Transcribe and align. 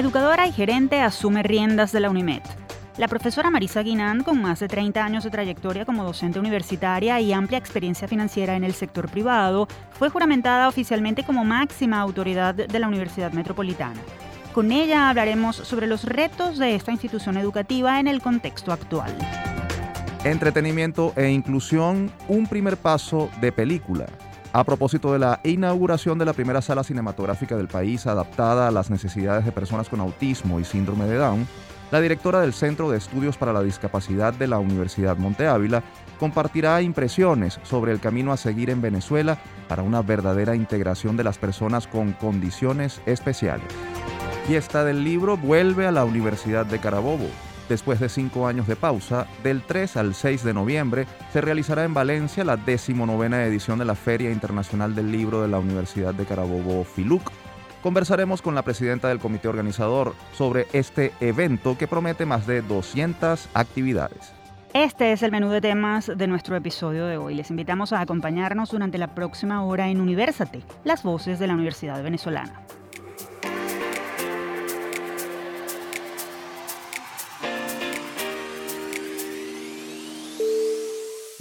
Educadora 0.00 0.46
y 0.46 0.52
gerente 0.52 1.02
asume 1.02 1.42
riendas 1.42 1.92
de 1.92 2.00
la 2.00 2.08
UNIMED. 2.08 2.40
La 2.96 3.06
profesora 3.06 3.50
Marisa 3.50 3.82
Guinán, 3.82 4.24
con 4.24 4.40
más 4.40 4.58
de 4.58 4.66
30 4.66 5.04
años 5.04 5.24
de 5.24 5.30
trayectoria 5.30 5.84
como 5.84 6.04
docente 6.04 6.38
universitaria 6.38 7.20
y 7.20 7.34
amplia 7.34 7.58
experiencia 7.58 8.08
financiera 8.08 8.56
en 8.56 8.64
el 8.64 8.72
sector 8.72 9.10
privado, 9.10 9.68
fue 9.90 10.08
juramentada 10.08 10.68
oficialmente 10.68 11.22
como 11.22 11.44
máxima 11.44 12.00
autoridad 12.00 12.54
de 12.54 12.78
la 12.78 12.88
Universidad 12.88 13.32
Metropolitana. 13.32 14.00
Con 14.54 14.72
ella 14.72 15.10
hablaremos 15.10 15.56
sobre 15.56 15.86
los 15.86 16.04
retos 16.04 16.56
de 16.56 16.76
esta 16.76 16.92
institución 16.92 17.36
educativa 17.36 18.00
en 18.00 18.08
el 18.08 18.22
contexto 18.22 18.72
actual. 18.72 19.14
Entretenimiento 20.24 21.12
e 21.14 21.28
inclusión, 21.28 22.10
un 22.26 22.46
primer 22.46 22.78
paso 22.78 23.28
de 23.42 23.52
película. 23.52 24.06
A 24.52 24.64
propósito 24.64 25.12
de 25.12 25.20
la 25.20 25.38
inauguración 25.44 26.18
de 26.18 26.24
la 26.24 26.32
primera 26.32 26.60
sala 26.60 26.82
cinematográfica 26.82 27.56
del 27.56 27.68
país 27.68 28.08
adaptada 28.08 28.66
a 28.66 28.72
las 28.72 28.90
necesidades 28.90 29.44
de 29.44 29.52
personas 29.52 29.88
con 29.88 30.00
autismo 30.00 30.58
y 30.58 30.64
síndrome 30.64 31.04
de 31.04 31.18
Down, 31.18 31.46
la 31.92 32.00
directora 32.00 32.40
del 32.40 32.52
Centro 32.52 32.90
de 32.90 32.98
Estudios 32.98 33.36
para 33.36 33.52
la 33.52 33.62
Discapacidad 33.62 34.34
de 34.34 34.48
la 34.48 34.58
Universidad 34.58 35.16
Monte 35.16 35.46
Ávila 35.46 35.84
compartirá 36.18 36.82
impresiones 36.82 37.60
sobre 37.62 37.92
el 37.92 38.00
camino 38.00 38.32
a 38.32 38.36
seguir 38.36 38.70
en 38.70 38.82
Venezuela 38.82 39.38
para 39.68 39.84
una 39.84 40.02
verdadera 40.02 40.56
integración 40.56 41.16
de 41.16 41.24
las 41.24 41.38
personas 41.38 41.86
con 41.86 42.12
condiciones 42.12 43.00
especiales. 43.06 43.66
Fiesta 44.48 44.82
del 44.82 45.04
Libro 45.04 45.36
vuelve 45.36 45.86
a 45.86 45.92
la 45.92 46.04
Universidad 46.04 46.66
de 46.66 46.80
Carabobo. 46.80 47.28
Después 47.70 48.00
de 48.00 48.08
cinco 48.08 48.48
años 48.48 48.66
de 48.66 48.74
pausa, 48.74 49.28
del 49.44 49.62
3 49.62 49.96
al 49.96 50.14
6 50.16 50.42
de 50.42 50.52
noviembre 50.52 51.06
se 51.32 51.40
realizará 51.40 51.84
en 51.84 51.94
Valencia 51.94 52.42
la 52.42 52.56
decimonovena 52.56 53.44
edición 53.44 53.78
de 53.78 53.84
la 53.84 53.94
Feria 53.94 54.32
Internacional 54.32 54.96
del 54.96 55.12
Libro 55.12 55.40
de 55.40 55.46
la 55.46 55.60
Universidad 55.60 56.12
de 56.12 56.26
Carabobo 56.26 56.82
Filuc. 56.82 57.30
Conversaremos 57.80 58.42
con 58.42 58.56
la 58.56 58.62
presidenta 58.62 59.06
del 59.06 59.20
comité 59.20 59.46
organizador 59.46 60.16
sobre 60.32 60.66
este 60.72 61.12
evento 61.20 61.78
que 61.78 61.86
promete 61.86 62.26
más 62.26 62.44
de 62.48 62.60
200 62.60 63.48
actividades. 63.54 64.32
Este 64.74 65.12
es 65.12 65.22
el 65.22 65.30
menú 65.30 65.50
de 65.50 65.60
temas 65.60 66.10
de 66.12 66.26
nuestro 66.26 66.56
episodio 66.56 67.06
de 67.06 67.18
hoy. 67.18 67.36
Les 67.36 67.50
invitamos 67.50 67.92
a 67.92 68.00
acompañarnos 68.00 68.72
durante 68.72 68.98
la 68.98 69.14
próxima 69.14 69.62
hora 69.62 69.90
en 69.90 70.00
Universate, 70.00 70.64
las 70.82 71.04
voces 71.04 71.38
de 71.38 71.46
la 71.46 71.54
Universidad 71.54 72.02
Venezolana. 72.02 72.62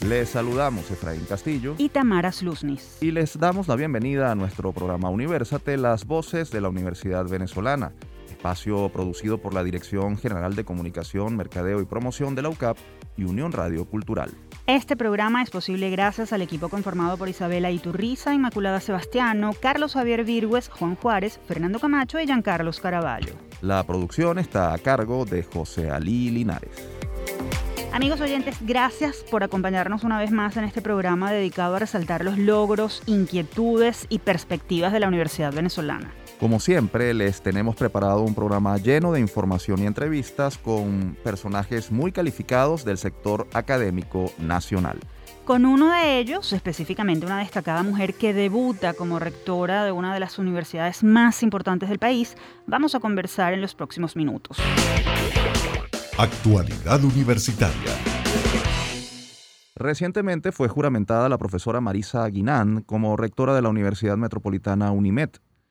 Les 0.07 0.29
saludamos 0.29 0.89
Efraín 0.91 1.25
Castillo 1.25 1.75
y 1.77 1.89
Tamara 1.89 2.31
Sluznis. 2.31 2.97
Y 3.01 3.11
les 3.11 3.37
damos 3.37 3.67
la 3.67 3.75
bienvenida 3.75 4.31
a 4.31 4.35
nuestro 4.35 4.71
programa 4.71 5.09
Universate, 5.09 5.75
las 5.75 6.05
voces 6.05 6.51
de 6.51 6.61
la 6.61 6.69
Universidad 6.69 7.27
Venezolana, 7.27 7.91
espacio 8.29 8.89
producido 8.89 9.39
por 9.39 9.53
la 9.53 9.61
Dirección 9.61 10.17
General 10.17 10.55
de 10.55 10.63
Comunicación, 10.63 11.35
Mercadeo 11.35 11.81
y 11.81 11.85
Promoción 11.85 12.33
de 12.33 12.43
la 12.43 12.49
UCAP 12.49 12.77
y 13.17 13.25
Unión 13.25 13.51
Radio 13.51 13.83
Cultural. 13.83 14.31
Este 14.67 14.95
programa 14.95 15.43
es 15.43 15.49
posible 15.49 15.89
gracias 15.89 16.31
al 16.31 16.43
equipo 16.43 16.69
conformado 16.69 17.17
por 17.17 17.27
Isabela 17.27 17.69
Iturriza, 17.69 18.33
Inmaculada 18.33 18.79
Sebastiano, 18.79 19.51
Carlos 19.59 19.93
Javier 19.93 20.23
Virgües, 20.23 20.69
Juan 20.69 20.95
Juárez, 20.95 21.41
Fernando 21.45 21.77
Camacho 21.77 22.21
y 22.21 22.25
Giancarlos 22.25 22.79
Caraballo. 22.79 23.33
La 23.61 23.83
producción 23.83 24.39
está 24.39 24.73
a 24.73 24.77
cargo 24.77 25.25
de 25.25 25.43
José 25.43 25.89
Alí 25.89 26.29
Linares. 26.29 26.98
Amigos 27.91 28.21
oyentes, 28.21 28.57
gracias 28.61 29.25
por 29.31 29.43
acompañarnos 29.43 30.03
una 30.03 30.19
vez 30.19 30.31
más 30.31 30.55
en 30.57 30.63
este 30.63 30.81
programa 30.81 31.31
dedicado 31.31 31.75
a 31.75 31.79
resaltar 31.79 32.23
los 32.23 32.37
logros, 32.37 33.01
inquietudes 33.07 34.05
y 34.09 34.19
perspectivas 34.19 34.93
de 34.93 34.99
la 34.99 35.07
Universidad 35.07 35.51
Venezolana. 35.51 36.13
Como 36.39 36.59
siempre, 36.59 37.13
les 37.15 37.41
tenemos 37.41 37.75
preparado 37.75 38.21
un 38.21 38.35
programa 38.35 38.77
lleno 38.77 39.11
de 39.11 39.19
información 39.19 39.81
y 39.81 39.87
entrevistas 39.87 40.57
con 40.57 41.17
personajes 41.23 41.91
muy 41.91 42.11
calificados 42.11 42.85
del 42.85 42.99
sector 42.99 43.47
académico 43.53 44.31
nacional. 44.37 44.99
Con 45.43 45.65
uno 45.65 45.91
de 45.91 46.19
ellos, 46.19 46.53
específicamente 46.53 47.25
una 47.25 47.39
destacada 47.39 47.81
mujer 47.81 48.13
que 48.13 48.35
debuta 48.35 48.93
como 48.93 49.17
rectora 49.17 49.83
de 49.83 49.91
una 49.91 50.13
de 50.13 50.19
las 50.19 50.37
universidades 50.37 51.03
más 51.03 51.41
importantes 51.41 51.89
del 51.89 51.97
país, 51.97 52.37
vamos 52.67 52.93
a 52.93 52.99
conversar 52.99 53.53
en 53.53 53.61
los 53.61 53.73
próximos 53.73 54.15
minutos. 54.15 54.59
Actualidad 56.19 57.01
Universitaria. 57.01 57.93
Recientemente 59.73 60.51
fue 60.51 60.67
juramentada 60.67 61.29
la 61.29 61.37
profesora 61.37 61.79
Marisa 61.79 62.27
Guinán 62.27 62.81
como 62.81 63.15
rectora 63.15 63.55
de 63.55 63.61
la 63.61 63.69
Universidad 63.69 64.17
Metropolitana 64.17 64.91
UNIMED. 64.91 65.29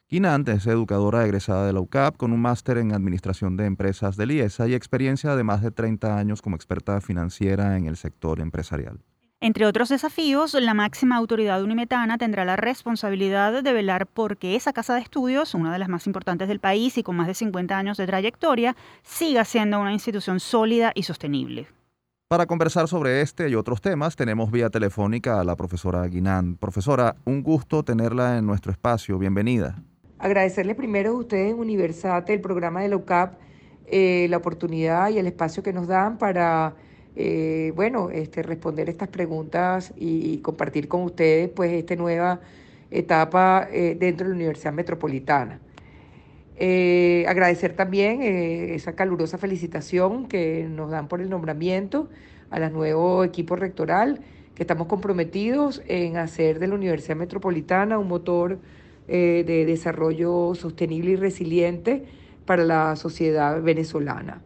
Guinán 0.08 0.44
es 0.46 0.66
educadora 0.66 1.26
egresada 1.26 1.66
de 1.66 1.74
la 1.74 1.80
UCAP 1.80 2.16
con 2.16 2.32
un 2.32 2.40
máster 2.40 2.78
en 2.78 2.94
Administración 2.94 3.58
de 3.58 3.66
Empresas 3.66 4.16
de 4.16 4.24
IESA 4.24 4.68
y 4.68 4.72
experiencia 4.72 5.36
de 5.36 5.44
más 5.44 5.60
de 5.60 5.70
30 5.70 6.16
años 6.16 6.40
como 6.40 6.56
experta 6.56 6.98
financiera 7.02 7.76
en 7.76 7.84
el 7.84 7.98
sector 7.98 8.40
empresarial. 8.40 9.00
Entre 9.40 9.66
otros 9.66 9.88
desafíos, 9.88 10.54
la 10.54 10.74
máxima 10.74 11.16
autoridad 11.16 11.62
unimetana 11.62 12.18
tendrá 12.18 12.44
la 12.44 12.56
responsabilidad 12.56 13.62
de 13.62 13.72
velar 13.72 14.08
por 14.08 14.36
que 14.36 14.56
esa 14.56 14.72
casa 14.72 14.96
de 14.96 15.00
estudios, 15.00 15.54
una 15.54 15.72
de 15.72 15.78
las 15.78 15.88
más 15.88 16.08
importantes 16.08 16.48
del 16.48 16.58
país 16.58 16.98
y 16.98 17.04
con 17.04 17.14
más 17.14 17.28
de 17.28 17.34
50 17.34 17.78
años 17.78 17.96
de 17.98 18.06
trayectoria, 18.08 18.74
siga 19.04 19.44
siendo 19.44 19.78
una 19.78 19.92
institución 19.92 20.40
sólida 20.40 20.90
y 20.92 21.04
sostenible. 21.04 21.68
Para 22.26 22.46
conversar 22.46 22.88
sobre 22.88 23.20
este 23.20 23.48
y 23.48 23.54
otros 23.54 23.80
temas, 23.80 24.16
tenemos 24.16 24.50
vía 24.50 24.70
telefónica 24.70 25.40
a 25.40 25.44
la 25.44 25.54
profesora 25.54 26.04
Guinán. 26.08 26.56
Profesora, 26.56 27.14
un 27.24 27.44
gusto 27.44 27.84
tenerla 27.84 28.38
en 28.38 28.44
nuestro 28.44 28.72
espacio. 28.72 29.18
Bienvenida. 29.18 29.80
Agradecerle 30.18 30.74
primero 30.74 31.10
a 31.10 31.18
ustedes, 31.18 31.54
Universate, 31.54 32.34
el 32.34 32.40
programa 32.40 32.80
de 32.80 32.88
la 32.88 32.96
UCAP, 32.96 33.38
eh, 33.86 34.26
la 34.30 34.38
oportunidad 34.38 35.10
y 35.10 35.18
el 35.18 35.28
espacio 35.28 35.62
que 35.62 35.72
nos 35.72 35.86
dan 35.86 36.18
para 36.18 36.74
eh, 37.20 37.72
bueno, 37.74 38.10
este, 38.10 38.44
responder 38.44 38.88
estas 38.88 39.08
preguntas 39.08 39.92
y, 39.96 40.38
compartir 40.38 40.86
con 40.86 41.02
ustedes 41.02 41.48
pues 41.48 41.72
esta 41.72 41.96
nueva 41.96 42.38
etapa 42.92 43.66
eh, 43.72 43.96
dentro 43.98 44.28
de 44.28 44.34
la 44.34 44.36
Universidad 44.36 44.72
Metropolitana. 44.72 45.58
Eh, 46.54 47.24
agradecer 47.26 47.72
también 47.74 48.22
esa 48.22 48.94
calurosa 48.94 49.36
felicitación 49.36 50.28
que 50.28 50.68
nos 50.70 50.92
dan 50.92 51.08
por 51.08 51.20
el 51.20 51.28
nombramiento 51.28 52.08
a 52.50 52.60
la 52.60 52.70
nuevo 52.70 53.24
equipo 53.24 53.56
rectoral, 53.56 54.20
que 54.54 54.62
estamos 54.62 54.86
comprometidos 54.86 55.82
en 55.88 56.18
hacer 56.18 56.60
de 56.60 56.68
la 56.68 56.76
Universidad 56.76 57.16
Metropolitana 57.16 57.98
un 57.98 58.06
motor 58.06 58.60
de 59.08 59.64
desarrollo 59.66 60.54
sostenible 60.54 61.12
y 61.12 61.16
resiliente 61.16 62.04
para 62.46 62.64
la 62.64 62.94
sociedad 62.94 63.60
venezolana. 63.60 64.42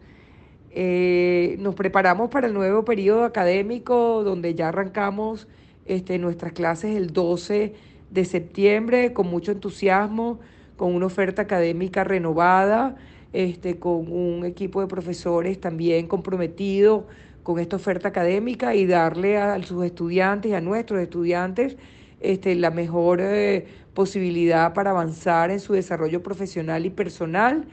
Eh, 0.74 1.56
nos 1.58 1.74
preparamos 1.74 2.30
para 2.30 2.46
el 2.46 2.54
nuevo 2.54 2.82
periodo 2.84 3.24
académico 3.24 4.24
donde 4.24 4.54
ya 4.54 4.68
arrancamos 4.68 5.46
este, 5.84 6.18
nuestras 6.18 6.52
clases 6.52 6.96
el 6.96 7.12
12 7.12 7.74
de 8.10 8.24
septiembre 8.24 9.12
con 9.12 9.26
mucho 9.26 9.52
entusiasmo, 9.52 10.40
con 10.76 10.94
una 10.94 11.06
oferta 11.06 11.42
académica 11.42 12.04
renovada, 12.04 12.96
este, 13.34 13.78
con 13.78 14.10
un 14.10 14.46
equipo 14.46 14.80
de 14.80 14.86
profesores 14.86 15.60
también 15.60 16.06
comprometido 16.06 17.06
con 17.42 17.58
esta 17.58 17.76
oferta 17.76 18.08
académica 18.08 18.74
y 18.74 18.86
darle 18.86 19.36
a, 19.36 19.62
sus 19.62 19.84
estudiantes 19.84 20.52
y 20.52 20.54
a 20.54 20.60
nuestros 20.62 21.00
estudiantes 21.00 21.76
este, 22.20 22.54
la 22.54 22.70
mejor 22.70 23.20
eh, 23.20 23.66
posibilidad 23.92 24.72
para 24.72 24.90
avanzar 24.90 25.50
en 25.50 25.60
su 25.60 25.74
desarrollo 25.74 26.22
profesional 26.22 26.86
y 26.86 26.90
personal 26.90 27.66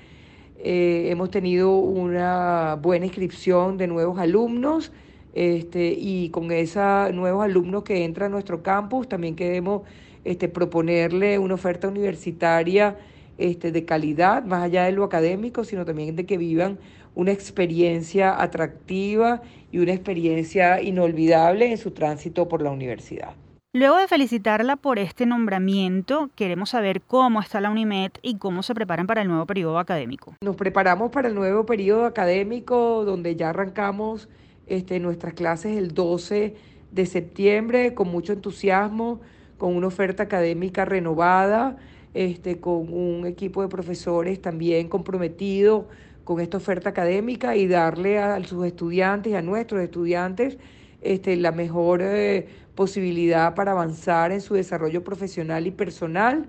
eh, 0.61 1.07
hemos 1.09 1.31
tenido 1.31 1.77
una 1.77 2.77
buena 2.81 3.05
inscripción 3.05 3.77
de 3.77 3.87
nuevos 3.87 4.19
alumnos 4.19 4.91
este, 5.33 5.95
y 5.97 6.29
con 6.29 6.51
esos 6.51 7.13
nuevos 7.13 7.45
alumnos 7.45 7.83
que 7.83 8.03
entran 8.03 8.27
a 8.27 8.33
nuestro 8.33 8.61
campus 8.61 9.07
también 9.07 9.35
queremos 9.35 9.83
este, 10.25 10.49
proponerle 10.49 11.39
una 11.39 11.53
oferta 11.53 11.87
universitaria 11.87 12.97
este, 13.37 13.71
de 13.71 13.85
calidad, 13.85 14.43
más 14.43 14.63
allá 14.63 14.83
de 14.83 14.91
lo 14.91 15.05
académico, 15.05 15.63
sino 15.63 15.85
también 15.85 16.17
de 16.17 16.25
que 16.25 16.37
vivan 16.37 16.77
una 17.15 17.31
experiencia 17.31 18.41
atractiva 18.41 19.41
y 19.71 19.79
una 19.79 19.93
experiencia 19.93 20.81
inolvidable 20.81 21.71
en 21.71 21.77
su 21.77 21.91
tránsito 21.91 22.49
por 22.49 22.61
la 22.61 22.71
universidad. 22.71 23.33
Luego 23.71 23.97
de 23.97 24.07
felicitarla 24.07 24.77
por 24.77 24.97
este 24.97 25.27
nombramiento, 25.27 26.31
queremos 26.35 26.71
saber 26.71 27.03
cómo 27.03 27.39
está 27.39 27.61
la 27.61 27.69
UNIMED 27.69 28.13
y 28.23 28.39
cómo 28.39 28.63
se 28.63 28.73
preparan 28.73 29.05
para 29.05 29.21
el 29.21 29.27
nuevo 29.27 29.45
periodo 29.45 29.77
académico. 29.77 30.33
Nos 30.41 30.55
preparamos 30.55 31.11
para 31.11 31.27
el 31.27 31.35
nuevo 31.35 31.67
periodo 31.67 32.05
académico 32.05 33.05
donde 33.05 33.35
ya 33.35 33.49
arrancamos 33.49 34.27
este, 34.65 34.99
nuestras 34.99 35.35
clases 35.35 35.77
el 35.77 35.93
12 35.93 36.55
de 36.91 37.05
septiembre 37.05 37.93
con 37.93 38.07
mucho 38.07 38.33
entusiasmo, 38.33 39.21
con 39.59 39.75
una 39.75 39.85
oferta 39.85 40.23
académica 40.23 40.85
renovada, 40.85 41.77
este, 42.15 42.59
con 42.59 42.91
un 42.91 43.27
equipo 43.27 43.61
de 43.61 43.67
profesores 43.67 44.41
también 44.41 44.89
comprometido 44.89 45.87
con 46.23 46.39
esta 46.39 46.57
oferta 46.57 46.89
académica 46.89 47.55
y 47.55 47.67
darle 47.67 48.17
a 48.17 48.43
sus 48.45 48.65
estudiantes 48.65 49.31
y 49.31 49.35
a 49.35 49.43
nuestros 49.43 49.83
estudiantes 49.83 50.57
este, 51.01 51.35
la 51.37 51.51
mejor 51.51 52.01
eh, 52.01 52.47
posibilidad 52.79 53.55
para 53.55 53.73
avanzar 53.73 54.31
en 54.31 54.39
su 54.39 54.53
desarrollo 54.53 55.03
profesional 55.03 55.67
y 55.67 55.71
personal. 55.71 56.45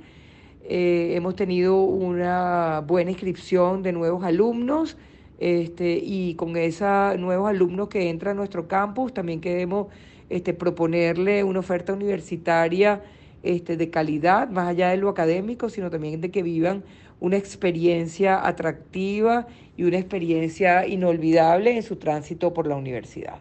Eh, 0.63 1.15
hemos 1.17 1.35
tenido 1.35 1.83
una 1.83 2.85
buena 2.87 3.11
inscripción 3.11 3.83
de 3.83 3.91
nuevos 3.91 4.23
alumnos 4.23 4.97
este, 5.41 5.99
y 6.01 6.37
con 6.37 6.57
esos 6.57 7.19
nuevos 7.19 7.51
alumnos 7.51 7.89
que 7.89 8.09
entran 8.09 8.37
a 8.37 8.39
nuestro 8.39 8.69
campus 8.69 9.13
también 9.13 9.41
queremos 9.41 9.89
este, 10.29 10.55
proponerle 10.55 11.43
una 11.43 11.59
oferta 11.59 11.93
universitaria 11.93 13.03
este, 13.43 13.77
de 13.77 13.91
calidad, 13.91 14.49
más 14.51 14.69
allá 14.69 14.91
de 14.91 14.99
lo 14.99 15.09
académico, 15.09 15.69
sino 15.69 15.91
también 15.91 16.21
de 16.21 16.31
que 16.31 16.45
vivan 16.45 16.85
una 17.19 17.39
experiencia 17.39 18.47
atractiva 18.47 19.49
y 19.77 19.83
una 19.83 19.99
experiencia 19.99 20.87
inolvidable 20.87 21.75
en 21.75 21.83
su 21.83 21.97
tránsito 21.97 22.55
por 22.55 22.69
la 22.69 22.77
universidad. 22.77 23.41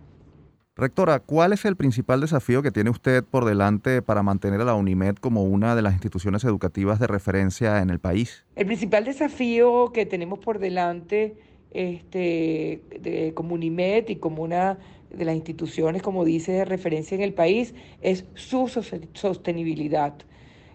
Rectora, 0.80 1.20
¿cuál 1.20 1.52
es 1.52 1.66
el 1.66 1.76
principal 1.76 2.22
desafío 2.22 2.62
que 2.62 2.72
tiene 2.72 2.90
usted 2.90 3.26
por 3.26 3.44
delante 3.44 4.02
para 4.02 4.24
mantener 4.24 4.62
a 4.62 4.64
la 4.64 4.76
UNIMED 4.76 5.16
como 5.16 5.44
una 5.44 5.76
de 5.76 5.82
las 5.82 5.92
instituciones 5.92 6.46
educativas 6.46 7.00
de 7.00 7.08
referencia 7.08 7.82
en 7.82 7.90
el 7.90 8.00
país? 8.00 8.46
El 8.56 8.66
principal 8.66 9.04
desafío 9.04 9.92
que 9.92 10.06
tenemos 10.06 10.40
por 10.40 10.58
delante 10.58 11.36
este, 11.72 12.82
de, 12.98 13.34
como 13.36 13.56
UNIMED 13.56 14.08
y 14.08 14.16
como 14.16 14.42
una 14.42 14.80
de 15.10 15.26
las 15.26 15.36
instituciones, 15.36 16.02
como 16.02 16.24
dice, 16.24 16.54
de 16.54 16.64
referencia 16.64 17.14
en 17.16 17.24
el 17.24 17.34
país, 17.34 17.76
es 18.02 18.24
su 18.36 18.70
sostenibilidad. 19.14 20.14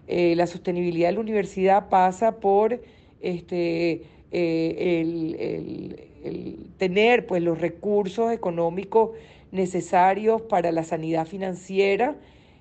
Eh, 0.07 0.35
la 0.37 0.47
sostenibilidad 0.47 1.09
de 1.09 1.15
la 1.15 1.21
universidad 1.21 1.89
pasa 1.89 2.41
por 2.41 2.79
este, 3.23 4.03
eh, 4.33 5.97
el, 6.23 6.71
tener 6.77 7.25
pues, 7.25 7.43
los 7.43 7.59
recursos 7.59 8.33
económicos 8.33 9.13
necesarios 9.55 10.43
para 10.43 10.73
la 10.73 10.83
sanidad 10.83 11.27
financiera, 11.27 12.17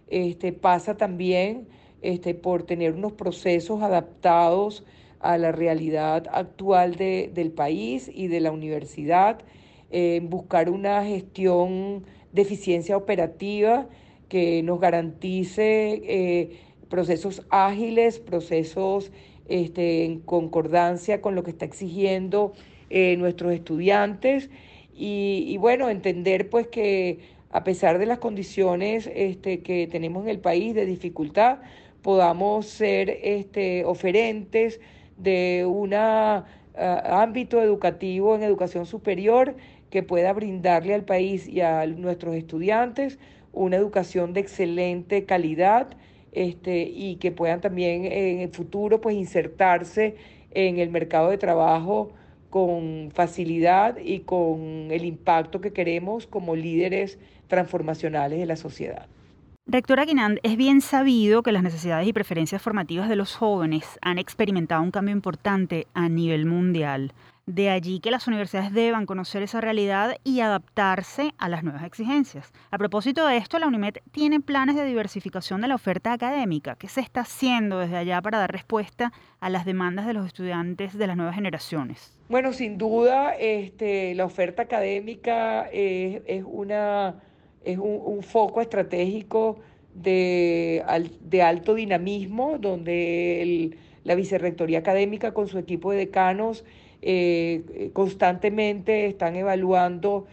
este, 0.08 0.54
pasa 0.54 0.96
también 0.96 1.68
este, 2.02 2.36
por 2.36 2.64
tener 2.64 2.94
unos 2.94 3.14
procesos 3.14 3.82
adaptados 3.82 4.86
a 5.20 5.38
la 5.38 5.52
realidad 5.52 6.28
actual 6.32 6.96
del 6.96 7.52
país 7.52 8.12
y 8.14 8.28
de 8.28 8.42
la 8.42 8.52
universidad, 8.52 9.40
eh, 9.90 10.22
buscar 10.24 10.70
una 10.70 11.04
gestión 11.04 12.04
de 12.32 12.42
eficiencia 12.42 12.96
operativa 12.96 13.88
que 14.30 14.62
nos 14.62 14.80
garantice 14.80 16.02
eh, 16.04 16.60
procesos 16.90 17.42
ágiles, 17.50 18.20
procesos 18.20 19.12
este, 19.48 20.06
en 20.06 20.20
concordancia 20.20 21.22
con 21.22 21.36
lo 21.36 21.44
que 21.44 21.52
está 21.52 21.66
exigiendo 21.66 22.54
eh, 22.90 23.16
nuestros 23.18 23.54
estudiantes 23.54 24.50
y, 24.96 25.58
bueno, 25.58 25.90
entender 25.90 26.50
pues 26.50 26.68
que 26.68 27.20
a 27.52 27.64
pesar 27.64 28.00
de 28.00 28.06
las 28.06 28.20
condiciones 28.20 29.10
este, 29.14 29.62
que 29.62 29.88
tenemos 29.88 30.24
en 30.24 30.30
el 30.30 30.40
país 30.40 30.74
de 30.76 30.86
dificultad, 30.86 31.60
podamos 32.02 32.68
ser 32.68 33.20
este, 33.24 33.86
oferentes 33.86 34.80
de 35.18 35.66
un 35.68 35.94
ah, 35.94 36.46
ámbito 36.76 37.62
educativo 37.62 38.36
en 38.36 38.44
educación 38.44 38.86
superior 38.86 39.56
que 39.90 40.04
pueda 40.04 40.34
brindarle 40.34 40.96
al 40.96 41.06
país 41.06 41.48
y 41.48 41.62
a 41.62 41.86
nuestros 41.86 42.36
estudiantes 42.36 43.20
una 43.52 43.78
educación 43.78 44.34
de 44.34 44.40
excelente 44.40 45.26
calidad 45.26 45.96
este, 46.32 46.82
y 46.82 47.18
que 47.18 47.32
puedan 47.32 47.62
también 47.62 48.06
en 48.06 48.40
el 48.40 48.50
futuro 48.50 49.00
pues 49.00 49.16
insertarse 49.16 50.16
en 50.52 50.80
el 50.80 50.90
mercado 50.90 51.30
de 51.30 51.38
trabajo 51.38 52.12
con 52.54 53.10
facilidad 53.12 53.98
y 53.98 54.20
con 54.20 54.92
el 54.92 55.06
impacto 55.06 55.60
que 55.60 55.74
queremos 55.74 56.28
como 56.28 56.56
líderes 56.56 57.18
transformacionales 57.48 58.38
de 58.38 58.46
la 58.46 58.58
sociedad. 58.58 59.08
Rectora 59.66 60.06
Guinand, 60.06 60.38
es 60.44 60.56
bien 60.56 60.80
sabido 60.82 61.42
que 61.42 61.52
las 61.52 61.64
necesidades 61.64 62.08
y 62.08 62.14
preferencias 62.14 62.62
formativas 62.62 63.10
de 63.10 63.16
los 63.16 63.36
jóvenes 63.36 63.98
han 64.04 64.20
experimentado 64.20 64.84
un 64.84 64.92
cambio 64.92 65.16
importante 65.16 65.88
a 65.96 66.10
nivel 66.10 66.46
mundial. 66.46 67.14
De 67.48 67.72
allí 67.72 68.00
que 68.00 68.12
las 68.12 68.28
universidades 68.28 68.72
deban 68.72 69.08
conocer 69.08 69.42
esa 69.42 69.60
realidad 69.60 70.16
y 70.24 70.42
adaptarse 70.42 71.34
a 71.40 71.50
las 71.50 71.64
nuevas 71.64 71.84
exigencias. 71.84 72.54
A 72.70 72.78
propósito 72.78 73.26
de 73.26 73.38
esto, 73.38 73.58
la 73.58 73.68
UNIMED 73.68 73.96
tiene 74.12 74.40
planes 74.40 74.76
de 74.76 74.86
diversificación 74.86 75.60
de 75.60 75.68
la 75.68 75.76
oferta 75.76 76.14
académica. 76.14 76.76
¿Qué 76.76 76.88
se 76.88 77.02
está 77.02 77.22
haciendo 77.22 77.80
desde 77.80 77.98
allá 77.98 78.22
para 78.22 78.38
dar 78.38 78.52
respuesta 78.52 79.12
a 79.42 79.50
las 79.50 79.66
demandas 79.66 80.06
de 80.06 80.14
los 80.14 80.28
estudiantes 80.28 80.98
de 80.98 81.08
las 81.08 81.18
nuevas 81.18 81.36
generaciones? 81.36 82.16
Bueno, 82.34 82.52
sin 82.52 82.80
duda, 82.80 83.36
este, 83.36 84.16
la 84.16 84.26
oferta 84.26 84.64
académica 84.64 85.70
es, 85.72 86.44
una, 86.44 87.22
es 87.64 87.78
un, 87.78 88.24
foco 88.24 88.60
estratégico 88.60 89.60
de, 89.94 90.84
de 91.22 91.42
alto 91.44 91.76
dinamismo, 91.76 92.58
donde 92.58 93.78
la 94.04 94.16
Vicerrectoría 94.16 94.80
Académica 94.80 95.36
con 95.36 95.48
su 95.48 95.60
equipo 95.60 95.92
de 95.92 95.98
decanos 95.98 96.66
eh, 97.04 97.92
constantemente 97.94 99.06
están 99.06 99.36
evaluando 99.36 100.26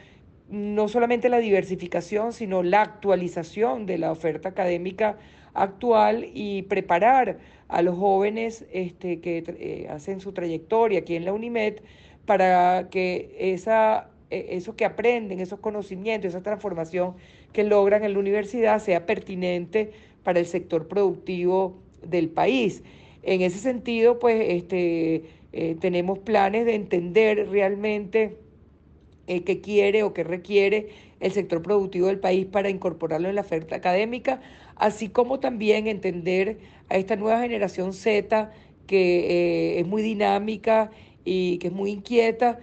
no 0.49 0.89
solamente 0.89 1.29
la 1.29 1.37
diversificación, 1.37 2.33
sino 2.33 2.63
la 2.63 2.81
actualización 2.81 3.85
de 3.85 3.99
la 3.99 4.11
oferta 4.11 4.49
académica 4.49 5.19
actual 5.53 6.31
y 6.33 6.63
preparar 6.63 7.41
a 7.71 7.83
los 7.83 7.97
jóvenes 7.97 8.65
este, 8.73 9.21
que 9.21 9.45
eh, 9.47 9.89
hacen 9.91 10.21
su 10.21 10.33
trayectoria 10.33 11.01
aquí 11.01 11.15
en 11.15 11.25
la 11.25 11.33
UNIMED 11.33 11.77
para 12.27 12.89
que 12.91 13.35
esa, 13.39 14.11
e, 14.31 14.49
eso 14.51 14.77
que 14.77 14.85
aprenden, 14.85 15.41
esos 15.41 15.61
conocimientos, 15.61 16.31
esa 16.31 16.43
transformación 16.43 17.15
que 17.53 17.65
logran 17.65 18.05
en 18.05 18.13
la 18.15 18.19
universidad 18.19 18.81
sea 18.81 19.07
pertinente 19.07 19.93
para 20.25 20.41
el 20.41 20.47
sector 20.47 20.89
productivo 20.89 21.79
del 22.03 22.29
país. 22.29 22.83
En 23.23 23.43
ese 23.43 23.59
sentido, 23.59 24.19
pues, 24.19 24.37
este, 24.49 25.25
eh, 25.53 25.77
tenemos 25.81 26.19
planes 26.19 26.67
de 26.67 26.75
entender 26.75 27.49
realmente 27.51 28.37
eh, 29.27 29.45
qué 29.45 29.61
quiere 29.61 30.03
o 30.03 30.13
qué 30.13 30.25
requiere 30.25 30.89
el 31.21 31.33
sector 31.33 31.63
productivo 31.63 32.09
del 32.09 32.19
país 32.19 32.47
para 32.47 32.71
incorporarlo 32.71 33.29
en 33.29 33.35
la 33.35 33.43
oferta 33.43 33.77
académica, 33.77 34.41
así 34.81 35.09
como 35.09 35.41
también 35.41 35.87
entender 35.87 36.59
a 36.89 36.97
esta 36.97 37.17
nueva 37.17 37.41
generación 37.41 37.93
Z 37.93 38.51
que 38.87 39.77
eh, 39.77 39.81
es 39.81 39.87
muy 39.87 40.03
dinámica 40.03 40.91
y 41.25 41.59
que 41.59 41.69
es 41.69 41.73
muy 41.73 41.91
inquieta, 41.91 42.59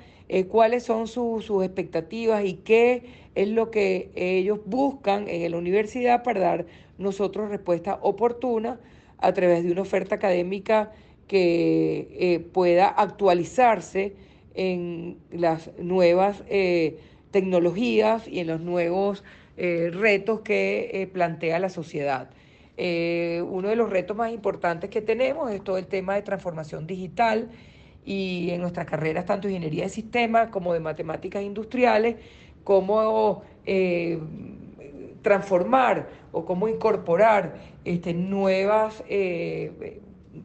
cuáles 0.49 0.83
son 0.83 1.07
sus 1.07 1.49
expectativas 1.63 2.43
y 2.43 2.55
qué 2.55 3.03
es 3.35 3.47
lo 3.47 3.71
que 3.71 4.11
ellos 4.15 4.59
buscan 4.65 5.29
en 5.29 5.49
la 5.51 5.57
universidad 5.57 6.23
para 6.23 6.41
dar 6.41 6.65
nosotros 6.97 7.49
respuesta 7.49 7.99
oportuna 8.01 8.79
a 9.19 9.33
través 9.33 9.63
de 9.63 9.71
una 9.71 9.81
oferta 9.83 10.15
académica 10.15 10.91
que 11.27 12.07
eh, 12.19 12.39
pueda 12.39 12.87
actualizarse 12.87 14.15
en 14.55 15.17
las 15.31 15.71
nuevas 15.77 16.43
eh, 16.49 16.97
tecnologías 17.31 18.27
y 18.27 18.39
en 18.39 18.47
los 18.47 18.61
nuevos 18.61 19.23
eh, 19.57 19.91
retos 19.93 20.41
que 20.41 21.09
plantea 21.13 21.59
la 21.59 21.69
sociedad. 21.69 22.29
uno 22.77 23.69
de 23.69 23.75
los 23.75 23.89
retos 23.89 24.15
más 24.15 24.31
importantes 24.31 24.89
que 24.89 25.01
tenemos 25.01 25.51
es 25.51 25.63
todo 25.63 25.77
el 25.77 25.87
tema 25.87 26.15
de 26.15 26.21
transformación 26.21 26.85
digital 26.85 27.49
y 28.05 28.51
en 28.51 28.61
nuestras 28.61 28.85
carreras, 28.85 29.25
tanto 29.25 29.47
ingeniería 29.49 29.83
de 29.83 29.89
sistemas 29.89 30.49
como 30.49 30.73
de 30.73 30.79
matemáticas 30.79 31.43
industriales, 31.43 32.15
cómo 32.63 33.43
transformar 35.21 36.07
o 36.31 36.45
cómo 36.45 36.67
incorporar 36.67 37.55
este, 37.83 38.13
nuevas 38.13 39.03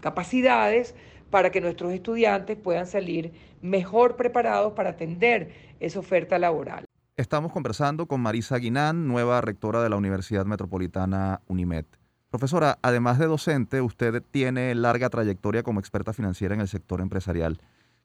capacidades 0.00 0.94
para 1.32 1.50
que 1.50 1.60
nuestros 1.60 1.92
estudiantes 1.92 2.56
puedan 2.58 2.86
salir 2.86 3.32
mejor 3.62 4.16
preparados 4.16 4.74
para 4.74 4.90
atender 4.90 5.50
esa 5.80 5.98
oferta 5.98 6.38
laboral. 6.38 6.84
Estamos 7.18 7.52
conversando 7.52 8.06
con 8.06 8.22
Marisa 8.22 8.56
Guinán, 8.56 9.06
nueva 9.06 9.42
rectora 9.42 9.82
de 9.82 9.90
la 9.90 9.96
Universidad 9.96 10.46
Metropolitana 10.46 11.42
UNIMED. 11.46 11.84
Profesora, 12.30 12.78
además 12.80 13.18
de 13.18 13.26
docente, 13.26 13.82
usted 13.82 14.22
tiene 14.30 14.74
larga 14.74 15.10
trayectoria 15.10 15.62
como 15.62 15.78
experta 15.78 16.14
financiera 16.14 16.54
en 16.54 16.62
el 16.62 16.68
sector 16.68 17.02
empresarial. 17.02 17.60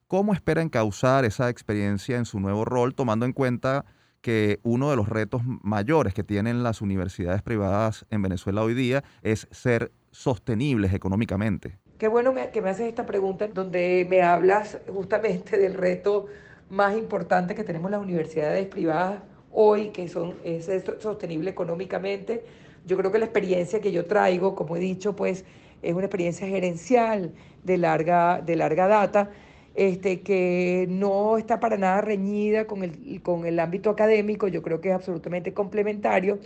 ¿Cómo 0.08 0.34
espera 0.34 0.60
encauzar 0.60 1.24
esa 1.24 1.48
experiencia 1.48 2.18
en 2.18 2.26
su 2.26 2.38
nuevo 2.38 2.66
rol, 2.66 2.94
tomando 2.94 3.24
en 3.24 3.32
cuenta 3.32 3.86
que 4.20 4.60
uno 4.62 4.90
de 4.90 4.96
los 4.96 5.08
retos 5.08 5.40
mayores 5.62 6.12
que 6.12 6.22
tienen 6.22 6.62
las 6.62 6.82
universidades 6.82 7.40
privadas 7.40 8.04
en 8.10 8.20
Venezuela 8.20 8.62
hoy 8.62 8.74
día 8.74 9.04
es 9.22 9.48
ser 9.50 9.90
sostenibles 10.10 10.92
económicamente. 10.92 11.78
Qué 11.96 12.08
bueno 12.08 12.34
que 12.52 12.60
me 12.60 12.68
haces 12.68 12.88
esta 12.88 13.06
pregunta 13.06 13.48
donde 13.48 14.06
me 14.10 14.20
hablas 14.20 14.78
justamente 14.86 15.56
del 15.56 15.72
reto 15.72 16.26
más 16.70 16.96
importante 16.96 17.54
que 17.54 17.64
tenemos 17.64 17.90
las 17.90 18.00
universidades 18.00 18.66
privadas 18.66 19.22
hoy, 19.50 19.88
que 19.88 20.08
son, 20.08 20.34
es 20.44 20.66
ser 20.66 20.98
sostenible 21.00 21.50
económicamente. 21.50 22.44
Yo 22.86 22.96
creo 22.96 23.10
que 23.10 23.18
la 23.18 23.24
experiencia 23.24 23.80
que 23.80 23.92
yo 23.92 24.06
traigo, 24.06 24.54
como 24.54 24.76
he 24.76 24.80
dicho, 24.80 25.16
pues 25.16 25.44
es 25.82 25.94
una 25.94 26.04
experiencia 26.04 26.46
gerencial 26.46 27.32
de 27.64 27.78
larga, 27.78 28.40
de 28.40 28.56
larga 28.56 28.88
data, 28.88 29.30
este, 29.74 30.20
que 30.22 30.86
no 30.88 31.38
está 31.38 31.60
para 31.60 31.76
nada 31.76 32.00
reñida 32.00 32.66
con 32.66 32.82
el, 32.82 33.22
con 33.22 33.46
el 33.46 33.60
ámbito 33.60 33.90
académico, 33.90 34.48
yo 34.48 34.62
creo 34.62 34.80
que 34.80 34.88
es 34.88 34.94
absolutamente 34.94 35.54
complementario. 35.54 36.38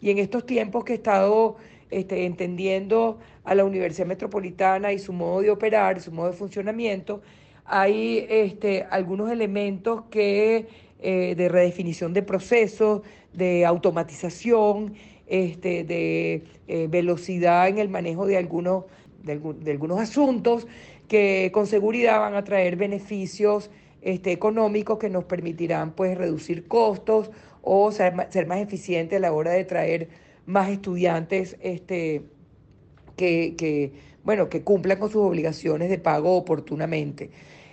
Y 0.00 0.10
en 0.10 0.18
estos 0.18 0.46
tiempos 0.46 0.84
que 0.84 0.92
he 0.92 0.96
estado 0.96 1.56
este, 1.90 2.26
entendiendo 2.26 3.18
a 3.44 3.54
la 3.54 3.64
Universidad 3.64 4.06
Metropolitana 4.06 4.92
y 4.92 4.98
su 4.98 5.12
modo 5.12 5.40
de 5.40 5.50
operar, 5.50 6.00
su 6.00 6.12
modo 6.12 6.30
de 6.30 6.36
funcionamiento, 6.36 7.22
hay 7.68 8.26
este, 8.28 8.86
algunos 8.90 9.30
elementos 9.30 10.04
que 10.10 10.68
eh, 10.98 11.34
de 11.36 11.48
redefinición 11.48 12.12
de 12.12 12.22
procesos, 12.22 13.02
de 13.32 13.66
automatización, 13.66 14.94
este, 15.26 15.84
de 15.84 16.44
eh, 16.68 16.86
velocidad 16.88 17.68
en 17.68 17.78
el 17.78 17.88
manejo 17.88 18.26
de 18.26 18.36
algunos, 18.36 18.84
de, 19.22 19.70
algunos 19.70 20.00
asuntos 20.00 20.66
que 21.08 21.50
con 21.52 21.66
seguridad 21.66 22.20
van 22.20 22.34
a 22.34 22.44
traer 22.44 22.76
beneficios 22.76 23.70
este, 24.02 24.32
económicos 24.32 24.98
que 24.98 25.10
nos 25.10 25.24
permitirán 25.24 25.92
pues 25.92 26.16
reducir 26.16 26.66
costos 26.66 27.30
o 27.62 27.90
ser, 27.92 28.14
ser 28.30 28.46
más 28.46 28.58
eficientes 28.58 29.16
a 29.16 29.20
la 29.20 29.32
hora 29.32 29.52
de 29.52 29.64
traer 29.64 30.08
más 30.46 30.70
estudiantes 30.70 31.56
este, 31.60 32.22
que, 33.16 33.92
bueno, 34.24 34.48
que 34.48 34.62
cumplan 34.62 34.98
con 34.98 35.10
sus 35.10 35.22
obligaciones 35.22 35.90
de 35.90 35.98
pago 35.98 36.36
oportunamente. 36.36 37.30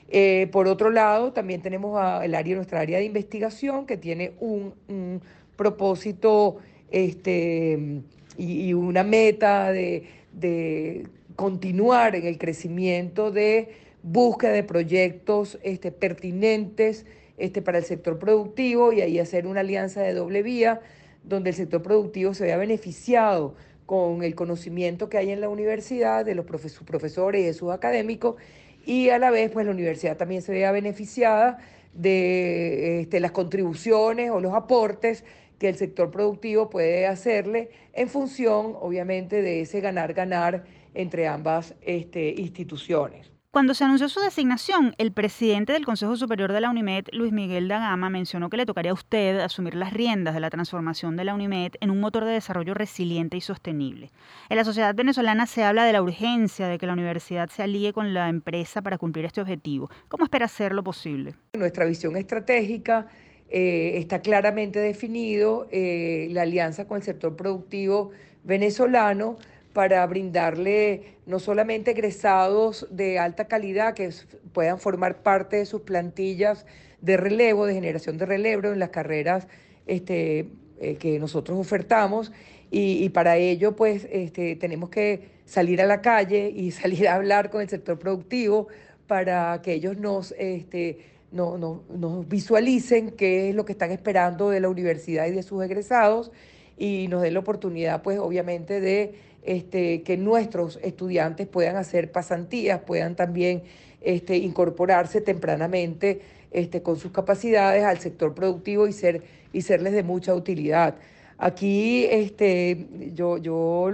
Eh, 0.10 0.48
por 0.52 0.68
otro 0.68 0.90
lado, 0.90 1.34
también 1.34 1.62
tenemos 1.62 2.00
el 2.24 2.36
área, 2.36 2.56
nuestra 2.56 2.80
área 2.80 3.00
de 3.00 3.06
investigación, 3.06 3.86
que 3.86 3.98
tiene 3.98 4.34
un, 4.40 5.22
propósito 5.56 6.58
este, 6.92 8.02
y, 8.38 8.74
una 8.74 9.04
meta 9.04 9.72
de, 9.72 10.08
de, 10.32 11.08
continuar 11.36 12.16
en 12.16 12.26
el 12.26 12.38
crecimiento 12.38 13.32
de 13.32 13.70
búsqueda 14.04 14.52
de 14.52 14.64
proyectos 14.64 15.58
este, 15.64 15.92
pertinentes 15.92 17.06
este, 17.38 17.62
para 17.62 17.80
el 17.80 17.84
sector 17.84 18.20
productivo 18.20 18.94
y 18.94 19.02
ahí 19.02 19.20
hacer 19.20 19.48
una 19.48 19.62
alianza 19.62 20.02
de 20.02 20.14
doble 20.14 20.44
vía 20.44 20.82
donde 21.24 21.52
el 21.52 21.56
sector 21.56 21.82
productivo 21.82 22.34
se 22.34 22.44
vea 22.44 22.58
beneficiado 22.58 23.56
con 23.86 24.24
el 24.24 24.36
conocimiento 24.36 25.10
que 25.10 25.18
hay 25.18 25.32
en 25.32 25.42
la 25.42 25.50
universidad, 25.50 26.26
de 26.26 26.36
los 26.36 26.46
sus 26.62 26.84
profesores 26.84 27.42
y 27.42 27.46
de 27.46 27.54
sus 27.54 27.72
académicos, 27.72 28.36
y 28.86 29.10
a 29.10 29.20
la 29.20 29.32
vez 29.32 29.52
pues 29.52 29.66
la 29.66 29.72
universidad 29.72 30.18
también 30.18 30.42
se 30.42 30.52
vea 30.52 30.72
beneficiada 30.72 31.58
de 31.94 33.02
este, 33.02 33.20
las 33.20 33.32
contribuciones 33.32 34.32
o 34.32 34.40
los 34.40 34.54
aportes 34.54 35.24
que 35.60 35.70
el 35.70 35.75
sector 35.75 36.12
productivo 36.12 36.70
puede 36.70 37.08
hacerle 37.08 37.70
en 37.94 38.10
función, 38.10 38.75
obviamente, 38.80 39.42
de 39.42 39.62
ese 39.62 39.80
ganar-ganar 39.82 40.66
entre 40.94 41.28
ambas 41.28 41.75
este, 41.82 42.34
instituciones. 42.38 43.33
Cuando 43.54 43.76
se 43.76 43.84
anunció 43.84 44.10
su 44.10 44.20
designación, 44.20 44.96
el 44.98 45.12
presidente 45.12 45.74
del 45.74 45.86
Consejo 45.86 46.16
Superior 46.16 46.52
de 46.54 46.60
la 46.60 46.72
UNIMED, 46.72 47.10
Luis 47.12 47.32
Miguel 47.32 47.68
Dagama, 47.68 48.10
mencionó 48.10 48.50
que 48.50 48.58
le 48.58 48.66
tocaría 48.66 48.90
a 48.90 48.96
usted 48.96 49.42
asumir 49.42 49.76
las 49.76 49.94
riendas 49.94 50.34
de 50.34 50.40
la 50.40 50.50
transformación 50.50 51.16
de 51.16 51.24
la 51.24 51.36
UNIMED 51.36 51.74
en 51.80 51.92
un 51.92 52.00
motor 52.00 52.26
de 52.26 52.32
desarrollo 52.32 52.74
resiliente 52.74 53.38
y 53.38 53.42
sostenible. 53.42 54.10
En 54.50 54.58
la 54.58 54.64
sociedad 54.64 54.96
venezolana 54.96 55.46
se 55.46 55.64
habla 55.64 55.86
de 55.86 55.94
la 55.94 56.02
urgencia 56.02 56.68
de 56.68 56.80
que 56.80 56.88
la 56.88 56.94
universidad 56.94 57.48
se 57.50 57.62
alíe 57.62 57.94
con 57.94 58.16
la 58.16 58.28
empresa 58.28 58.82
para 58.82 58.98
cumplir 58.98 59.26
este 59.26 59.42
objetivo. 59.42 59.88
¿Cómo 60.08 60.24
espera 60.24 60.46
hacerlo 60.46 60.84
posible? 60.84 61.36
Nuestra 61.54 61.86
visión 61.86 62.18
estratégica 62.18 63.06
eh, 63.50 64.00
está 64.00 64.22
claramente 64.22 64.80
definido 64.80 65.68
eh, 65.70 66.28
la 66.32 66.42
alianza 66.42 66.88
con 66.88 66.98
el 66.98 67.04
sector 67.04 67.36
productivo 67.36 68.10
venezolano 68.44 69.38
para 69.74 70.06
brindarle 70.06 71.18
no 71.25 71.39
solamente 71.39 71.92
egresados 71.92 72.88
de 72.92 73.20
alta 73.20 73.46
calidad 73.46 73.96
que 73.96 74.10
puedan 74.53 74.80
formar 74.80 75.24
parte 75.24 75.58
de 75.58 75.65
sus 75.65 75.82
plantillas 75.82 76.65
de 77.01 77.18
relevo, 77.18 77.65
de 77.65 77.74
generación 77.74 78.18
de 78.18 78.25
relevo 78.25 78.68
en 78.68 78.80
las 78.80 78.89
carreras 78.89 79.48
este, 79.88 80.48
eh, 80.80 80.96
que 80.96 81.20
nosotros 81.20 81.58
ofertamos, 81.60 82.32
y, 82.75 83.10
para 83.10 83.38
ello 83.38 83.75
pues 83.75 84.08
este, 84.12 84.56
tenemos 84.56 84.89
que 84.89 85.30
salir 85.46 85.80
a 85.80 85.86
la 85.86 86.01
calle 86.01 86.50
y 86.50 86.72
salir 86.72 87.08
a 87.08 87.15
hablar 87.15 87.51
con 87.51 87.62
el 87.62 87.70
sector 87.70 88.00
productivo 88.00 88.68
para 89.06 89.62
que 89.62 89.74
ellos 89.74 89.98
nos, 89.98 90.34
este, 90.39 90.98
no, 91.32 91.58
nos 91.58 92.27
visualicen 92.27 93.12
qué 93.12 93.50
es 93.50 93.56
lo 93.56 93.63
que 93.63 93.74
están 93.74 93.92
esperando 93.92 94.50
de 94.50 94.60
la 94.60 94.70
universidad 94.70 95.27
y 95.27 95.32
de 95.32 95.44
sus 95.44 95.63
egresados 95.63 96.32
y 96.75 97.08
nos 97.10 97.22
den 97.22 97.36
la 97.36 97.42
oportunidad 97.42 98.01
pues 98.01 98.18
obviamente 98.18 98.82
de 98.82 99.13
este, 99.46 100.04
que 100.04 100.18
nuestros 100.18 100.80
estudiantes 100.84 101.48
puedan 101.48 101.76
hacer 101.76 102.12
pasantías, 102.12 102.82
puedan 102.82 103.16
también 103.16 103.64
este, 104.02 104.38
incorporarse 104.38 105.22
tempranamente 105.22 106.22
este, 106.52 106.82
con 106.82 106.98
sus 106.98 107.12
capacidades 107.12 107.84
al 107.84 108.00
sector 108.00 108.34
productivo 108.34 108.88
y, 108.88 108.94
ser, 108.94 109.24
y 109.52 109.62
serles 109.62 109.94
de 109.94 110.04
mucha 110.04 110.34
utilidad. 110.34 110.96
Aquí 111.38 112.06
este, 112.10 112.88
yo, 113.14 113.38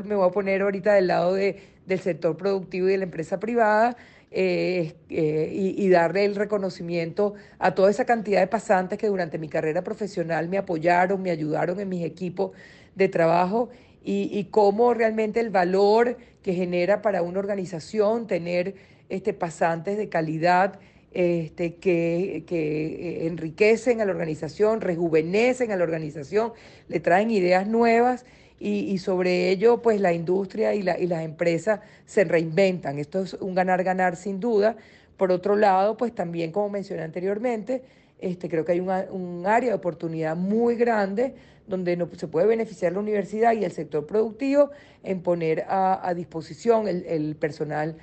me 0.05 0.15
voy 0.15 0.27
a 0.27 0.31
poner 0.31 0.61
ahorita 0.61 0.93
del 0.93 1.07
lado 1.07 1.33
de, 1.33 1.57
del 1.85 1.99
sector 1.99 2.37
productivo 2.37 2.87
y 2.87 2.91
de 2.91 2.97
la 2.97 3.03
empresa 3.05 3.39
privada. 3.39 3.95
Eh, 4.31 4.93
eh, 5.09 5.49
y, 5.51 5.83
y, 5.83 5.89
darle 5.89 6.23
el 6.23 6.35
reconocimiento 6.35 7.33
a 7.57 7.73
toda 7.73 7.89
esa 7.89 8.05
cantidad 8.05 8.39
de 8.39 8.45
pasantes 8.45 8.99
que 8.99 9.07
durante 9.07 9.39
mi 9.39 9.49
carrera 9.49 9.83
profesional 9.83 10.47
me 10.49 10.59
apoyaron, 10.59 11.19
me 11.19 11.31
ayudaron 11.31 11.79
en 11.79 11.89
mis 11.89 12.05
equipos 12.05 12.51
de 12.93 13.09
trabajo 13.09 13.69
y, 14.03 14.45
cómo 14.45 14.93
realmente 14.93 15.39
el 15.39 15.49
valor 15.49 16.17
que 16.41 16.53
genera 16.53 17.01
para 17.01 17.21
una 17.21 17.39
organización 17.39 18.27
tener 18.27 18.75
este, 19.09 19.33
pasantes 19.33 19.97
de 19.97 20.09
calidad 20.09 20.79
este, 21.11 21.75
que, 21.75 22.43
que, 22.47 23.27
enriquecen 23.27 24.01
a 24.01 24.05
la 24.05 24.11
organización, 24.11 24.81
rejuvenecen 24.81 25.71
a 25.71 25.75
la 25.75 25.83
organización, 25.83 26.53
le 26.87 26.99
traen 26.99 27.31
ideas 27.31 27.67
nuevas 27.67 28.25
y, 28.59 28.97
sobre 28.99 29.49
ello 29.49 29.81
pues 29.81 30.01
la 30.01 30.13
industria 30.13 30.73
y, 30.73 30.83
la, 30.83 30.99
y 30.99 31.07
las 31.07 31.23
empresas 31.23 31.79
se 32.05 32.23
reinventan. 32.23 32.99
Esto 32.99 33.23
es 33.23 33.33
un 33.33 33.55
ganar-ganar 33.55 34.15
sin 34.15 34.39
duda. 34.39 34.75
Por 35.17 35.31
otro 35.31 35.55
lado, 35.55 35.97
pues 35.97 36.13
también 36.13 36.51
como 36.51 36.69
mencioné 36.69 37.03
anteriormente, 37.03 37.81
este, 38.19 38.49
creo 38.49 38.65
que 38.65 38.73
hay 38.73 38.79
un 38.79 39.43
área 39.45 39.69
de 39.69 39.75
oportunidad 39.75 40.35
muy 40.35 40.75
grande 40.75 41.33
donde 41.69 41.95
no, 41.95 42.09
se 42.17 42.27
puede 42.27 42.47
beneficiar 42.47 42.93
la 42.93 42.99
universidad 42.99 43.53
y 43.53 43.63
el 43.63 43.71
sector 43.71 44.05
productivo 44.05 44.71
en 45.03 45.21
poner 45.21 45.65
a, 45.69 46.13
disposición 46.15 46.87
el, 46.87 47.35
personal 47.35 47.95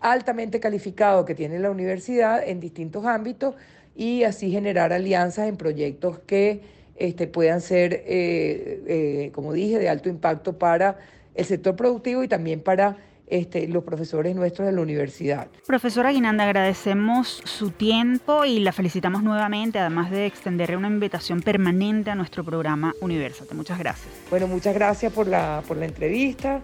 altamente 0.00 0.60
calificado 0.60 1.24
que 1.24 1.34
tiene 1.34 1.58
la 1.58 1.70
universidad 1.70 2.46
en 2.46 2.60
distintos 2.60 3.06
ámbitos 3.06 3.54
y 3.96 4.24
así 4.24 4.50
generar 4.50 4.92
alianzas 4.92 5.48
en 5.48 5.56
proyectos 5.56 6.18
que 6.20 6.60
este, 6.96 7.26
puedan 7.26 7.62
ser, 7.62 7.94
eh, 7.94 8.82
eh, 8.86 9.30
como 9.32 9.54
dije, 9.54 9.78
de 9.78 9.88
alto 9.88 10.08
impacto 10.10 10.58
para 10.58 10.98
el 11.34 11.44
sector 11.46 11.74
productivo 11.76 12.22
y 12.22 12.28
también 12.28 12.60
para 12.60 12.98
este, 13.26 13.66
los 13.66 13.82
profesores 13.82 14.36
nuestros 14.36 14.66
de 14.66 14.72
la 14.72 14.80
universidad. 14.80 15.48
Profesora 15.66 16.12
Guinanda, 16.12 16.44
agradecemos 16.44 17.42
su 17.44 17.70
tiempo 17.70 18.44
y 18.44 18.60
la 18.60 18.72
felicitamos 18.72 19.22
nuevamente, 19.22 19.78
además 19.80 20.10
de 20.10 20.26
extenderle 20.26 20.76
una 20.76 20.88
invitación 20.88 21.42
permanente 21.42 22.10
a 22.10 22.14
nuestro 22.14 22.44
programa 22.44 22.94
Universate. 23.00 23.52
Muchas 23.54 23.78
gracias. 23.78 24.08
Bueno, 24.30 24.46
muchas 24.46 24.74
gracias 24.74 25.12
por 25.12 25.26
la, 25.26 25.62
por 25.66 25.76
la 25.76 25.86
entrevista 25.86 26.60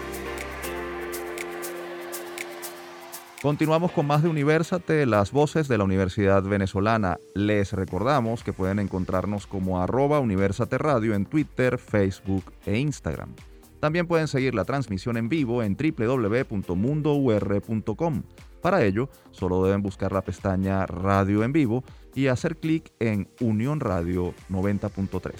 Continuamos 3.41 3.91
con 3.91 4.05
más 4.05 4.21
de 4.21 4.29
Universate, 4.29 5.07
las 5.07 5.31
voces 5.31 5.67
de 5.67 5.79
la 5.79 5.83
Universidad 5.83 6.43
Venezolana. 6.43 7.17
Les 7.33 7.73
recordamos 7.73 8.43
que 8.43 8.53
pueden 8.53 8.77
encontrarnos 8.77 9.47
como 9.47 9.81
arroba 9.81 10.19
Universate 10.19 10.77
Radio 10.77 11.15
en 11.15 11.25
Twitter, 11.25 11.79
Facebook 11.79 12.53
e 12.67 12.77
Instagram. 12.77 13.33
También 13.81 14.07
pueden 14.07 14.29
seguir 14.29 14.55
la 14.55 14.63
transmisión 14.63 15.17
en 15.17 15.27
vivo 15.27 15.61
en 15.63 15.75
www.mundour.com. 15.75 18.23
Para 18.61 18.85
ello, 18.85 19.09
solo 19.31 19.65
deben 19.65 19.81
buscar 19.81 20.11
la 20.11 20.21
pestaña 20.21 20.85
Radio 20.85 21.43
en 21.43 21.51
vivo 21.51 21.83
y 22.13 22.27
hacer 22.27 22.57
clic 22.57 22.91
en 22.99 23.27
Unión 23.39 23.79
Radio 23.79 24.35
90.3. 24.51 25.33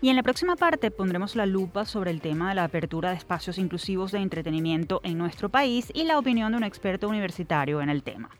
Y 0.00 0.08
en 0.08 0.16
la 0.16 0.22
próxima 0.22 0.56
parte 0.56 0.90
pondremos 0.90 1.36
la 1.36 1.44
lupa 1.44 1.84
sobre 1.84 2.10
el 2.10 2.22
tema 2.22 2.48
de 2.48 2.54
la 2.54 2.64
apertura 2.64 3.10
de 3.10 3.16
espacios 3.16 3.58
inclusivos 3.58 4.10
de 4.10 4.20
entretenimiento 4.20 5.02
en 5.04 5.18
nuestro 5.18 5.50
país 5.50 5.90
y 5.92 6.04
la 6.04 6.18
opinión 6.18 6.52
de 6.52 6.58
un 6.58 6.64
experto 6.64 7.08
universitario 7.08 7.82
en 7.82 7.90
el 7.90 8.02
tema. 8.02 8.30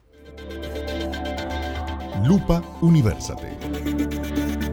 Lupa 2.25 2.63
Universate. 2.81 4.66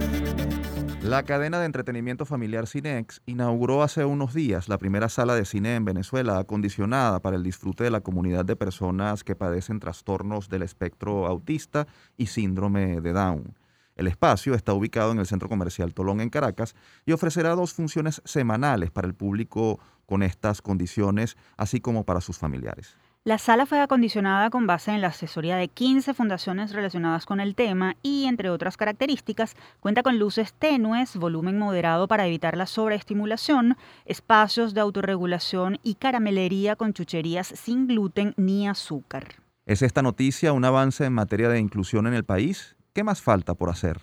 La 1.04 1.24
cadena 1.24 1.60
de 1.60 1.66
entretenimiento 1.66 2.26
familiar 2.26 2.66
Cinex 2.66 3.22
inauguró 3.26 3.84
hace 3.84 4.06
unos 4.06 4.34
días 4.34 4.70
la 4.70 4.78
primera 4.78 5.10
sala 5.10 5.36
de 5.36 5.44
cine 5.44 5.76
en 5.76 5.84
Venezuela 5.84 6.40
acondicionada 6.40 7.20
para 7.20 7.36
el 7.36 7.44
disfrute 7.44 7.84
de 7.84 7.92
la 7.92 8.00
comunidad 8.00 8.46
de 8.46 8.56
personas 8.56 9.26
que 9.26 9.36
padecen 9.36 9.82
trastornos 9.82 10.48
del 10.48 10.62
espectro 10.62 11.28
autista 11.28 11.88
y 12.16 12.28
síndrome 12.28 13.02
de 13.02 13.12
Down. 13.12 13.54
El 13.98 14.08
espacio 14.08 14.54
está 14.56 14.74
ubicado 14.74 15.12
en 15.12 15.20
el 15.20 15.26
Centro 15.26 15.50
Comercial 15.50 15.94
Tolón 15.94 16.22
en 16.22 16.30
Caracas 16.30 16.74
y 17.06 17.12
ofrecerá 17.12 17.54
dos 17.54 17.74
funciones 17.74 18.22
semanales 18.24 18.90
para 18.90 19.06
el 19.06 19.14
público 19.14 19.82
con 20.06 20.24
estas 20.24 20.62
condiciones, 20.62 21.36
así 21.58 21.82
como 21.82 22.06
para 22.06 22.22
sus 22.22 22.38
familiares. 22.38 22.96
La 23.26 23.38
sala 23.38 23.66
fue 23.66 23.80
acondicionada 23.80 24.50
con 24.50 24.68
base 24.68 24.92
en 24.92 25.00
la 25.00 25.08
asesoría 25.08 25.56
de 25.56 25.70
15 25.70 26.14
fundaciones 26.14 26.74
relacionadas 26.74 27.26
con 27.26 27.40
el 27.40 27.56
tema 27.56 27.96
y, 28.04 28.26
entre 28.26 28.50
otras 28.50 28.76
características, 28.76 29.56
cuenta 29.80 30.04
con 30.04 30.20
luces 30.20 30.54
tenues, 30.54 31.16
volumen 31.16 31.58
moderado 31.58 32.10
para 32.10 32.28
evitar 32.28 32.58
la 32.58 32.66
sobreestimulación, 32.66 33.78
espacios 34.04 34.74
de 34.74 34.82
autorregulación 34.82 35.80
y 35.84 35.96
caramelería 35.96 36.76
con 36.76 36.92
chucherías 36.92 37.48
sin 37.48 37.88
gluten 37.88 38.34
ni 38.36 38.68
azúcar. 38.68 39.36
¿Es 39.66 39.84
esta 39.84 40.02
noticia 40.02 40.52
un 40.52 40.66
avance 40.66 41.06
en 41.06 41.14
materia 41.14 41.48
de 41.48 41.60
inclusión 41.60 42.08
en 42.08 42.16
el 42.16 42.26
país? 42.26 42.76
¿Qué 42.92 43.06
más 43.06 43.22
falta 43.22 43.54
por 43.54 43.70
hacer? 43.70 44.02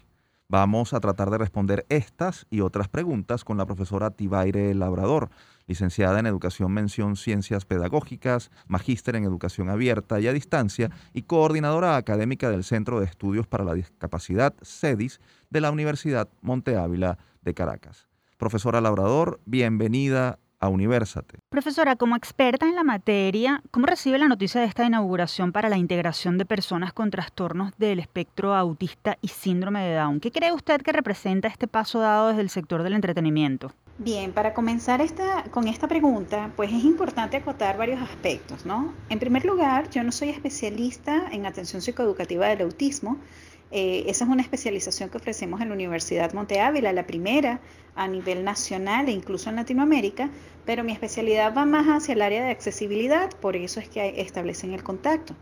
Vamos 0.49 0.95
a 0.95 1.01
tratar 1.01 1.29
de 1.31 1.37
responder 1.39 1.85
estas 1.91 2.47
y 2.51 2.63
otras 2.63 2.89
preguntas 2.89 3.45
con 3.45 3.59
la 3.59 3.67
profesora 3.67 4.11
Tibaire 4.11 4.75
Labrador, 4.75 5.31
licenciada 5.71 6.19
en 6.19 6.27
Educación 6.27 6.73
Mención 6.73 7.15
Ciencias 7.15 7.65
Pedagógicas, 7.65 8.51
magíster 8.67 9.15
en 9.15 9.23
Educación 9.23 9.71
Abierta 9.71 10.19
y 10.19 10.27
a 10.27 10.33
Distancia 10.33 10.91
y 11.15 11.23
coordinadora 11.23 11.95
académica 11.95 12.51
del 12.51 12.65
Centro 12.65 12.99
de 12.99 13.07
Estudios 13.07 13.47
para 13.47 13.63
la 13.63 13.75
Discapacidad, 13.75 14.53
CEDIS, 14.63 15.21
de 15.49 15.61
la 15.61 15.71
Universidad 15.71 16.29
Monte 16.43 16.77
Ávila 16.77 17.19
de 17.43 17.55
Caracas. 17.55 18.09
Profesora 18.37 18.81
Labrador, 18.81 19.39
bienvenida 19.47 20.41
a 20.59 20.69
Universate. 20.69 21.39
Profesora, 21.51 21.95
como 21.95 22.17
experta 22.17 22.67
en 22.67 22.75
la 22.75 22.83
materia, 22.83 23.63
¿cómo 23.71 23.87
recibe 23.87 24.19
la 24.19 24.27
noticia 24.27 24.61
de 24.61 24.67
esta 24.67 24.85
inauguración 24.85 25.53
para 25.53 25.69
la 25.69 25.79
integración 25.79 26.37
de 26.37 26.47
personas 26.47 26.93
con 26.93 27.13
trastornos 27.13 27.71
del 27.79 28.01
espectro 28.01 28.57
autista 28.57 29.19
y 29.23 29.29
síndrome 29.29 29.87
de 29.87 29.95
Down? 29.95 30.19
¿Qué 30.19 30.33
cree 30.33 30.51
usted 30.51 30.83
que 30.83 30.91
representa 30.91 31.47
este 31.47 31.69
paso 31.69 32.01
dado 32.01 32.29
desde 32.29 32.43
el 32.43 32.51
sector 32.51 32.83
del 32.83 32.95
entretenimiento? 32.95 33.73
Bien, 34.03 34.33
para 34.33 34.55
comenzar 34.55 35.03
esta, 35.03 35.45
con 35.51 35.69
esta 35.69 35.87
pregunta, 35.87 36.55
pues 36.57 36.73
es 36.73 36.85
importante 36.85 37.37
acotar 37.37 37.77
varios 37.77 38.01
aspectos, 38.01 38.65
¿no? 38.65 38.95
En 39.11 39.19
primer 39.19 39.45
lugar, 39.45 39.91
yo 39.91 40.03
no 40.03 40.11
soy 40.11 40.31
especialista 40.31 41.29
en 41.31 41.45
atención 41.45 41.83
psicoeducativa 41.83 42.49
del 42.49 42.63
autismo, 42.63 43.19
eh, 43.71 44.05
esa 44.07 44.25
es 44.25 44.31
una 44.31 44.41
especialización 44.41 45.11
que 45.11 45.19
ofrecemos 45.19 45.61
en 45.61 45.69
la 45.69 45.75
Universidad 45.75 46.33
Monte 46.33 46.63
Ávila, 46.63 46.95
la 46.95 47.07
primera 47.07 47.61
a 47.95 48.09
nivel 48.09 48.43
nacional 48.43 49.07
e 49.11 49.13
incluso 49.13 49.51
en 49.51 49.57
Latinoamérica, 49.57 50.31
pero 50.65 50.83
mi 50.83 50.93
especialidad 50.93 51.55
va 51.55 51.67
más 51.67 51.87
hacia 51.87 52.15
el 52.15 52.23
área 52.23 52.43
de 52.43 52.53
accesibilidad, 52.53 53.29
por 53.43 53.55
eso 53.55 53.81
es 53.81 53.91
que 53.91 54.23
establecen 54.23 54.73
el 54.73 54.83
contacto. 54.83 55.35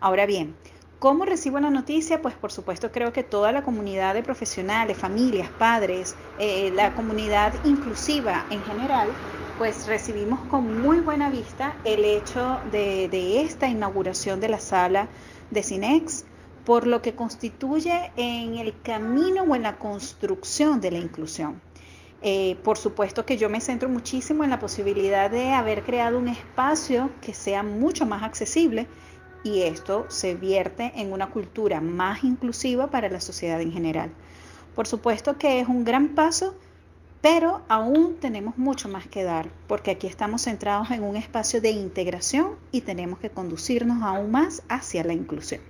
Ahora 0.00 0.24
bien, 0.24 0.54
¿cómo 0.98 1.24
recibo 1.24 1.60
la 1.60 1.70
noticia? 1.70 2.22
Pues 2.22 2.34
por 2.34 2.52
supuesto 2.52 2.90
creo 2.92 3.12
que 3.12 3.22
toda 3.22 3.52
la 3.52 3.62
comunidad 3.62 4.14
de 4.14 4.22
profesionales, 4.22 4.96
familias, 4.96 5.50
padres, 5.50 6.16
eh, 6.38 6.70
la 6.74 6.94
comunidad 6.94 7.54
inclusiva 7.64 8.46
en 8.50 8.62
general, 8.62 9.08
pues 9.58 9.86
recibimos 9.86 10.40
con 10.50 10.80
muy 10.80 11.00
buena 11.00 11.30
vista 11.30 11.76
el 11.84 12.04
hecho 12.04 12.60
de, 12.72 13.08
de 13.08 13.42
esta 13.42 13.68
inauguración 13.68 14.40
de 14.40 14.48
la 14.48 14.60
sala 14.60 15.08
de 15.50 15.62
Cinex 15.62 16.24
por 16.66 16.86
lo 16.86 17.00
que 17.00 17.14
constituye 17.14 18.12
en 18.16 18.56
el 18.56 18.82
camino 18.82 19.44
o 19.44 19.54
en 19.54 19.62
la 19.62 19.78
construcción 19.78 20.80
de 20.80 20.90
la 20.90 20.98
inclusión. 20.98 21.62
Eh, 22.22 22.56
por 22.64 22.76
supuesto 22.76 23.24
que 23.24 23.36
yo 23.36 23.48
me 23.48 23.60
centro 23.60 23.88
muchísimo 23.88 24.42
en 24.42 24.50
la 24.50 24.58
posibilidad 24.58 25.30
de 25.30 25.52
haber 25.52 25.84
creado 25.84 26.18
un 26.18 26.26
espacio 26.26 27.10
que 27.20 27.34
sea 27.34 27.62
mucho 27.62 28.04
más 28.04 28.24
accesible 28.24 28.88
y 29.46 29.62
esto 29.62 30.06
se 30.08 30.34
vierte 30.34 30.92
en 30.96 31.12
una 31.12 31.30
cultura 31.30 31.80
más 31.80 32.24
inclusiva 32.24 32.88
para 32.88 33.08
la 33.08 33.20
sociedad 33.20 33.60
en 33.60 33.70
general. 33.70 34.10
Por 34.74 34.88
supuesto 34.88 35.38
que 35.38 35.60
es 35.60 35.68
un 35.68 35.84
gran 35.84 36.16
paso, 36.16 36.56
pero 37.20 37.62
aún 37.68 38.16
tenemos 38.20 38.58
mucho 38.58 38.88
más 38.88 39.06
que 39.06 39.22
dar, 39.22 39.48
porque 39.68 39.92
aquí 39.92 40.08
estamos 40.08 40.42
centrados 40.42 40.90
en 40.90 41.04
un 41.04 41.14
espacio 41.14 41.60
de 41.60 41.70
integración 41.70 42.56
y 42.72 42.80
tenemos 42.80 43.20
que 43.20 43.30
conducirnos 43.30 44.02
aún 44.02 44.32
más 44.32 44.64
hacia 44.68 45.04
la 45.04 45.12
inclusión. 45.12 45.60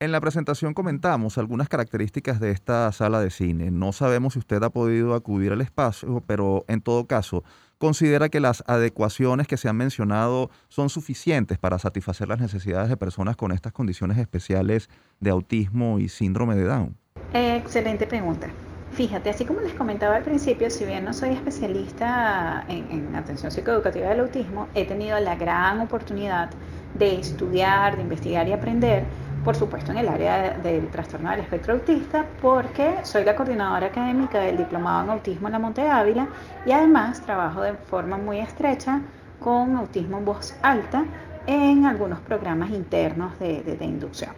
En 0.00 0.10
la 0.12 0.20
presentación 0.20 0.72
comentamos 0.74 1.36
algunas 1.36 1.68
características 1.68 2.40
de 2.40 2.52
esta 2.52 2.90
sala 2.92 3.20
de 3.20 3.30
cine. 3.30 3.70
No 3.70 3.92
sabemos 3.92 4.34
si 4.34 4.38
usted 4.38 4.62
ha 4.62 4.70
podido 4.70 5.14
acudir 5.14 5.52
al 5.52 5.60
espacio, 5.60 6.22
pero 6.26 6.64
en 6.68 6.80
todo 6.80 7.06
caso, 7.06 7.44
¿considera 7.78 8.28
que 8.28 8.40
las 8.40 8.62
adecuaciones 8.66 9.46
que 9.46 9.56
se 9.56 9.68
han 9.68 9.76
mencionado 9.76 10.50
son 10.68 10.90
suficientes 10.90 11.58
para 11.58 11.78
satisfacer 11.78 12.28
las 12.28 12.40
necesidades 12.40 12.88
de 12.88 12.96
personas 12.96 13.36
con 13.36 13.52
estas 13.52 13.72
condiciones 13.72 14.18
especiales 14.18 14.90
de 15.20 15.30
autismo 15.30 15.98
y 15.98 16.08
síndrome 16.08 16.56
de 16.56 16.64
Down? 16.64 16.96
Excelente 17.32 18.06
pregunta. 18.06 18.48
Fíjate, 18.92 19.30
así 19.30 19.44
como 19.44 19.60
les 19.60 19.74
comentaba 19.74 20.16
al 20.16 20.24
principio, 20.24 20.70
si 20.70 20.84
bien 20.84 21.04
no 21.04 21.12
soy 21.12 21.30
especialista 21.30 22.64
en, 22.68 22.90
en 22.90 23.14
atención 23.14 23.52
psicoeducativa 23.52 24.08
del 24.08 24.20
autismo, 24.20 24.66
he 24.74 24.86
tenido 24.86 25.18
la 25.20 25.36
gran 25.36 25.80
oportunidad 25.80 26.50
de 26.98 27.20
estudiar, 27.20 27.96
de 27.96 28.02
investigar 28.02 28.48
y 28.48 28.52
aprender 28.52 29.04
por 29.48 29.56
supuesto 29.56 29.92
en 29.92 29.96
el 29.96 30.08
área 30.08 30.58
del 30.58 30.88
trastorno 30.88 31.30
del 31.30 31.40
espectro 31.40 31.72
autista, 31.72 32.26
porque 32.42 32.96
soy 33.02 33.24
la 33.24 33.34
coordinadora 33.34 33.86
académica 33.86 34.40
del 34.40 34.58
Diplomado 34.58 35.04
en 35.04 35.10
Autismo 35.12 35.48
en 35.48 35.52
la 35.52 35.58
Monte 35.58 35.88
Ávila 35.88 36.28
y 36.66 36.72
además 36.72 37.22
trabajo 37.22 37.62
de 37.62 37.72
forma 37.72 38.18
muy 38.18 38.40
estrecha 38.40 39.00
con 39.40 39.74
autismo 39.74 40.18
en 40.18 40.26
voz 40.26 40.54
alta 40.60 41.06
en 41.46 41.86
algunos 41.86 42.20
programas 42.20 42.68
internos 42.72 43.38
de, 43.38 43.78
inducción. 43.80 44.32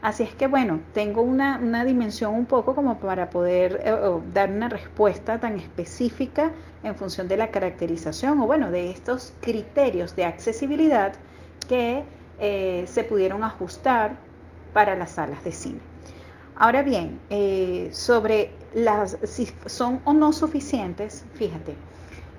Así 0.00 0.22
es 0.22 0.34
que 0.34 0.46
bueno, 0.46 0.80
tengo 0.94 1.20
una, 1.20 1.84
dimensión 1.84 2.32
un 2.32 2.46
poco 2.46 2.74
como 2.74 2.98
para 2.98 3.28
poder 3.28 3.82
eh, 3.84 3.94
dar 4.32 4.50
una 4.50 4.70
respuesta 4.70 5.38
tan 5.38 5.58
específica 5.58 6.52
en 6.82 6.94
función 6.94 7.28
de 7.28 7.36
la 7.36 7.48
caracterización 7.48 8.40
o 8.40 8.46
bueno, 8.46 8.70
de 8.70 8.92
estos 8.92 9.34
criterios 9.42 10.16
de 10.16 10.24
accesibilidad 10.24 11.12
que 11.68 12.02
eh, 12.40 12.84
se 12.86 13.04
pudieron 13.04 13.44
ajustar 13.44 14.26
para 14.72 14.94
las 14.94 15.12
salas 15.12 15.42
de 15.44 15.52
cine. 15.52 15.80
Ahora 16.56 16.82
bien, 16.82 17.20
eh, 17.30 17.88
sobre 17.92 18.50
las, 18.74 19.16
si 19.22 19.48
son 19.66 20.00
o 20.04 20.12
no 20.12 20.32
suficientes, 20.32 21.24
fíjate, 21.34 21.76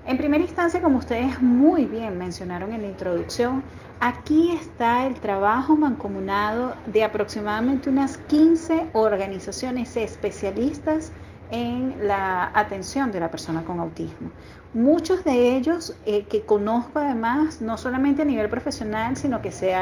en 0.05 0.17
primera 0.17 0.43
instancia, 0.43 0.81
como 0.81 0.97
ustedes 0.97 1.41
muy 1.41 1.85
bien 1.85 2.17
mencionaron 2.17 2.73
en 2.73 2.81
la 2.81 2.87
introducción, 2.87 3.63
aquí 3.99 4.51
está 4.51 5.05
el 5.05 5.15
trabajo 5.15 5.75
mancomunado 5.75 6.75
de 6.87 7.03
aproximadamente 7.03 7.89
unas 7.89 8.17
15 8.17 8.87
organizaciones 8.93 9.95
especialistas 9.95 11.11
en 11.51 12.07
la 12.07 12.51
atención 12.53 13.11
de 13.11 13.19
la 13.19 13.29
persona 13.29 13.63
con 13.63 13.79
autismo. 13.79 14.31
Muchos 14.75 15.23
de 15.23 15.57
ellos 15.57 15.95
eh, 16.05 16.25
que 16.29 16.43
conozco 16.43 16.99
además, 16.99 17.59
no 17.59 17.75
solamente 17.75 18.21
a 18.21 18.25
nivel 18.25 18.49
profesional, 18.49 19.17
sino 19.17 19.41
que 19.41 19.51
se 19.51 19.73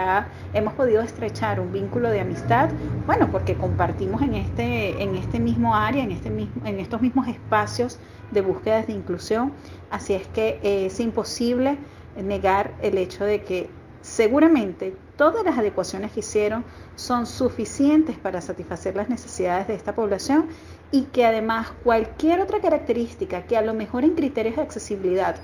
hemos 0.54 0.74
podido 0.76 1.02
estrechar 1.02 1.60
un 1.60 1.74
vínculo 1.74 2.10
de 2.10 2.22
amistad, 2.22 2.70
bueno, 3.06 3.30
porque 3.30 3.56
compartimos 3.56 4.22
en 4.22 4.36
este, 4.36 5.04
en 5.04 5.16
este 5.16 5.42
mismo 5.42 5.76
área, 5.76 6.06
en, 6.06 6.12
este 6.12 6.30
mismo, 6.30 6.66
en 6.66 6.80
estos 6.80 7.02
mismos 7.02 7.28
espacios 7.28 8.00
de 8.32 8.40
búsquedas 8.40 8.88
de 8.88 8.94
inclusión. 8.94 9.52
Así 9.92 10.14
es 10.14 10.26
que 10.30 10.62
eh, 10.64 10.86
es 10.86 11.02
imposible 11.02 11.78
negar 12.24 12.74
el 12.82 12.98
hecho 12.98 13.26
de 13.26 13.44
que 13.44 13.70
seguramente 14.02 14.96
todas 15.18 15.44
las 15.44 15.58
adecuaciones 15.58 16.14
que 16.14 16.22
hicieron 16.22 16.64
son 16.96 17.26
suficientes 17.26 18.18
para 18.18 18.40
satisfacer 18.40 18.96
las 18.96 19.10
necesidades 19.10 19.68
de 19.68 19.76
esta 19.76 19.94
población 19.94 20.48
y 20.92 21.04
que 21.04 21.26
además 21.26 21.72
cualquier 21.84 22.40
otra 22.42 22.60
característica 22.60 23.44
que 23.44 23.58
a 23.58 23.62
lo 23.62 23.74
mejor 23.74 24.04
en 24.04 24.16
criterios 24.16 24.56
de 24.56 24.62
accesibilidad 24.62 25.36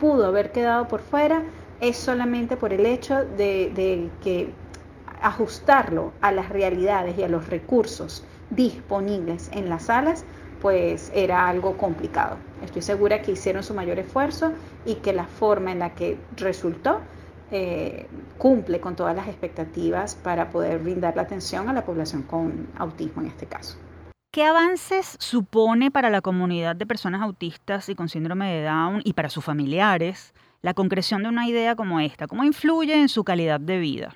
pudo 0.00 0.26
haber 0.26 0.52
quedado 0.52 0.88
por 0.88 1.00
fuera 1.00 1.42
es 1.80 1.96
solamente 1.96 2.56
por 2.56 2.72
el 2.72 2.86
hecho 2.86 3.24
de, 3.24 4.10
que 4.22 4.50
ajustarlo 5.20 6.12
a 6.20 6.32
las 6.32 6.48
realidades 6.48 7.18
y 7.18 7.22
a 7.22 7.28
los 7.28 7.48
recursos 7.48 8.24
disponibles 8.50 9.50
en 9.52 9.68
las 9.68 9.84
salas, 9.84 10.24
pues 10.62 11.10
era 11.14 11.48
algo 11.48 11.76
complicado. 11.76 12.36
Estoy 12.64 12.82
segura 12.82 13.20
que 13.22 13.32
hicieron 13.32 13.62
su 13.62 13.74
mayor 13.74 13.98
esfuerzo 13.98 14.52
y 14.84 14.96
que 14.96 15.12
la 15.12 15.26
forma 15.26 15.72
en 15.72 15.80
la 15.80 15.94
que 15.94 16.18
resultó 16.36 17.00
eh, 17.50 18.06
cumple 18.38 18.80
con 18.80 18.96
todas 18.96 19.14
las 19.14 19.28
expectativas 19.28 20.14
para 20.14 20.50
poder 20.50 20.78
brindar 20.78 21.16
la 21.16 21.22
atención 21.22 21.68
a 21.68 21.72
la 21.72 21.84
población 21.84 22.22
con 22.22 22.68
autismo 22.78 23.22
en 23.22 23.28
este 23.28 23.46
caso. 23.46 23.76
¿Qué 24.36 24.44
avances 24.44 25.16
supone 25.18 25.90
para 25.90 26.10
la 26.10 26.20
comunidad 26.20 26.76
de 26.76 26.84
personas 26.84 27.22
autistas 27.22 27.88
y 27.88 27.94
con 27.94 28.10
síndrome 28.10 28.52
de 28.52 28.64
Down 28.64 29.00
y 29.02 29.14
para 29.14 29.30
sus 29.30 29.42
familiares 29.42 30.34
la 30.60 30.74
concreción 30.74 31.22
de 31.22 31.30
una 31.30 31.48
idea 31.48 31.74
como 31.74 32.00
esta? 32.00 32.26
¿Cómo 32.26 32.44
influye 32.44 32.92
en 33.00 33.08
su 33.08 33.24
calidad 33.24 33.60
de 33.60 33.78
vida? 33.78 34.14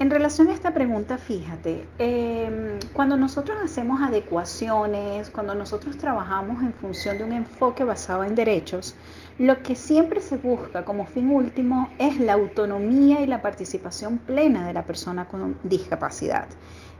En 0.00 0.10
relación 0.10 0.48
a 0.48 0.52
esta 0.52 0.74
pregunta, 0.74 1.16
fíjate, 1.16 1.88
em, 1.98 2.78
cuando 2.92 3.16
nosotros 3.16 3.56
hacemos 3.64 4.02
adecuaciones, 4.02 5.30
cuando 5.30 5.54
nosotros 5.54 5.96
trabajamos 5.96 6.62
en 6.62 6.74
función 6.74 7.16
de 7.16 7.24
un 7.24 7.32
enfoque 7.32 7.84
basado 7.84 8.24
en 8.24 8.34
derechos, 8.34 8.96
lo 9.38 9.62
que 9.62 9.74
siempre 9.74 10.20
se 10.20 10.36
busca 10.36 10.84
como 10.84 11.06
fin 11.06 11.30
último 11.30 11.88
es 11.98 12.20
la 12.20 12.34
autonomía 12.34 13.22
y 13.22 13.26
la 13.26 13.40
participación 13.40 14.18
plena 14.18 14.66
de 14.66 14.74
la 14.74 14.84
persona 14.84 15.24
con 15.24 15.58
discapacidad. 15.62 16.48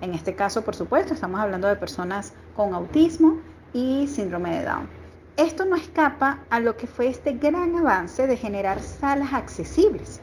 En 0.01 0.15
este 0.15 0.35
caso, 0.35 0.63
por 0.63 0.77
supuesto, 0.77 1.15
estamos 1.15 1.41
hablando 1.41 1.67
de 1.67 1.75
personas 1.75 2.33
con 2.55 2.73
autismo 2.73 3.41
y 3.73 4.07
síndrome 4.07 4.59
de 4.59 4.65
Down. 4.65 4.89
Esto 5.37 5.65
no 5.65 5.77
escapa 5.77 6.41
a 6.51 6.61
lo 6.61 6.77
que 6.77 6.87
fue 6.87 7.09
este 7.09 7.33
gran 7.33 7.75
avance 7.77 8.27
de 8.27 8.37
generar 8.37 8.81
salas 8.81 9.33
accesibles. 9.33 10.21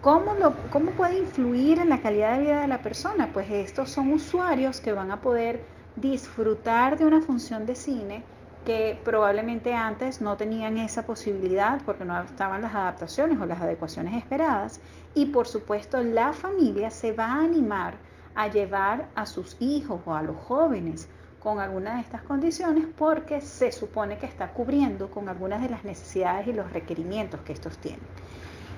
¿Cómo, 0.00 0.34
¿Cómo 0.70 0.92
puede 0.92 1.18
influir 1.18 1.78
en 1.78 1.88
la 1.88 2.00
calidad 2.00 2.36
de 2.36 2.44
vida 2.44 2.60
de 2.60 2.68
la 2.68 2.82
persona? 2.82 3.30
Pues 3.32 3.50
estos 3.50 3.90
son 3.90 4.12
usuarios 4.12 4.80
que 4.80 4.92
van 4.92 5.10
a 5.10 5.20
poder 5.20 5.64
disfrutar 5.96 6.96
de 6.96 7.04
una 7.04 7.20
función 7.20 7.66
de 7.66 7.74
cine 7.74 8.22
que 8.64 8.98
probablemente 9.04 9.74
antes 9.74 10.20
no 10.20 10.36
tenían 10.36 10.78
esa 10.78 11.04
posibilidad 11.04 11.80
porque 11.84 12.04
no 12.04 12.20
estaban 12.22 12.62
las 12.62 12.74
adaptaciones 12.74 13.40
o 13.40 13.46
las 13.46 13.60
adecuaciones 13.60 14.14
esperadas. 14.14 14.80
Y 15.14 15.26
por 15.26 15.48
supuesto 15.48 16.02
la 16.02 16.32
familia 16.32 16.90
se 16.90 17.12
va 17.12 17.26
a 17.26 17.42
animar 17.42 17.94
a 18.42 18.48
llevar 18.48 19.08
a 19.14 19.26
sus 19.26 19.56
hijos 19.60 20.00
o 20.06 20.14
a 20.14 20.22
los 20.22 20.36
jóvenes 20.36 21.08
con 21.40 21.58
alguna 21.58 21.96
de 21.96 22.00
estas 22.00 22.22
condiciones 22.22 22.86
porque 22.96 23.40
se 23.40 23.70
supone 23.70 24.18
que 24.18 24.26
está 24.26 24.52
cubriendo 24.52 25.10
con 25.10 25.28
algunas 25.28 25.60
de 25.62 25.68
las 25.68 25.84
necesidades 25.84 26.46
y 26.46 26.52
los 26.52 26.72
requerimientos 26.72 27.40
que 27.40 27.52
estos 27.52 27.76
tienen. 27.78 28.00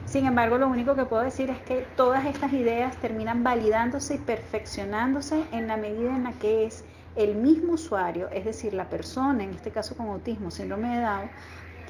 Sin 0.05 0.27
embargo, 0.27 0.59
lo 0.59 0.67
único 0.67 0.97
que 0.97 1.05
puedo 1.05 1.23
decir 1.23 1.49
es 1.51 1.61
que 1.63 1.87
todas 1.97 2.27
estas 2.27 2.53
ideas 2.53 2.97
terminan 2.97 3.45
validándose 3.45 4.17
y 4.17 4.19
perfeccionándose 4.19 5.45
en 5.53 5.69
la 5.69 5.77
medida 5.77 6.15
en 6.15 6.25
la 6.25 6.33
que 6.33 6.67
es 6.67 6.85
el 7.15 7.37
mismo 7.37 7.75
usuario, 7.75 8.29
es 8.31 8.45
decir, 8.45 8.75
la 8.75 8.89
persona, 8.89 9.45
en 9.45 9.51
este 9.51 9.71
caso 9.71 9.97
con 9.97 10.09
autismo, 10.09 10.51
síndrome 10.51 10.97
de 10.97 11.03
Down, 11.03 11.31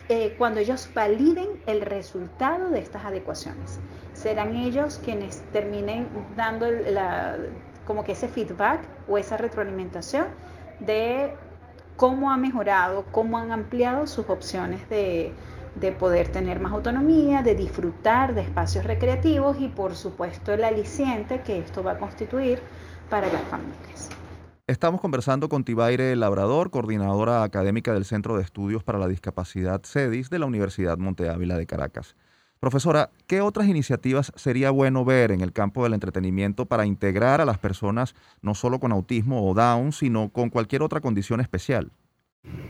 eh, 0.09 0.35
cuando 0.37 0.61
ellos 0.61 0.91
validen 0.95 1.49
el 1.67 1.81
resultado 1.81 2.69
de 2.69 2.81
estas 2.81 3.05
adecuaciones. 3.05 3.79
Serán 4.23 4.55
ellos 4.55 5.01
quienes 5.05 5.41
terminen 5.53 6.07
dando 6.37 6.67
como 7.85 8.05
que 8.05 8.13
ese 8.13 8.29
feedback 8.29 8.81
o 9.09 9.19
esa 9.19 9.37
retroalimentación 9.37 10.27
de 10.79 11.35
cómo 11.97 12.31
ha 12.31 12.37
mejorado, 12.37 13.05
cómo 13.11 13.37
han 13.37 13.51
ampliado 13.51 14.07
sus 14.07 14.29
opciones 14.31 14.89
de, 14.89 15.33
de 15.75 15.91
poder 15.91 16.29
tener 16.29 16.61
más 16.61 16.73
autonomía, 16.73 17.43
de 17.43 17.57
disfrutar 17.57 18.35
de 18.35 18.43
espacios 18.43 18.85
recreativos 18.85 19.57
y 19.61 19.67
por 19.67 19.97
supuesto 19.97 20.53
el 20.53 20.63
aliciente 20.63 21.41
que 21.41 21.59
esto 21.59 21.83
va 21.83 21.93
a 21.93 21.99
constituir 21.99 22.61
para 23.11 23.27
las 23.27 23.43
familias. 23.43 24.09
Estamos 24.69 25.01
conversando 25.01 25.49
con 25.49 25.65
Tibaire 25.65 26.15
Labrador, 26.15 26.71
coordinadora 26.71 27.43
académica 27.43 27.93
del 27.93 28.05
Centro 28.05 28.37
de 28.37 28.45
Estudios 28.45 28.85
para 28.85 29.01
la 29.01 29.09
Discapacidad 29.09 29.83
CEDIS 29.85 30.31
de 30.31 30.39
la 30.39 30.47
Universidad 30.47 30.97
Monte 30.99 31.29
Ávila 31.29 31.59
de 31.59 31.67
Caracas. 31.67 32.15
Profesora, 32.63 33.11
¿qué 33.27 33.41
otras 33.41 33.67
iniciativas 33.67 34.31
sería 34.37 34.71
bueno 34.71 35.05
ver 35.05 35.33
en 35.33 35.41
el 35.41 35.53
campo 35.53 35.83
del 35.83 35.95
entretenimiento 35.95 36.65
para 36.65 36.87
integrar 36.87 37.41
a 37.41 37.45
las 37.45 37.59
personas 37.59 38.15
no 38.41 38.55
solo 38.55 38.79
con 38.79 38.93
autismo 38.93 39.51
o 39.51 39.53
Down, 39.53 39.91
sino 39.91 40.29
con 40.29 40.49
cualquier 40.49 40.83
otra 40.83 41.01
condición 41.01 41.41
especial? 41.41 41.91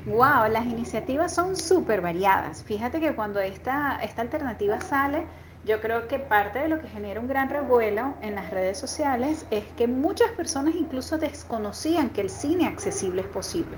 Wow, 0.06 0.50
las 0.50 0.64
iniciativas 0.64 1.34
son 1.34 1.56
súper 1.56 2.00
variadas. 2.00 2.64
Fíjate 2.64 3.00
que 3.00 3.14
cuando 3.14 3.38
esta, 3.40 3.98
esta 4.02 4.22
alternativa 4.22 4.80
sale, 4.80 5.26
yo 5.66 5.82
creo 5.82 6.08
que 6.08 6.18
parte 6.18 6.60
de 6.60 6.68
lo 6.68 6.80
que 6.80 6.88
genera 6.88 7.20
un 7.20 7.28
gran 7.28 7.50
revuelo 7.50 8.14
en 8.22 8.34
las 8.34 8.48
redes 8.48 8.78
sociales 8.78 9.44
es 9.50 9.64
que 9.76 9.88
muchas 9.88 10.30
personas 10.30 10.74
incluso 10.74 11.18
desconocían 11.18 12.08
que 12.08 12.22
el 12.22 12.30
cine 12.30 12.66
accesible 12.66 13.20
es 13.20 13.28
posible. 13.28 13.76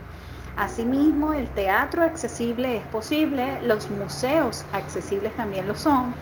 Asimismo, 0.57 1.33
el 1.33 1.49
teatro 1.49 2.03
accesible 2.03 2.77
es 2.77 2.85
posible, 2.87 3.61
los 3.63 3.91
museos 3.91 4.65
accesibles 4.73 5.35
también 5.37 5.67
lo 5.67 5.75
son, 5.75 6.15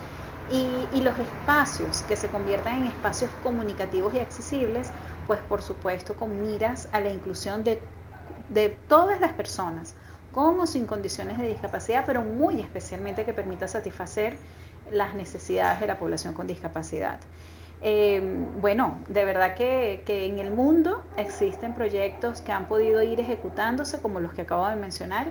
y, 0.51 1.01
los 1.01 1.17
espacios 1.19 2.01
que 2.03 2.15
se 2.15 2.27
conviertan 2.27 2.81
en 2.81 2.87
espacios 2.87 3.29
comunicativos 3.41 4.13
y 4.13 4.19
accesibles, 4.19 4.89
pues 5.27 5.39
por 5.41 5.61
supuesto 5.61 6.15
con 6.15 6.41
miras 6.41 6.89
a 6.91 6.99
la 6.99 7.09
inclusión 7.09 7.63
de, 7.63 7.81
de 8.49 8.69
todas 8.69 9.19
las 9.19 9.33
personas, 9.33 9.95
como 10.31 10.65
sin 10.65 10.85
condiciones 10.85 11.37
de 11.37 11.47
discapacidad, 11.47 12.03
pero 12.05 12.21
muy 12.21 12.59
especialmente 12.59 13.25
que 13.25 13.33
permita 13.33 13.67
satisfacer 13.67 14.37
las 14.91 15.13
necesidades 15.13 15.79
de 15.79 15.87
la 15.87 15.99
población 15.99 16.33
con 16.33 16.47
discapacidad. 16.47 17.19
Eh, 17.85 18.21
bueno, 18.61 18.99
de 19.09 19.25
verdad 19.25 19.55
que, 19.55 20.01
en 20.07 20.39
el 20.39 20.51
mundo 20.51 21.03
existen 21.17 21.73
proyectos 21.73 22.39
que 22.39 22.53
han 22.53 22.65
podido 22.69 23.03
ir 23.03 23.19
ejecutándose, 23.19 24.01
como 24.01 24.21
los 24.21 24.33
que 24.33 24.43
acabo 24.43 24.67
de 24.69 24.77
mencionar, 24.77 25.27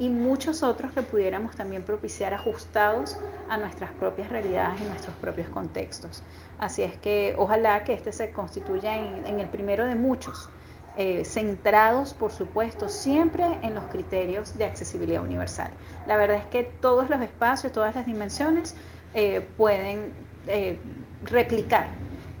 y 0.00 0.08
muchos 0.08 0.64
otros 0.64 0.90
que 0.90 1.02
pudiéramos 1.02 1.54
también 1.54 1.84
propiciar 1.84 2.34
ajustados 2.34 3.16
a 3.48 3.56
nuestras 3.56 3.92
propias 3.92 4.30
realidades 4.30 4.80
y 4.80 4.84
nuestros 4.84 5.14
propios 5.16 5.48
contextos. 5.50 6.24
Así 6.58 6.82
es 6.82 6.96
que 6.96 7.36
ojalá 7.38 7.84
que 7.84 7.92
este 7.92 8.10
se 8.10 8.32
constituya 8.32 8.96
en, 8.96 9.38
el 9.38 9.46
primero 9.46 9.86
de 9.86 9.94
muchos, 9.94 10.50
eh, 10.96 11.24
centrados, 11.24 12.14
por 12.14 12.32
supuesto, 12.32 12.88
siempre 12.88 13.44
en 13.62 13.76
los 13.76 13.84
criterios 13.84 14.58
de 14.58 14.64
accesibilidad 14.64 15.22
universal. 15.22 15.70
La 16.08 16.16
verdad 16.16 16.38
es 16.38 16.46
que 16.46 16.64
todos 16.64 17.08
los 17.08 17.20
espacios, 17.20 17.72
todas 17.72 17.94
las 17.94 18.06
dimensiones 18.06 18.74
eh, 19.14 19.46
pueden 19.56 20.12
eh, 20.48 20.78
replicar 21.24 21.88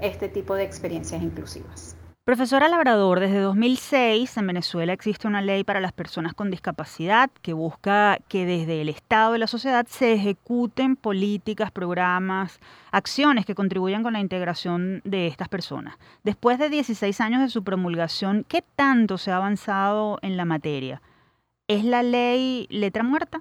este 0.00 0.28
tipo 0.28 0.54
de 0.54 0.64
experiencias 0.64 1.22
inclusivas. 1.22 1.96
Profesora 2.24 2.68
Labrador, 2.68 3.18
desde 3.18 3.40
2006 3.40 4.36
en 4.36 4.46
Venezuela 4.46 4.92
existe 4.92 5.26
una 5.26 5.42
ley 5.42 5.64
para 5.64 5.80
las 5.80 5.92
personas 5.92 6.34
con 6.34 6.52
discapacidad 6.52 7.30
que 7.42 7.52
busca 7.52 8.18
que 8.28 8.46
desde 8.46 8.80
el 8.80 8.88
Estado 8.88 9.34
y 9.34 9.40
la 9.40 9.48
sociedad 9.48 9.88
se 9.88 10.12
ejecuten 10.12 10.94
políticas, 10.94 11.72
programas, 11.72 12.60
acciones 12.92 13.44
que 13.44 13.56
contribuyan 13.56 14.04
con 14.04 14.12
la 14.12 14.20
integración 14.20 15.00
de 15.04 15.26
estas 15.26 15.48
personas. 15.48 15.96
Después 16.22 16.60
de 16.60 16.70
16 16.70 17.20
años 17.20 17.40
de 17.40 17.48
su 17.48 17.64
promulgación, 17.64 18.46
¿qué 18.48 18.62
tanto 18.76 19.18
se 19.18 19.32
ha 19.32 19.38
avanzado 19.38 20.20
en 20.22 20.36
la 20.36 20.44
materia? 20.44 21.02
¿Es 21.66 21.84
la 21.84 22.04
ley 22.04 22.68
letra 22.70 23.02
muerta? 23.02 23.40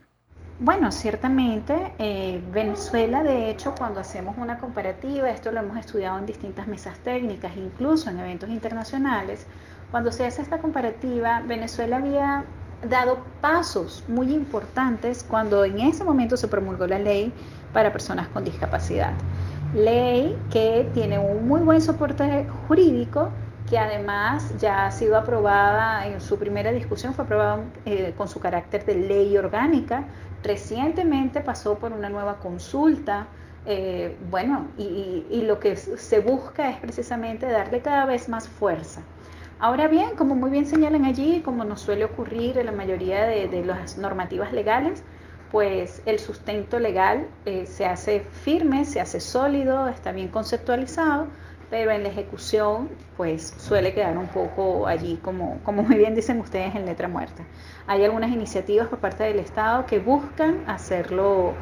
Bueno, 0.64 0.92
ciertamente 0.92 1.92
eh, 1.98 2.40
Venezuela, 2.54 3.24
de 3.24 3.50
hecho, 3.50 3.74
cuando 3.76 4.00
hacemos 4.00 4.38
una 4.38 4.60
comparativa, 4.60 5.28
esto 5.32 5.52
lo 5.52 5.60
hemos 5.60 5.76
estudiado 5.76 6.20
en 6.20 6.28
distintas 6.28 6.68
mesas 6.68 7.00
técnicas, 7.00 7.58
incluso 7.58 8.12
en 8.12 8.20
eventos 8.20 8.48
internacionales, 8.48 9.48
cuando 9.90 10.12
se 10.12 10.24
hace 10.24 10.44
esta 10.44 10.60
comparativa, 10.60 11.42
Venezuela 11.48 11.98
había 11.98 12.44
dado 12.88 13.26
pasos 13.42 14.04
muy 14.08 14.32
importantes 14.36 15.26
cuando 15.28 15.66
en 15.66 15.80
ese 15.80 16.04
momento 16.04 16.38
se 16.38 16.48
promulgó 16.48 16.86
la 16.86 17.00
ley 17.00 17.34
para 17.74 17.92
personas 17.92 18.28
con 18.28 18.44
discapacidad. 18.44 19.14
Ley 19.74 20.38
que 20.52 20.88
tiene 20.94 21.18
un 21.18 21.48
muy 21.48 21.62
buen 21.62 21.82
soporte 21.82 22.46
jurídico, 22.68 23.30
que 23.68 23.80
además 23.80 24.54
ya 24.60 24.86
ha 24.86 24.92
sido 24.92 25.18
aprobada 25.18 26.06
en 26.06 26.22
su 26.22 26.38
primera 26.38 26.72
discusión, 26.72 27.16
fue 27.16 27.24
aprobada 27.24 27.64
eh, 27.86 28.14
con 28.16 28.28
su 28.28 28.40
carácter 28.40 28.86
de 28.86 28.94
ley 28.94 29.36
orgánica 29.38 30.04
Recientemente 30.44 31.42
pasó 31.42 31.78
por 31.78 31.92
una 31.92 32.10
nueva 32.10 32.38
consulta, 32.38 33.28
eh, 33.66 34.18
bueno, 34.32 34.68
y, 34.78 35.42
lo 35.44 35.60
que 35.60 35.76
se 35.76 36.20
busca 36.20 36.70
es 36.70 36.78
precisamente 36.78 37.46
darle 37.46 37.82
cada 37.82 38.06
vez 38.06 38.28
más 38.28 38.48
fuerza. 38.48 39.02
Ahora 39.60 39.88
bien, 39.88 40.16
como 40.16 40.34
muy 40.34 40.50
bien 40.50 40.66
señalan 40.66 41.06
allí, 41.06 41.42
como 41.42 41.64
nos 41.64 41.82
suele 41.82 42.06
ocurrir 42.06 42.58
en 42.58 42.66
la 42.66 42.72
mayoría 42.72 43.26
de, 43.26 43.64
las 43.64 43.98
normativas 43.98 44.52
legales, 44.54 45.04
pues 45.52 46.02
el 46.06 46.18
sustento 46.18 46.80
legal 46.80 47.28
eh, 47.46 47.66
se 47.68 47.86
hace 47.86 48.22
firme, 48.22 48.86
se 48.86 49.00
hace 49.02 49.20
sólido, 49.20 49.88
está 49.90 50.12
bien 50.12 50.30
conceptualizado, 50.30 51.28
pero 51.72 51.90
en 51.90 52.04
la 52.04 52.10
ejecución 52.10 52.90
pues 53.18 53.56
suele 53.58 53.94
quedar 53.94 54.18
un 54.18 54.28
poco 54.28 54.86
allí, 54.86 55.18
como, 55.24 55.60
como 55.64 55.82
muy 55.82 55.96
bien 55.96 56.14
dicen 56.14 56.40
ustedes, 56.40 56.76
en 56.76 56.86
letra 56.86 57.08
muerta. 57.08 57.44
Hay 57.88 58.04
algunas 58.04 58.30
iniciativas 58.30 58.90
por 58.90 59.00
parte 59.00 59.24
del 59.24 59.40
Estado 59.40 59.88
que 59.88 59.98
buscan 59.98 60.64
hacerlo 60.68 61.56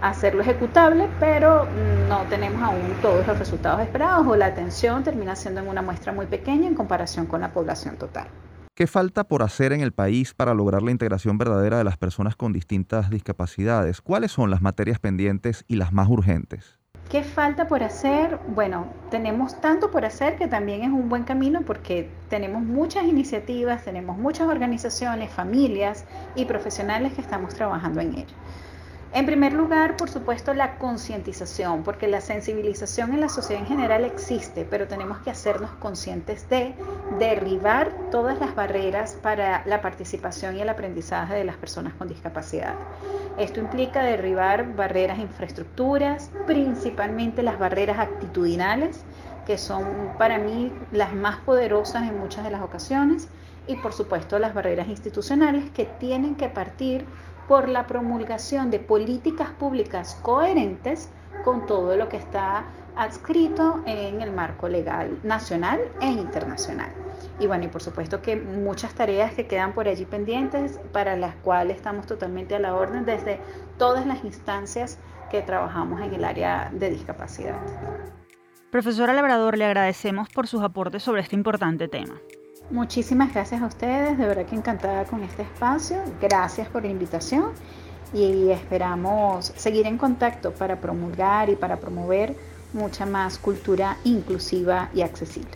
hacerlo 0.00 0.40
ejecutable, 0.40 1.10
pero 1.20 1.66
no 2.08 2.22
tenemos 2.30 2.62
aún 2.62 2.94
todos 3.02 3.26
los 3.26 3.38
resultados 3.38 3.82
esperados 3.82 4.26
o 4.26 4.34
la 4.34 4.46
atención 4.46 5.04
termina 5.04 5.36
siendo 5.36 5.60
en 5.60 5.68
una 5.68 5.82
muestra 5.82 6.10
muy 6.10 6.24
pequeña 6.24 6.66
en 6.66 6.74
comparación 6.74 7.26
con 7.26 7.42
la 7.42 7.52
población 7.52 7.96
total. 7.96 8.26
¿Qué 8.74 8.86
falta 8.86 9.24
por 9.24 9.42
hacer 9.42 9.74
en 9.74 9.82
el 9.82 9.92
país 9.92 10.32
para 10.32 10.54
lograr 10.54 10.80
la 10.80 10.90
integración 10.90 11.36
verdadera 11.36 11.76
de 11.76 11.84
las 11.84 11.98
personas 11.98 12.34
con 12.34 12.54
distintas 12.54 13.10
discapacidades? 13.10 14.00
¿Cuáles 14.00 14.32
son 14.32 14.50
las 14.50 14.62
materias 14.62 14.98
pendientes 14.98 15.66
y 15.68 15.76
las 15.76 15.92
más 15.92 16.08
urgentes? 16.08 16.79
¿Qué 17.10 17.24
falta 17.24 17.66
por 17.66 17.82
hacer? 17.82 18.40
Bueno, 18.46 18.94
tenemos 19.08 19.60
tanto 19.60 19.90
por 19.90 20.04
hacer 20.04 20.36
que 20.36 20.46
también 20.46 20.82
es 20.84 20.90
un 20.90 21.08
buen 21.08 21.24
camino 21.24 21.64
porque 21.66 22.22
tenemos 22.28 22.62
muchas 22.62 23.04
iniciativas, 23.04 23.84
tenemos 23.84 24.16
muchas 24.16 24.48
organizaciones, 24.48 25.32
familias 25.32 26.06
y 26.34 26.44
profesionales 26.46 27.12
que 27.14 27.20
estamos 27.20 27.52
trabajando 27.54 28.00
en 28.00 28.16
ello. 28.16 28.36
En 29.12 29.26
primer 29.26 29.52
lugar, 29.52 29.96
por 29.96 30.08
supuesto, 30.08 30.54
la 30.54 30.78
concientización, 30.78 31.82
porque 31.82 32.06
la 32.06 32.20
sensibilización 32.20 33.12
en 33.12 33.20
la 33.20 33.28
sociedad 33.28 33.62
en 33.62 33.68
general 33.68 34.04
existe, 34.04 34.64
pero 34.64 34.86
tenemos 34.86 35.18
que 35.18 35.30
hacernos 35.30 35.72
conscientes 35.80 36.48
de 36.48 36.76
derribar 37.18 37.90
todas 38.12 38.38
las 38.38 38.54
barreras 38.54 39.18
para 39.20 39.66
la 39.66 39.82
participación 39.82 40.56
y 40.56 40.60
el 40.60 40.68
aprendizaje 40.68 41.34
de 41.34 41.44
las 41.44 41.56
personas 41.56 41.94
con 41.94 42.06
discapacidad. 42.06 42.74
Esto 43.36 43.58
implica 43.58 44.04
derribar 44.04 44.76
barreras 44.76 45.18
infraestructuras, 45.18 46.30
principalmente 46.46 47.42
las 47.42 47.58
barreras 47.58 47.98
actitudinales, 47.98 49.02
que 49.44 49.58
son 49.58 50.12
para 50.18 50.38
mí 50.38 50.72
las 50.92 51.12
más 51.14 51.38
poderosas 51.38 52.08
en 52.08 52.16
muchas 52.16 52.44
de 52.44 52.52
las 52.52 52.62
ocasiones, 52.62 53.26
y 53.66 53.74
por 53.76 53.92
supuesto 53.92 54.38
las 54.38 54.54
barreras 54.54 54.88
institucionales 54.88 55.68
que 55.70 55.84
tienen 55.84 56.36
que 56.36 56.48
partir 56.48 57.04
por 57.50 57.68
la 57.68 57.88
promulgación 57.88 58.70
de 58.70 58.78
políticas 58.78 59.50
públicas 59.50 60.16
coherentes 60.22 61.10
con 61.42 61.66
todo 61.66 61.96
lo 61.96 62.08
que 62.08 62.16
está 62.16 62.62
adscrito 62.94 63.82
en 63.86 64.22
el 64.22 64.30
marco 64.30 64.68
legal 64.68 65.18
nacional 65.24 65.80
e 66.00 66.06
internacional. 66.06 66.92
Y 67.40 67.48
bueno, 67.48 67.64
y 67.64 67.66
por 67.66 67.82
supuesto 67.82 68.22
que 68.22 68.36
muchas 68.36 68.94
tareas 68.94 69.34
que 69.34 69.48
quedan 69.48 69.72
por 69.72 69.88
allí 69.88 70.04
pendientes, 70.04 70.78
para 70.92 71.16
las 71.16 71.34
cuales 71.42 71.78
estamos 71.78 72.06
totalmente 72.06 72.54
a 72.54 72.60
la 72.60 72.76
orden 72.76 73.04
desde 73.04 73.40
todas 73.78 74.06
las 74.06 74.22
instancias 74.22 75.00
que 75.28 75.42
trabajamos 75.42 76.00
en 76.02 76.14
el 76.14 76.24
área 76.24 76.70
de 76.72 76.88
discapacidad. 76.90 77.58
Profesora 78.70 79.12
Labrador, 79.12 79.58
le 79.58 79.64
agradecemos 79.64 80.28
por 80.28 80.46
sus 80.46 80.62
aportes 80.62 81.02
sobre 81.02 81.22
este 81.22 81.34
importante 81.34 81.88
tema. 81.88 82.14
Muchísimas 82.70 83.34
gracias 83.34 83.62
a 83.62 83.66
ustedes, 83.66 84.16
de 84.16 84.26
verdad 84.26 84.46
que 84.46 84.54
encantada 84.54 85.04
con 85.04 85.24
este 85.24 85.42
espacio. 85.42 85.96
Gracias 86.20 86.68
por 86.68 86.82
la 86.82 86.88
invitación 86.88 87.46
y 88.14 88.50
esperamos 88.50 89.52
seguir 89.56 89.86
en 89.86 89.98
contacto 89.98 90.52
para 90.52 90.80
promulgar 90.80 91.50
y 91.50 91.56
para 91.56 91.78
promover 91.78 92.36
mucha 92.72 93.06
más 93.06 93.38
cultura 93.38 93.96
inclusiva 94.04 94.88
y 94.94 95.02
accesible. 95.02 95.50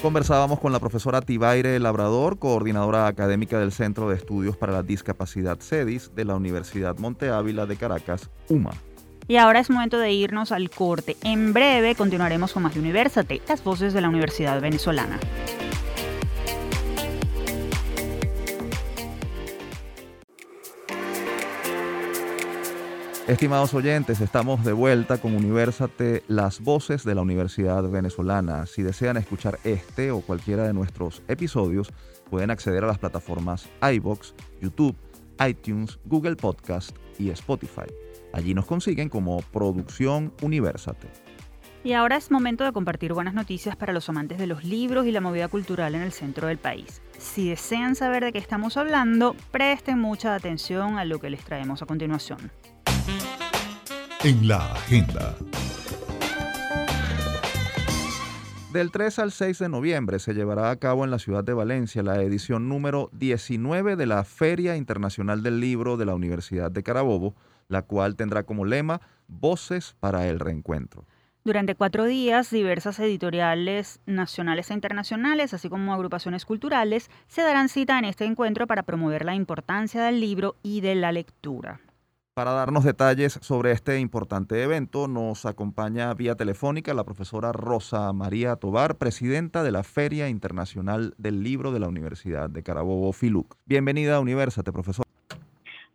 Conversábamos 0.00 0.58
con 0.58 0.72
la 0.72 0.80
profesora 0.80 1.20
Tibaire 1.20 1.78
Labrador, 1.78 2.38
coordinadora 2.38 3.06
académica 3.06 3.58
del 3.60 3.70
Centro 3.70 4.08
de 4.08 4.16
Estudios 4.16 4.56
para 4.56 4.72
la 4.72 4.82
Discapacidad 4.82 5.60
CEDIS 5.60 6.14
de 6.14 6.24
la 6.24 6.34
Universidad 6.34 6.96
Monte 6.98 7.28
Ávila 7.28 7.66
de 7.66 7.76
Caracas, 7.76 8.30
UMA. 8.48 8.72
Y 9.28 9.36
ahora 9.36 9.60
es 9.60 9.70
momento 9.70 9.98
de 9.98 10.12
irnos 10.12 10.52
al 10.52 10.70
corte. 10.70 11.16
En 11.22 11.52
breve 11.52 11.94
continuaremos 11.94 12.52
con 12.52 12.64
más 12.64 12.74
de 12.74 12.80
Universate, 12.80 13.40
las 13.48 13.62
voces 13.62 13.92
de 13.92 14.00
la 14.00 14.08
Universidad 14.08 14.60
Venezolana. 14.60 15.18
Estimados 23.28 23.72
oyentes, 23.72 24.20
estamos 24.20 24.64
de 24.64 24.72
vuelta 24.72 25.18
con 25.18 25.36
Universate, 25.36 26.24
las 26.26 26.60
voces 26.60 27.04
de 27.04 27.14
la 27.14 27.22
Universidad 27.22 27.88
Venezolana. 27.88 28.66
Si 28.66 28.82
desean 28.82 29.16
escuchar 29.16 29.60
este 29.62 30.10
o 30.10 30.20
cualquiera 30.20 30.64
de 30.64 30.72
nuestros 30.72 31.22
episodios, 31.28 31.92
pueden 32.28 32.50
acceder 32.50 32.82
a 32.82 32.88
las 32.88 32.98
plataformas 32.98 33.68
iBox, 33.80 34.34
YouTube, 34.60 34.96
iTunes, 35.48 36.00
Google 36.04 36.34
Podcast 36.34 36.96
y 37.18 37.30
Spotify. 37.30 37.86
Allí 38.32 38.54
nos 38.54 38.66
consiguen 38.66 39.08
como 39.08 39.42
Producción 39.42 40.32
Universate. 40.42 41.08
Y 41.84 41.94
ahora 41.94 42.16
es 42.16 42.30
momento 42.30 42.62
de 42.64 42.72
compartir 42.72 43.12
buenas 43.12 43.34
noticias 43.34 43.74
para 43.74 43.92
los 43.92 44.08
amantes 44.08 44.38
de 44.38 44.46
los 44.46 44.62
libros 44.62 45.04
y 45.06 45.10
la 45.10 45.20
movida 45.20 45.48
cultural 45.48 45.96
en 45.96 46.02
el 46.02 46.12
centro 46.12 46.46
del 46.46 46.58
país. 46.58 47.02
Si 47.18 47.48
desean 47.48 47.96
saber 47.96 48.24
de 48.24 48.32
qué 48.32 48.38
estamos 48.38 48.76
hablando, 48.76 49.34
presten 49.50 49.98
mucha 49.98 50.34
atención 50.34 50.96
a 50.98 51.04
lo 51.04 51.18
que 51.18 51.28
les 51.28 51.44
traemos 51.44 51.82
a 51.82 51.86
continuación. 51.86 52.52
En 54.22 54.46
la 54.46 54.72
agenda. 54.72 55.36
Del 58.72 58.90
3 58.90 59.18
al 59.18 59.32
6 59.32 59.58
de 59.58 59.68
noviembre 59.68 60.18
se 60.18 60.32
llevará 60.32 60.70
a 60.70 60.76
cabo 60.76 61.04
en 61.04 61.10
la 61.10 61.18
ciudad 61.18 61.44
de 61.44 61.52
Valencia 61.52 62.02
la 62.02 62.22
edición 62.22 62.68
número 62.68 63.10
19 63.12 63.96
de 63.96 64.06
la 64.06 64.24
Feria 64.24 64.76
Internacional 64.76 65.42
del 65.42 65.60
Libro 65.60 65.96
de 65.96 66.06
la 66.06 66.14
Universidad 66.14 66.70
de 66.70 66.82
Carabobo, 66.82 67.34
la 67.72 67.82
cual 67.82 68.14
tendrá 68.14 68.44
como 68.44 68.64
lema 68.64 69.00
Voces 69.26 69.96
para 69.98 70.28
el 70.28 70.38
Reencuentro. 70.38 71.04
Durante 71.44 71.74
cuatro 71.74 72.04
días, 72.04 72.50
diversas 72.50 73.00
editoriales 73.00 74.00
nacionales 74.06 74.70
e 74.70 74.74
internacionales, 74.74 75.52
así 75.54 75.68
como 75.68 75.92
agrupaciones 75.92 76.44
culturales, 76.44 77.10
se 77.26 77.42
darán 77.42 77.68
cita 77.68 77.98
en 77.98 78.04
este 78.04 78.26
encuentro 78.26 78.68
para 78.68 78.84
promover 78.84 79.24
la 79.24 79.34
importancia 79.34 80.04
del 80.04 80.20
libro 80.20 80.54
y 80.62 80.82
de 80.82 80.94
la 80.94 81.10
lectura. 81.10 81.80
Para 82.34 82.52
darnos 82.52 82.84
detalles 82.84 83.32
sobre 83.42 83.72
este 83.72 83.98
importante 83.98 84.62
evento, 84.62 85.08
nos 85.08 85.44
acompaña 85.44 86.14
vía 86.14 86.36
telefónica 86.36 86.94
la 86.94 87.04
profesora 87.04 87.52
Rosa 87.52 88.12
María 88.12 88.56
Tobar, 88.56 88.96
presidenta 88.96 89.62
de 89.62 89.72
la 89.72 89.82
Feria 89.82 90.28
Internacional 90.28 91.12
del 91.18 91.42
Libro 91.42 91.72
de 91.72 91.80
la 91.80 91.88
Universidad 91.88 92.48
de 92.48 92.62
Carabobo, 92.62 93.12
FILUC. 93.12 93.56
Bienvenida 93.66 94.16
a 94.16 94.20
Universate, 94.20 94.72
profesor. 94.72 95.04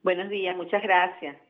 Buenos 0.03 0.29
días, 0.29 0.55
muchas 0.57 0.83
gracias. 0.83 1.46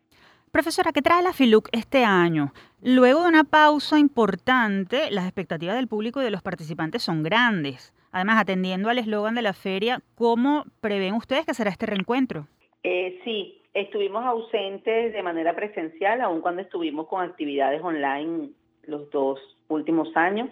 Profesora, 0.51 0.91
¿qué 0.93 1.01
trae 1.01 1.21
la 1.21 1.33
FILUC 1.33 1.67
este 1.73 2.03
año? 2.05 2.53
Luego 2.81 3.23
de 3.23 3.29
una 3.29 3.43
pausa 3.43 3.99
importante, 3.99 5.11
las 5.11 5.25
expectativas 5.25 5.75
del 5.75 5.87
público 5.87 6.21
y 6.21 6.23
de 6.23 6.31
los 6.31 6.41
participantes 6.41 7.03
son 7.03 7.21
grandes. 7.21 7.93
Además, 8.11 8.41
atendiendo 8.41 8.89
al 8.89 8.97
eslogan 8.97 9.35
de 9.35 9.41
la 9.41 9.53
feria, 9.53 9.99
¿cómo 10.15 10.63
prevén 10.79 11.15
ustedes 11.15 11.45
que 11.45 11.53
será 11.53 11.69
este 11.69 11.85
reencuentro? 11.85 12.47
Eh, 12.83 13.19
sí, 13.25 13.61
estuvimos 13.73 14.23
ausentes 14.25 15.11
de 15.11 15.21
manera 15.21 15.53
presencial, 15.53 16.21
aun 16.21 16.41
cuando 16.41 16.61
estuvimos 16.61 17.07
con 17.07 17.23
actividades 17.23 17.81
online 17.83 18.49
los 18.83 19.11
dos 19.11 19.39
últimos 19.67 20.15
años, 20.15 20.49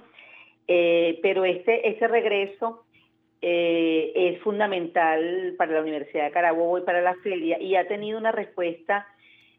eh, 0.68 1.20
pero 1.22 1.46
este, 1.46 1.88
este 1.88 2.08
regreso 2.08 2.84
eh, 3.42 4.12
es 4.14 4.42
fundamental 4.42 5.56
para 5.58 5.74
la 5.74 5.82
Universidad 5.82 6.26
de 6.26 6.32
Carabobo 6.32 6.80
y 6.80 6.82
para 6.82 7.02
la 7.02 7.16
feria 7.24 7.60
y 7.62 7.76
ha 7.76 7.88
tenido 7.88 8.18
una 8.18 8.34
respuesta 8.34 9.08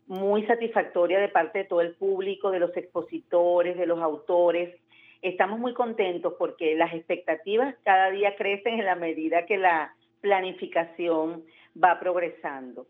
muy 0.07 0.47
satisfactoria 0.47 1.19
de 1.19 1.29
parte 1.29 1.59
de 1.61 1.65
todo 1.65 1.81
el 1.81 1.95
público, 1.95 2.51
de 2.51 2.61
los 2.61 2.77
expositores, 2.77 3.77
de 3.77 3.87
los 3.87 4.01
autores. 4.01 4.75
Estamos 5.23 5.59
muy 5.59 5.75
contentos 5.75 6.35
porque 6.39 6.75
las 6.77 6.95
expectativas 6.95 7.75
cada 7.85 8.11
día 8.11 8.37
crecen 8.37 8.79
en 8.79 8.85
la 8.85 8.95
medida 8.95 9.47
que 9.47 9.59
la 9.59 9.95
planificación 10.21 11.45
va 11.83 11.99
progresando. 11.99 12.87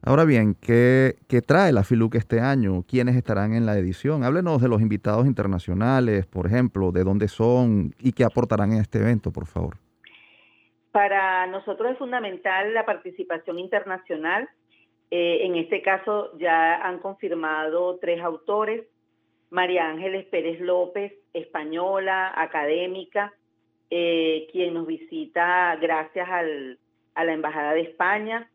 Ahora 0.00 0.24
bien, 0.24 0.54
¿qué, 0.54 1.14
trae 1.44 1.72
la 1.72 1.82
FILUC 1.82 2.14
este 2.14 2.40
año? 2.40 2.84
¿Quiénes 2.86 3.16
estarán 3.16 3.52
en 3.52 3.66
la 3.66 3.76
edición? 3.76 4.22
Háblenos 4.22 4.62
de 4.62 4.68
los 4.68 4.80
invitados 4.80 5.26
internacionales, 5.26 6.24
por 6.26 6.46
ejemplo, 6.46 6.92
de 6.92 7.02
dónde 7.02 7.26
son 7.26 7.92
y 7.98 8.12
qué 8.12 8.22
aportarán 8.24 8.72
en 8.72 8.78
este 8.78 8.98
evento, 8.98 9.32
por 9.32 9.46
favor. 9.46 9.76
Para 10.92 11.46
nosotros 11.48 11.92
es 11.92 11.98
fundamental 11.98 12.72
la 12.74 12.86
participación 12.86 13.58
internacional. 13.58 14.48
Eh, 15.10 15.46
en 15.46 15.56
este 15.56 15.80
caso 15.80 16.36
ya 16.38 16.76
han 16.86 16.98
confirmado 16.98 17.98
tres 17.98 18.20
autores, 18.20 18.84
María 19.50 19.88
Ángeles 19.88 20.26
Pérez 20.26 20.60
López, 20.60 21.14
española, 21.32 22.32
académica, 22.36 23.32
eh, 23.90 24.46
quien 24.52 24.74
nos 24.74 24.86
visita 24.86 25.76
gracias 25.80 26.28
a 26.28 27.24
la 27.24 27.32
Embajada 27.32 27.72
de 27.72 27.80
España. 27.80 28.50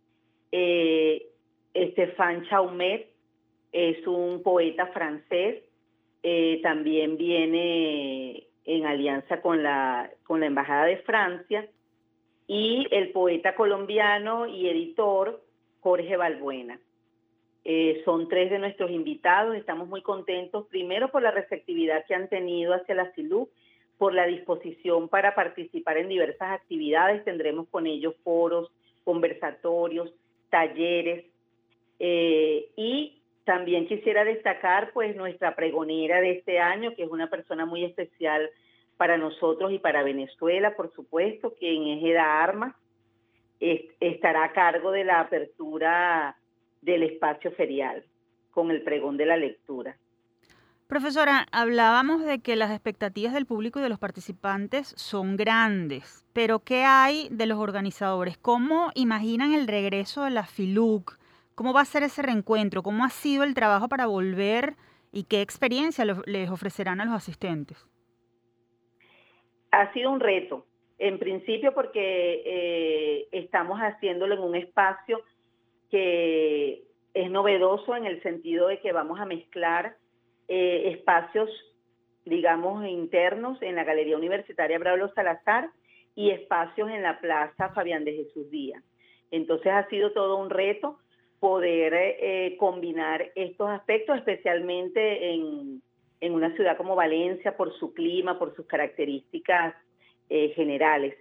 Eh, 0.52 1.26
Estefan 1.74 2.46
Chaumet 2.48 3.10
es 3.72 4.06
un 4.06 4.44
poeta 4.44 4.88
francés, 4.88 5.64
también 6.62 7.18
viene 7.18 8.48
en 8.64 8.86
alianza 8.86 9.42
con 9.42 9.64
la 9.64 10.12
Embajada 10.30 10.86
de 10.86 10.98
Francia, 10.98 11.68
y 12.48 12.88
el 12.92 13.10
poeta 13.10 13.56
colombiano 13.56 14.46
y 14.46 14.68
editor 14.68 15.42
Jorge 15.84 16.16
Balbuena. 16.16 16.80
Eh, 17.66 18.02
son 18.06 18.28
tres 18.30 18.50
de 18.50 18.60
nuestros 18.60 18.90
invitados, 18.90 19.56
estamos 19.56 19.88
muy 19.88 20.02
contentos, 20.02 20.66
primero 20.68 21.10
por 21.12 21.22
la 21.22 21.32
receptividad 21.32 22.06
que 22.06 22.16
han 22.16 22.28
tenido 22.30 22.74
hacia 22.74 22.96
la 22.96 23.12
SILUC, 23.14 23.50
por 23.98 24.14
la 24.14 24.26
disposición 24.26 25.08
para 25.08 25.36
participar 25.36 25.98
en 25.98 26.10
diversas 26.10 26.52
actividades, 26.52 27.24
tendremos 27.24 27.68
con 27.70 27.86
ellos 27.86 28.16
foros, 28.24 28.72
conversatorios, 29.04 30.12
talleres, 30.50 31.26
eh, 32.00 32.70
y 32.76 33.22
también 33.46 33.88
quisiera 33.88 34.24
destacar 34.24 34.92
pues 34.94 35.16
nuestra 35.16 35.56
pregonera 35.56 36.22
de 36.22 36.32
este 36.32 36.60
año, 36.60 36.96
que 36.96 37.04
es 37.04 37.10
una 37.10 37.30
persona 37.30 37.66
muy 37.66 37.84
especial 37.84 38.50
para 38.98 39.18
nosotros 39.18 39.72
y 39.72 39.80
para 39.80 40.04
Venezuela, 40.04 40.76
por 40.76 40.94
supuesto, 40.94 41.54
quien 41.56 41.88
es 41.88 42.04
Eda 42.04 42.42
Armas, 42.44 42.74
estará 44.00 44.46
a 44.46 44.52
cargo 44.52 44.92
de 44.92 45.04
la 45.04 45.22
apertura 45.22 46.36
del 46.82 47.04
espacio 47.04 47.52
ferial 47.52 48.04
con 48.52 48.72
el 48.72 48.82
pregón 48.84 49.18
de 49.18 49.26
la 49.26 49.38
lectura. 49.38 49.98
Profesora, 50.88 51.48
hablábamos 51.52 52.24
de 52.24 52.40
que 52.40 52.56
las 52.56 52.70
expectativas 52.70 53.34
del 53.34 53.46
público 53.46 53.80
y 53.80 53.82
de 53.82 53.90
los 53.90 54.00
participantes 54.00 54.94
son 54.98 55.38
grandes, 55.38 56.26
pero 56.34 56.60
¿qué 56.60 56.84
hay 56.84 57.30
de 57.32 57.46
los 57.46 57.58
organizadores? 57.58 58.38
¿Cómo 58.38 58.92
imaginan 58.94 59.54
el 59.54 59.68
regreso 59.68 60.24
de 60.24 60.30
la 60.30 60.44
FILUC? 60.44 61.18
¿Cómo 61.56 61.74
va 61.74 61.82
a 61.82 61.86
ser 61.86 62.04
ese 62.04 62.22
reencuentro? 62.22 62.84
¿Cómo 62.84 63.06
ha 63.06 63.10
sido 63.10 63.44
el 63.44 63.54
trabajo 63.54 63.88
para 63.88 64.06
volver 64.06 64.76
y 65.12 65.24
qué 65.24 65.42
experiencia 65.42 66.06
les 66.26 66.50
ofrecerán 66.50 67.00
a 67.02 67.06
los 67.06 67.14
asistentes? 67.14 67.88
Ha 69.72 69.92
sido 69.94 70.12
un 70.12 70.20
reto, 70.20 70.66
en 71.00 71.20
principio 71.20 71.74
porque 71.74 72.42
eh, 72.46 73.28
estamos 73.32 73.80
haciéndolo 73.80 74.36
en 74.36 74.42
un 74.42 74.56
espacio 74.56 75.22
que 75.90 76.84
es 77.14 77.30
novedoso 77.30 77.96
en 77.96 78.06
el 78.06 78.22
sentido 78.24 78.68
de 78.68 78.80
que 78.80 78.92
vamos 78.92 79.20
a 79.20 79.26
mezclar 79.26 79.96
eh, 80.48 80.92
espacios, 80.96 81.50
digamos, 82.26 82.86
internos 82.86 83.62
en 83.62 83.76
la 83.76 83.84
Galería 83.84 84.18
Universitaria 84.18 84.80
Braulio 84.80 85.12
Salazar 85.14 85.70
y 86.16 86.32
espacios 86.32 86.90
en 86.90 87.04
la 87.04 87.20
Plaza 87.20 87.70
Fabián 87.70 88.06
de 88.06 88.14
Jesús 88.14 88.50
Díaz. 88.50 88.84
Entonces 89.32 89.72
ha 89.72 89.88
sido 89.90 90.12
todo 90.12 90.38
un 90.38 90.50
reto 90.50 91.00
poder 91.40 91.94
eh, 91.94 92.56
combinar 92.58 93.32
estos 93.36 93.70
aspectos, 93.70 94.18
especialmente 94.18 95.34
en, 95.34 95.82
en, 96.22 96.34
una 96.34 96.56
ciudad 96.56 96.78
como 96.78 96.96
Valencia, 96.96 97.58
por 97.58 97.78
su 97.78 97.94
clima, 97.94 98.40
por 98.40 98.56
sus 98.56 98.66
características 98.66 99.76
eh, 100.36 100.50
generales. 100.56 101.16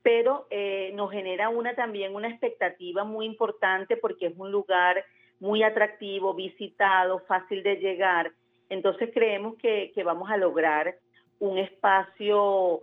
Pero 0.00 0.46
nos 0.94 1.10
genera 1.10 1.48
una 1.48 1.74
también 1.74 2.14
una 2.14 2.28
expectativa 2.28 3.02
muy 3.02 3.26
importante 3.26 3.96
porque 3.96 4.26
es 4.26 4.32
un 4.38 4.52
lugar 4.52 5.04
muy 5.40 5.64
atractivo, 5.64 6.34
visitado, 6.34 7.18
fácil 7.26 7.64
de 7.64 7.76
llegar. 7.76 8.32
Entonces 8.68 9.10
creemos 9.12 9.56
que, 9.56 9.92
vamos 10.04 10.30
a 10.30 10.36
lograr 10.36 10.96
un 11.40 11.58
espacio 11.58 12.82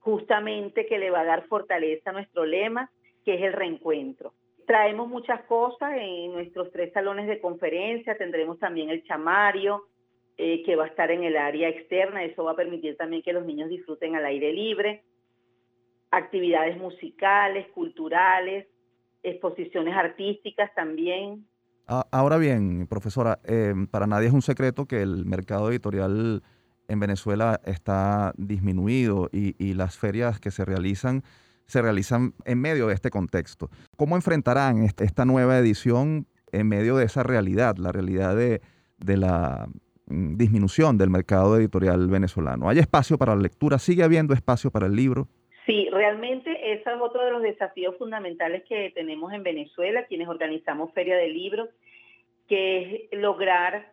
justamente 0.00 0.86
que 0.86 0.98
le 0.98 1.10
va 1.10 1.20
a 1.20 1.24
dar 1.24 1.46
fortaleza 1.46 2.10
a 2.10 2.12
nuestro 2.12 2.44
lema, 2.44 2.90
que 3.24 3.34
es 3.34 3.42
el 3.42 3.52
reencuentro. 3.52 4.32
Traemos 4.66 5.08
muchas 5.08 5.42
cosas 5.44 5.94
en 5.96 6.32
nuestros 6.32 6.72
tres 6.72 6.92
salones 6.92 7.28
de 7.28 7.40
conferencia, 7.40 8.18
tendremos 8.18 8.58
también 8.58 8.90
el 8.90 9.04
chamario, 9.04 9.84
eh, 10.38 10.62
que 10.64 10.76
va 10.76 10.84
a 10.84 10.88
estar 10.88 11.10
en 11.10 11.24
el 11.24 11.36
área 11.36 11.68
externa, 11.68 12.24
eso 12.24 12.44
va 12.44 12.52
a 12.52 12.56
permitir 12.56 12.96
también 12.96 13.22
que 13.22 13.32
los 13.32 13.44
niños 13.44 13.68
disfruten 13.68 14.16
al 14.16 14.24
aire 14.26 14.52
libre, 14.52 15.04
actividades 16.10 16.76
musicales, 16.78 17.66
culturales, 17.68 18.66
exposiciones 19.22 19.94
artísticas 19.94 20.72
también, 20.74 21.46
Ahora 21.88 22.36
bien, 22.36 22.88
profesora, 22.88 23.38
eh, 23.44 23.72
para 23.92 24.08
nadie 24.08 24.26
es 24.26 24.32
un 24.32 24.42
secreto 24.42 24.86
que 24.86 25.02
el 25.02 25.24
mercado 25.24 25.70
editorial 25.70 26.42
en 26.88 27.00
Venezuela 27.00 27.60
está 27.64 28.32
disminuido 28.36 29.28
y, 29.32 29.74
las 29.74 29.96
ferias 29.96 30.40
que 30.40 30.50
se 30.50 30.64
realizan 30.64 31.22
se 31.66 31.82
realizan 31.82 32.34
en 32.44 32.60
medio 32.60 32.86
de 32.86 32.94
este 32.94 33.10
contexto. 33.10 33.70
¿Cómo 33.96 34.14
enfrentarán 34.14 34.84
esta 34.84 35.24
nueva 35.24 35.58
edición 35.58 36.28
en 36.52 36.68
medio 36.68 36.96
de 36.96 37.04
esa 37.04 37.24
realidad, 37.24 37.76
la 37.76 37.90
realidad 37.90 38.36
de, 38.36 38.60
la 39.16 39.68
mm, 39.68 39.78
disminución 40.06 40.98
del 40.98 41.10
mercado 41.10 41.56
editorial 41.56 42.08
venezolano? 42.08 42.68
¿Hay 42.68 42.78
espacio 42.78 43.18
para 43.18 43.34
la 43.34 43.42
lectura? 43.42 43.78
¿Sigue 43.78 44.02
habiendo 44.02 44.34
espacio 44.34 44.70
para 44.70 44.86
el 44.86 44.96
libro? 44.96 45.28
Sí, 45.66 45.88
realmente 45.90 46.50
ese 46.72 46.90
es 46.90 47.00
otro 47.00 47.24
de 47.24 47.32
los 47.32 47.42
desafíos 47.42 47.96
fundamentales 47.98 48.62
que 48.68 48.92
tenemos 48.94 49.32
en 49.32 49.42
Venezuela, 49.42 50.06
quienes 50.06 50.28
organizamos 50.28 50.92
Feria 50.92 51.16
de 51.16 51.28
Libros, 51.28 51.68
que 52.48 53.08
es 53.10 53.18
lograr 53.18 53.92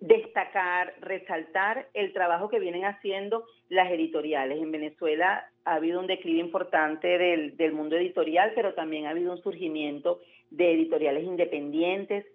destacar, 0.00 0.94
resaltar 1.00 1.88
el 1.94 2.12
trabajo 2.12 2.48
que 2.48 2.58
vienen 2.58 2.84
haciendo 2.84 3.44
las 3.68 3.90
editoriales. 3.90 4.60
En 4.60 4.70
Venezuela 4.70 5.48
ha 5.64 5.74
habido 5.74 6.00
un 6.00 6.06
declive 6.06 6.40
importante 6.40 7.18
del, 7.18 7.72
mundo 7.72 7.96
editorial, 7.96 8.52
pero 8.54 8.74
también 8.74 9.06
ha 9.06 9.10
habido 9.10 9.32
un 9.32 9.42
surgimiento 9.42 10.20
de 10.50 10.72
editoriales 10.74 11.24
independientes, 11.24 12.26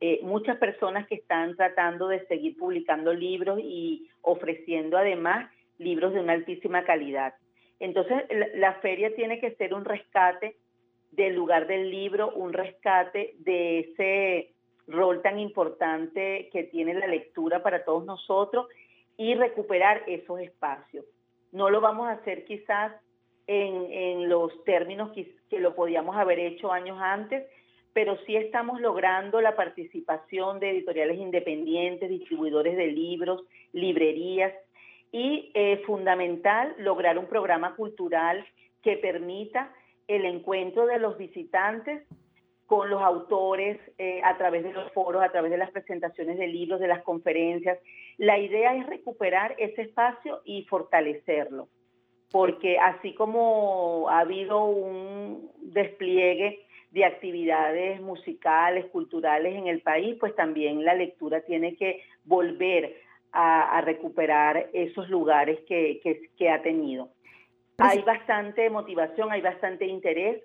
eh, 0.00 0.20
muchas 0.22 0.58
personas 0.58 1.06
que 1.06 1.16
están 1.16 1.56
tratando 1.56 2.08
de 2.08 2.26
seguir 2.26 2.56
publicando 2.56 3.12
libros 3.12 3.60
y 3.62 4.08
ofreciendo 4.22 4.98
además 4.98 5.50
libros 5.78 6.12
de 6.12 6.20
una 6.20 6.34
altísima 6.34 6.84
calidad. 6.84 7.34
Entonces, 7.80 8.24
la, 8.54 8.74
feria 8.74 9.14
tiene 9.14 9.40
que 9.40 9.54
ser 9.56 9.74
un 9.74 9.84
rescate 9.84 10.56
del 11.10 11.34
lugar 11.34 11.66
del 11.66 11.90
libro, 11.90 12.32
un 12.34 12.52
rescate 12.52 13.34
de 13.38 13.80
ese 13.80 14.54
rol 14.86 15.22
tan 15.22 15.38
importante 15.38 16.48
que 16.52 16.64
tiene 16.64 16.94
la 16.94 17.06
lectura 17.06 17.62
para 17.62 17.84
todos 17.84 18.04
nosotros 18.04 18.66
y 19.16 19.34
recuperar 19.34 20.02
esos 20.06 20.40
espacios. 20.40 21.04
No 21.52 21.70
lo 21.70 21.80
vamos 21.80 22.08
a 22.08 22.12
hacer 22.12 22.44
quizás 22.44 22.92
en, 23.46 24.28
los 24.28 24.64
términos 24.64 25.12
que, 25.12 25.36
que, 25.50 25.60
lo 25.60 25.74
podíamos 25.74 26.16
haber 26.16 26.38
hecho 26.38 26.72
años 26.72 26.98
antes, 27.00 27.46
pero 27.94 28.18
sí 28.26 28.36
estamos 28.36 28.80
logrando 28.80 29.40
la 29.40 29.56
participación 29.56 30.58
de 30.60 30.70
editoriales 30.70 31.16
independientes, 31.16 32.10
distribuidores 32.10 32.76
de 32.76 32.88
libros, 32.88 33.44
librerías, 33.72 34.52
y 35.12 35.52
eh, 35.54 35.80
fundamental 35.86 36.74
lograr 36.76 37.18
un 37.18 37.26
programa 37.26 37.76
cultural 37.76 38.44
que 38.82 38.96
permita 38.96 39.72
el 40.08 40.24
encuentro 40.24 40.86
de 40.86 40.98
los 40.98 41.16
visitantes 41.16 42.02
con 42.66 42.90
los 42.90 43.00
autores 43.00 43.78
eh, 43.98 44.20
a 44.24 44.36
través 44.38 44.64
de 44.64 44.72
los 44.72 44.90
foros, 44.92 45.22
a 45.22 45.30
través 45.30 45.52
de 45.52 45.58
las 45.58 45.70
presentaciones 45.70 46.36
de 46.36 46.48
libros, 46.48 46.80
de 46.80 46.88
las 46.88 47.04
conferencias. 47.04 47.78
La 48.18 48.40
idea 48.40 48.74
es 48.74 48.86
recuperar 48.88 49.54
ese 49.58 49.82
espacio 49.82 50.40
y 50.44 50.64
fortalecerlo, 50.64 51.68
porque 52.32 52.78
así 52.80 53.14
como 53.14 54.08
ha 54.08 54.18
habido 54.18 54.64
un 54.64 55.48
despliegue 55.60 56.63
de 56.94 57.04
actividades 57.04 58.00
musicales, 58.00 58.86
culturales 58.86 59.56
en 59.56 59.66
el 59.66 59.80
país, 59.80 60.16
pues 60.20 60.32
también 60.36 60.84
la 60.84 60.94
lectura 60.94 61.40
tiene 61.40 61.74
que 61.74 62.04
volver 62.22 62.96
a, 63.32 63.80
recuperar 63.80 64.70
esos 64.72 65.10
lugares 65.10 65.58
que, 65.66 66.48
ha 66.48 66.62
tenido. 66.62 67.08
Hay 67.78 68.00
bastante 68.02 68.70
motivación, 68.70 69.32
hay 69.32 69.40
bastante 69.40 69.86
interés 69.86 70.40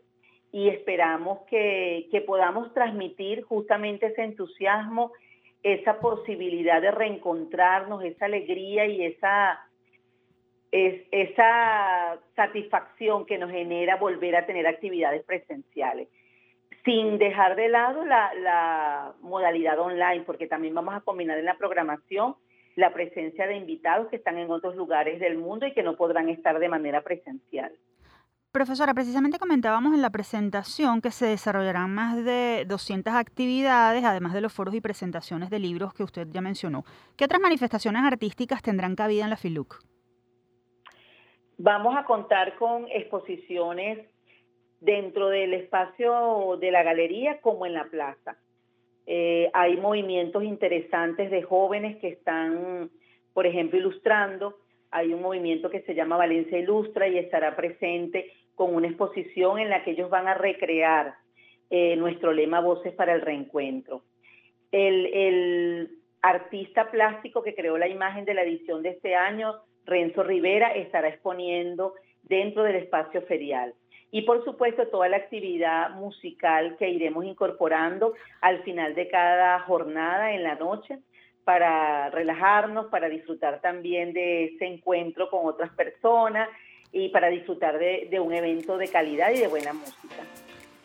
y 0.51 0.69
esperamos 0.69 1.41
que, 1.47 2.09
podamos 2.25 2.73
transmitir 2.73 3.43
justamente 3.43 4.07
ese 4.07 4.23
entusiasmo, 4.23 5.11
esa 5.61 5.99
posibilidad 5.99 6.81
de 6.81 6.89
reencontrarnos, 6.89 8.03
esa 8.03 8.25
alegría 8.25 8.87
y 8.87 9.05
esa, 9.05 9.59
esa 10.71 12.17
satisfacción 12.35 13.27
que 13.27 13.37
nos 13.37 13.51
genera 13.51 13.97
volver 13.97 14.35
a 14.35 14.47
tener 14.47 14.65
actividades 14.65 15.23
presenciales. 15.25 16.07
Sin 16.85 17.17
dejar 17.17 17.55
de 17.55 17.69
lado 17.69 18.05
la, 18.05 18.33
la 18.35 19.13
modalidad 19.21 19.79
online, 19.79 20.23
porque 20.25 20.47
también 20.47 20.73
vamos 20.73 20.95
a 20.95 21.01
combinar 21.01 21.37
en 21.37 21.45
la 21.45 21.57
programación 21.57 22.35
la 22.75 22.93
presencia 22.93 23.45
de 23.47 23.57
invitados 23.57 24.07
que 24.07 24.15
están 24.15 24.37
en 24.37 24.49
otros 24.49 24.75
lugares 24.75 25.19
del 25.19 25.37
mundo 25.37 25.67
y 25.67 25.73
que 25.73 25.83
no 25.83 25.95
podrán 25.95 26.29
estar 26.29 26.57
de 26.59 26.69
manera 26.69 27.01
presencial. 27.01 27.73
Profesora, 28.51 28.95
precisamente 28.95 29.37
comentábamos 29.37 29.93
en 29.93 30.01
la 30.01 30.09
presentación 30.09 31.01
que 31.01 31.11
se 31.11 31.27
desarrollarán 31.27 31.93
más 31.93 32.25
de 32.25 32.65
200 32.67 33.13
actividades, 33.13 34.03
además 34.03 34.33
de 34.33 34.41
los 34.41 34.51
foros 34.51 34.73
y 34.73 34.81
presentaciones 34.81 35.51
de 35.51 35.59
libros 35.59 35.93
que 35.93 36.01
usted 36.01 36.27
ya 36.31 36.41
mencionó. 36.41 36.83
¿Qué 37.15 37.25
otras 37.25 37.39
manifestaciones 37.39 38.01
artísticas 38.01 38.63
tendrán 38.63 38.95
cabida 38.95 39.25
en 39.25 39.29
la 39.29 39.37
FILUC? 39.37 39.83
Vamos 41.59 41.95
a 41.95 42.05
contar 42.05 42.55
con 42.55 42.87
exposiciones 42.89 44.07
dentro 44.79 45.29
del 45.29 45.53
espacio 45.53 46.57
de 46.59 46.71
la 46.71 46.83
galería 46.83 47.41
como 47.41 47.65
en 47.65 47.73
la 47.73 47.85
plaza. 47.85 48.37
Eh, 49.05 49.49
hay 49.53 49.77
movimientos 49.77 50.43
interesantes 50.43 51.31
de 51.31 51.41
jóvenes 51.41 51.97
que 51.97 52.09
están, 52.09 52.89
por 53.33 53.47
ejemplo, 53.47 53.79
ilustrando. 53.79 54.57
Hay 54.91 55.13
un 55.13 55.21
movimiento 55.21 55.69
que 55.69 55.81
se 55.81 55.95
llama 55.95 56.17
Valencia 56.17 56.59
Ilustra 56.59 57.07
y 57.07 57.17
estará 57.17 57.55
presente 57.55 58.31
con 58.55 58.75
una 58.75 58.87
exposición 58.87 59.59
en 59.59 59.69
la 59.69 59.83
que 59.83 59.91
ellos 59.91 60.09
van 60.09 60.27
a 60.27 60.33
recrear 60.33 61.15
eh, 61.69 61.95
nuestro 61.95 62.33
lema 62.33 62.59
Voces 62.59 62.93
para 62.93 63.13
el 63.13 63.21
Reencuentro. 63.21 64.03
El, 64.71 65.05
el 65.07 65.89
artista 66.21 66.91
plástico 66.91 67.41
que 67.41 67.55
creó 67.55 67.77
la 67.77 67.87
imagen 67.87 68.25
de 68.25 68.33
la 68.33 68.43
edición 68.43 68.83
de 68.83 68.89
este 68.89 69.15
año, 69.15 69.55
Renzo 69.85 70.23
Rivera, 70.23 70.73
estará 70.75 71.09
exponiendo 71.09 71.93
dentro 72.23 72.63
del 72.63 72.75
espacio 72.75 73.21
ferial. 73.23 73.73
Y 74.11 74.23
por 74.23 74.43
supuesto 74.43 74.87
toda 74.87 75.07
la 75.07 75.17
actividad 75.17 75.91
musical 75.91 76.75
que 76.77 76.89
iremos 76.89 77.25
incorporando 77.25 78.13
al 78.41 78.63
final 78.63 78.95
de 78.95 79.07
cada 79.07 79.59
jornada 79.61 80.33
en 80.33 80.43
la 80.43 80.55
noche 80.55 80.99
para 81.43 82.09
relajarnos, 82.09 82.87
para 82.87 83.09
disfrutar 83.09 83.61
también 83.61 84.13
de 84.13 84.45
ese 84.45 84.65
encuentro 84.65 85.29
con 85.29 85.45
otras 85.45 85.71
personas 85.71 86.49
y 86.91 87.09
para 87.09 87.27
disfrutar 87.29 87.77
de, 87.77 88.19
un 88.19 88.33
evento 88.33 88.77
de 88.77 88.87
calidad 88.87 89.31
y 89.31 89.39
de 89.39 89.47
buena 89.47 89.73
música. 89.73 90.23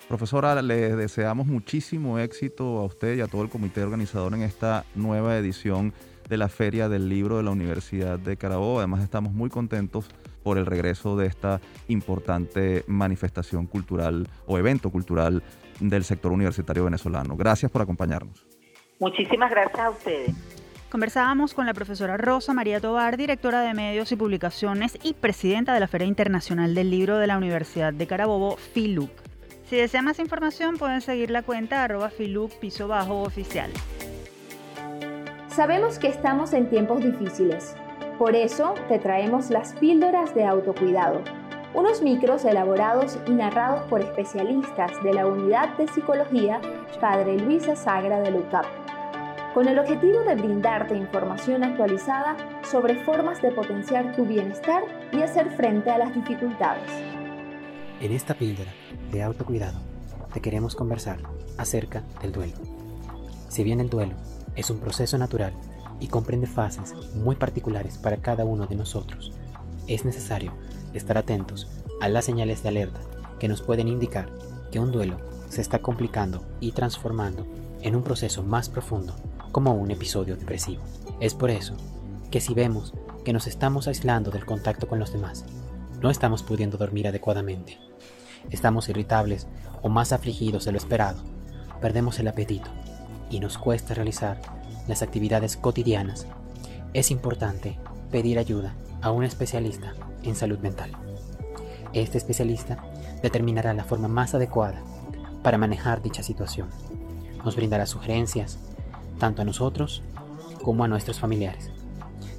Profesora, 0.09 0.61
le 0.61 0.97
deseamos 0.97 1.47
muchísimo 1.47 2.19
éxito 2.19 2.79
a 2.79 2.85
usted 2.85 3.17
y 3.17 3.21
a 3.23 3.27
todo 3.27 3.43
el 3.43 3.49
comité 3.49 3.83
organizador 3.83 4.35
en 4.35 4.43
esta 4.43 4.85
nueva 4.95 5.39
edición 5.39 5.95
de 6.29 6.37
la 6.37 6.49
Feria 6.49 6.89
del 6.89 7.09
Libro 7.09 7.39
de 7.39 7.43
la 7.43 7.51
Universidad 7.51 8.19
de 8.19 8.37
Carabobo. 8.37 8.79
Además, 8.79 9.03
estamos 9.03 9.33
muy 9.33 9.49
contentos 9.49 10.09
por 10.45 10.59
el 10.59 10.67
regreso 10.67 11.17
de 11.17 11.27
esta 11.27 11.61
importante 11.89 12.85
manifestación 12.87 13.67
cultural 13.67 14.29
o 14.47 14.59
evento 14.59 14.91
cultural 14.91 15.43
del 15.81 16.05
sector 16.05 16.31
universitario 16.31 16.85
venezolano. 16.85 17.37
Gracias 17.37 17.73
por 17.73 17.83
acompañarnos. 17.83 18.47
Muchísimas 19.01 19.51
gracias 19.51 19.81
a 19.81 19.91
ustedes. 19.91 20.35
Conversábamos 20.91 21.55
con 21.55 21.67
la 21.67 21.75
profesora 21.75 22.17
Rosa 22.17 22.55
María 22.55 22.79
Tobar, 22.79 23.17
directora 23.17 23.63
de 23.63 23.75
Medios 23.75 24.13
y 24.13 24.17
Publicaciones 24.17 24.97
y 25.03 25.15
presidenta 25.15 25.75
de 25.75 25.81
la 25.81 25.89
Feria 25.89 26.07
Internacional 26.07 26.77
del 26.77 26.91
Libro 26.91 27.19
de 27.19 27.27
la 27.27 27.37
Universidad 27.37 27.93
de 27.93 28.07
Carabobo, 28.07 28.57
FILUC. 28.57 29.11
Si 29.69 29.75
desea 29.75 30.03
más 30.03 30.21
información 30.21 30.77
pueden 30.77 31.01
seguir 31.01 31.31
la 31.31 31.43
cuenta 31.43 31.83
arroba 31.83 32.11
FILUC 32.11 32.53
piso 32.61 32.87
bajo 32.87 33.23
oficial. 33.23 33.73
Sabemos 35.49 35.99
que 35.99 36.09
estamos 36.09 36.53
en 36.53 36.69
tiempos 36.71 37.03
difíciles 37.03 37.75
por 38.19 38.37
eso 38.37 38.75
te 38.89 38.99
traemos 38.99 39.51
las 39.51 39.73
píldoras 39.75 40.35
de 40.35 40.45
autocuidado, 40.45 41.21
unos 41.75 42.03
micros 42.03 42.45
elaborados 42.45 43.19
y 43.27 43.33
narrados 43.33 43.83
por 43.89 44.01
especialistas 44.01 44.93
de 45.03 45.13
la 45.13 45.27
Unidad 45.27 45.77
de 45.77 45.89
Psicología 45.89 46.61
Padre 47.01 47.39
Luisa 47.39 47.75
Sagra 47.75 48.21
de 48.21 48.31
LUCAP, 48.31 48.65
con 49.53 49.69
el 49.69 49.79
objetivo 49.79 50.23
de 50.23 50.37
brindarte 50.37 50.97
información 50.97 51.65
actualizada 51.65 52.37
sobre 52.63 52.95
formas 53.05 53.43
de 53.43 53.51
potenciar 53.51 54.15
tu 54.15 54.25
bienestar 54.25 54.83
y 55.13 55.23
hacer 55.23 55.51
frente 55.51 55.91
a 55.91 55.99
las 55.99 56.15
dificultades. 56.15 56.91
En 58.01 58.13
esta 58.13 58.35
píldora 58.35 58.73
de 59.11 59.23
autocuidado 59.23 59.79
te 60.33 60.41
queremos 60.41 60.75
conversar 60.77 61.19
acerca 61.59 62.03
del 62.23 62.33
duelo. 62.33 62.55
Si 63.49 63.65
bien 63.65 63.81
el 63.81 63.91
duelo 63.91 64.15
es 64.57 64.71
un 64.71 64.79
proceso 64.79 65.19
natural 65.19 65.53
y 66.01 66.09
comprende 66.09 66.47
fases 66.47 66.95
muy 67.15 67.37
particulares 67.37 67.99
para 67.99 68.19
cada 68.19 68.45
uno 68.45 68.67
de 68.67 68.77
nosotros. 68.77 69.33
Es 69.87 70.05
necesario 70.05 70.53
estar 70.93 71.19
atentos 71.19 71.69
a 72.01 72.09
las 72.09 72.25
señales 72.25 72.63
de 72.63 72.69
alerta 72.71 73.01
que 73.39 73.49
nos 73.49 73.63
pueden 73.63 73.89
indicar 73.89 74.31
que 74.71 74.81
un 74.81 74.93
duelo 74.93 75.19
se 75.49 75.61
está 75.61 75.81
complicando 75.81 76.45
y 76.61 76.73
transformando 76.73 77.47
en 77.83 77.95
un 77.95 78.03
proceso 78.03 78.43
más 78.43 78.69
profundo 78.69 79.15
como 79.53 79.75
un 79.75 79.91
episodio 79.91 80.37
depresivo. 80.37 80.83
Es 81.21 81.35
por 81.35 81.51
eso 81.51 81.75
que 82.31 82.41
si 82.41 82.55
vemos 82.55 82.93
que 83.25 83.33
nos 83.33 83.47
estamos 83.47 83.87
aislando 83.87 84.31
del 84.31 84.45
contacto 84.45 84.89
con 84.89 84.99
los 84.99 85.13
demás, 85.13 85.45
no 86.01 86.11
estamos 86.11 86.43
pudiendo 86.43 86.77
dormir 86.77 87.07
adecuadamente, 87.07 87.79
estamos 88.51 88.89
irritables 88.89 89.47
o 89.83 89.89
más 89.89 90.13
afligidos 90.13 90.65
de 90.65 90.73
lo 90.73 90.79
esperado, 90.79 91.23
perdemos 91.81 92.19
el 92.19 92.29
apetito 92.29 92.71
y 93.31 93.41
nos 93.41 93.59
cuesta 93.59 93.95
realizar 93.95 94.41
las 94.87 95.03
actividades 95.03 95.57
cotidianas, 95.57 96.27
es 96.93 97.11
importante 97.11 97.79
pedir 98.11 98.39
ayuda 98.39 98.75
a 99.03 99.11
un 99.11 99.25
especialista 99.25 99.95
en 100.23 100.37
salud 100.37 100.59
mental. 100.61 100.93
Este 101.93 102.19
especialista 102.19 102.83
determinará 103.23 103.75
la 103.75 103.85
forma 103.85 104.09
más 104.09 104.35
adecuada 104.35 104.83
para 105.43 105.59
manejar 105.59 106.03
dicha 106.03 106.23
situación. 106.23 106.69
Nos 107.45 107.57
brindará 107.57 107.87
sugerencias, 107.87 108.59
tanto 109.19 109.43
a 109.43 109.45
nosotros 109.45 110.03
como 110.63 110.85
a 110.85 110.89
nuestros 110.89 111.21
familiares. 111.21 111.71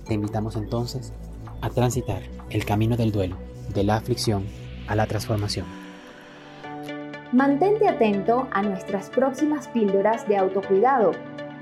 Te 0.08 0.14
invitamos 0.14 0.56
entonces 0.56 1.14
a 1.62 1.70
transitar 1.70 2.22
el 2.50 2.66
camino 2.66 2.98
del 2.98 3.12
duelo, 3.12 3.38
de 3.74 3.84
la 3.84 3.98
aflicción 3.98 4.46
a 4.88 4.96
la 4.96 5.06
transformación. 5.08 5.66
Mantente 7.32 7.88
atento 7.88 8.48
a 8.52 8.62
nuestras 8.62 9.10
próximas 9.10 9.68
píldoras 9.68 10.28
de 10.28 10.38
autocuidado 10.38 11.12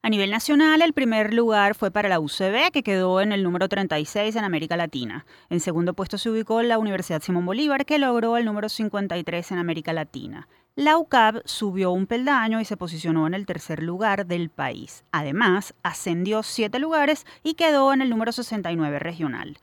A 0.05 0.09
nivel 0.11 0.29
nacional, 0.29 0.83
el 0.83 0.93
primer 0.93 1.33
lugar 1.33 1.73
fue 1.73 1.89
para 1.89 2.09
la 2.09 2.19
UCB, 2.19 2.69
que 2.71 2.83
quedó 2.83 3.21
en 3.21 3.31
el 3.31 3.41
número 3.41 3.67
36 3.67 4.35
en 4.35 4.43
América 4.43 4.77
Latina. 4.77 5.25
En 5.49 5.59
segundo 5.59 5.95
puesto 5.95 6.19
se 6.19 6.29
ubicó 6.29 6.61
la 6.61 6.77
Universidad 6.77 7.23
Simón 7.23 7.43
Bolívar, 7.43 7.87
que 7.87 7.97
logró 7.97 8.37
el 8.37 8.45
número 8.45 8.69
53 8.69 9.51
en 9.51 9.57
América 9.57 9.93
Latina. 9.93 10.47
La 10.75 10.99
UCAB 10.99 11.41
subió 11.45 11.89
un 11.89 12.05
peldaño 12.05 12.61
y 12.61 12.65
se 12.65 12.77
posicionó 12.77 13.25
en 13.25 13.33
el 13.33 13.47
tercer 13.47 13.81
lugar 13.81 14.27
del 14.27 14.51
país. 14.51 15.03
Además, 15.11 15.73
ascendió 15.81 16.43
siete 16.43 16.77
lugares 16.77 17.25
y 17.41 17.55
quedó 17.55 17.91
en 17.91 18.03
el 18.03 18.11
número 18.11 18.31
69 18.31 18.99
regional. 18.99 19.57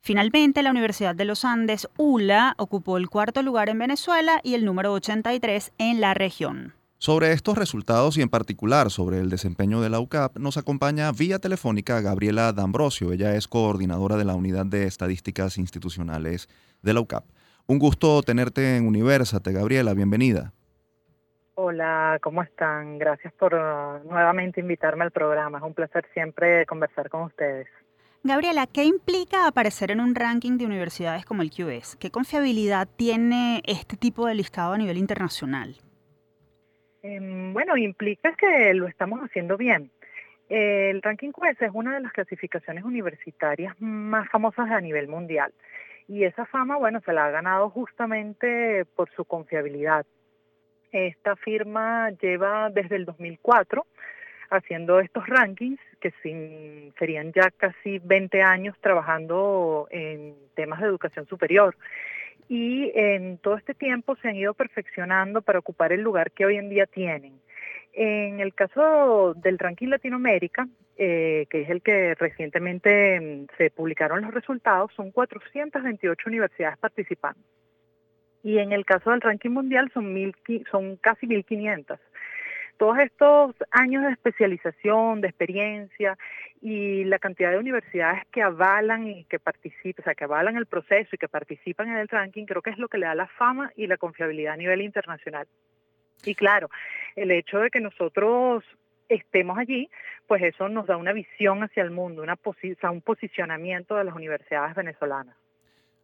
Finalmente, 0.00 0.62
la 0.62 0.70
Universidad 0.70 1.16
de 1.16 1.24
los 1.24 1.44
Andes, 1.44 1.88
ULA, 1.96 2.54
ocupó 2.56 2.98
el 2.98 3.08
cuarto 3.08 3.42
lugar 3.42 3.68
en 3.68 3.80
Venezuela 3.80 4.38
y 4.44 4.54
el 4.54 4.64
número 4.64 4.92
83 4.92 5.72
en 5.76 6.00
la 6.00 6.14
región. 6.14 6.77
Sobre 7.00 7.30
estos 7.30 7.56
resultados 7.56 8.18
y 8.18 8.22
en 8.22 8.28
particular 8.28 8.90
sobre 8.90 9.20
el 9.20 9.30
desempeño 9.30 9.80
de 9.80 9.88
la 9.88 10.00
UCAP, 10.00 10.36
nos 10.38 10.56
acompaña 10.56 11.12
vía 11.12 11.38
telefónica 11.38 12.00
Gabriela 12.00 12.52
D'Ambrosio. 12.52 13.12
Ella 13.12 13.36
es 13.36 13.46
coordinadora 13.46 14.16
de 14.16 14.24
la 14.24 14.34
Unidad 14.34 14.66
de 14.66 14.84
Estadísticas 14.84 15.58
Institucionales 15.58 16.48
de 16.82 16.94
la 16.94 17.00
UCAP. 17.00 17.24
Un 17.68 17.78
gusto 17.78 18.20
tenerte 18.22 18.76
en 18.76 18.84
Universate, 18.84 19.52
Gabriela. 19.52 19.94
Bienvenida. 19.94 20.52
Hola, 21.54 22.18
¿cómo 22.20 22.42
están? 22.42 22.98
Gracias 22.98 23.32
por 23.34 23.54
uh, 23.54 24.04
nuevamente 24.10 24.60
invitarme 24.60 25.04
al 25.04 25.12
programa. 25.12 25.58
Es 25.58 25.64
un 25.64 25.74
placer 25.74 26.04
siempre 26.12 26.66
conversar 26.66 27.10
con 27.10 27.22
ustedes. 27.22 27.68
Gabriela, 28.24 28.66
¿qué 28.66 28.82
implica 28.82 29.46
aparecer 29.46 29.92
en 29.92 30.00
un 30.00 30.16
ranking 30.16 30.58
de 30.58 30.66
universidades 30.66 31.24
como 31.24 31.42
el 31.42 31.52
QS? 31.52 31.94
¿Qué 31.94 32.10
confiabilidad 32.10 32.88
tiene 32.96 33.62
este 33.66 33.96
tipo 33.96 34.26
de 34.26 34.34
listado 34.34 34.72
a 34.72 34.78
nivel 34.78 34.98
internacional? 34.98 35.76
Em, 37.08 37.52
bueno, 37.52 37.76
implica 37.76 38.34
que 38.34 38.74
lo 38.74 38.86
estamos 38.86 39.20
haciendo 39.20 39.56
bien. 39.56 39.90
El 40.48 41.02
ranking 41.02 41.32
QS 41.32 41.62
es 41.62 41.70
una 41.72 41.94
de 41.94 42.00
las 42.00 42.12
clasificaciones 42.12 42.84
universitarias 42.84 43.74
más 43.80 44.28
famosas 44.30 44.70
a 44.70 44.80
nivel 44.80 45.08
mundial. 45.08 45.52
Y 46.06 46.24
esa 46.24 46.46
fama, 46.46 46.76
bueno, 46.76 47.00
se 47.04 47.12
la 47.12 47.26
ha 47.26 47.30
ganado 47.30 47.70
justamente 47.70 48.84
por 48.96 49.10
su 49.10 49.24
confiabilidad 49.24 50.06
esta 50.92 51.36
firma 51.36 52.10
lleva 52.10 52.70
desde 52.70 52.96
el 52.96 53.04
2004 53.04 53.86
haciendo 54.50 55.00
estos 55.00 55.26
rankings, 55.26 55.80
que 56.00 56.10
serían 56.98 57.32
ya 57.32 57.50
casi 57.50 57.98
20 57.98 58.40
años 58.42 58.74
trabajando 58.80 59.88
en 59.90 60.34
temas 60.54 60.80
de 60.80 60.86
educación 60.86 61.26
superior. 61.26 61.76
Y 62.48 62.90
en 62.94 63.38
todo 63.38 63.56
este 63.56 63.74
tiempo 63.74 64.16
se 64.16 64.28
han 64.28 64.36
ido 64.36 64.54
perfeccionando 64.54 65.42
para 65.42 65.58
ocupar 65.58 65.92
el 65.92 66.02
lugar 66.02 66.30
que 66.30 66.46
hoy 66.46 66.56
en 66.56 66.68
día 66.68 66.86
tienen. 66.86 67.40
En 67.92 68.40
el 68.40 68.54
caso 68.54 69.34
del 69.34 69.58
ranking 69.58 69.88
Latinoamérica, 69.88 70.68
eh, 70.96 71.46
que 71.50 71.62
es 71.62 71.70
el 71.70 71.82
que 71.82 72.14
recientemente 72.14 73.20
mm, 73.20 73.46
se 73.56 73.70
publicaron 73.70 74.22
los 74.22 74.32
resultados, 74.32 74.92
son 74.94 75.10
428 75.10 76.28
universidades 76.28 76.78
participando. 76.78 77.40
Y 78.42 78.58
en 78.58 78.72
el 78.72 78.84
caso 78.84 79.10
del 79.10 79.20
ranking 79.20 79.50
mundial 79.50 79.90
son, 79.92 80.14
son 80.70 80.96
casi 80.96 81.26
1.500 81.26 81.98
todos 82.78 82.98
estos 82.98 83.54
años 83.70 84.04
de 84.04 84.12
especialización, 84.12 85.20
de 85.20 85.28
experiencia 85.28 86.16
y 86.62 87.04
la 87.04 87.18
cantidad 87.18 87.50
de 87.50 87.58
universidades 87.58 88.22
que 88.30 88.40
avalan 88.40 89.06
y 89.08 89.24
que 89.24 89.38
participan, 89.38 90.00
o 90.00 90.04
sea, 90.04 90.14
que 90.14 90.24
avalan 90.24 90.56
el 90.56 90.66
proceso 90.66 91.10
y 91.12 91.18
que 91.18 91.28
participan 91.28 91.88
en 91.88 91.98
el 91.98 92.08
ranking, 92.08 92.46
creo 92.46 92.62
que 92.62 92.70
es 92.70 92.78
lo 92.78 92.88
que 92.88 92.98
le 92.98 93.06
da 93.06 93.14
la 93.14 93.26
fama 93.26 93.72
y 93.76 93.86
la 93.88 93.96
confiabilidad 93.96 94.54
a 94.54 94.56
nivel 94.56 94.80
internacional. 94.80 95.46
Y 96.24 96.34
claro, 96.34 96.70
el 97.16 97.30
hecho 97.32 97.58
de 97.58 97.70
que 97.70 97.80
nosotros 97.80 98.64
estemos 99.08 99.58
allí, 99.58 99.90
pues 100.26 100.42
eso 100.42 100.68
nos 100.68 100.86
da 100.86 100.96
una 100.96 101.12
visión 101.12 101.62
hacia 101.62 101.82
el 101.82 101.90
mundo, 101.90 102.22
una 102.22 102.38
un 102.90 103.00
posicionamiento 103.00 103.96
de 103.96 104.04
las 104.04 104.14
universidades 104.14 104.74
venezolanas. 104.74 105.36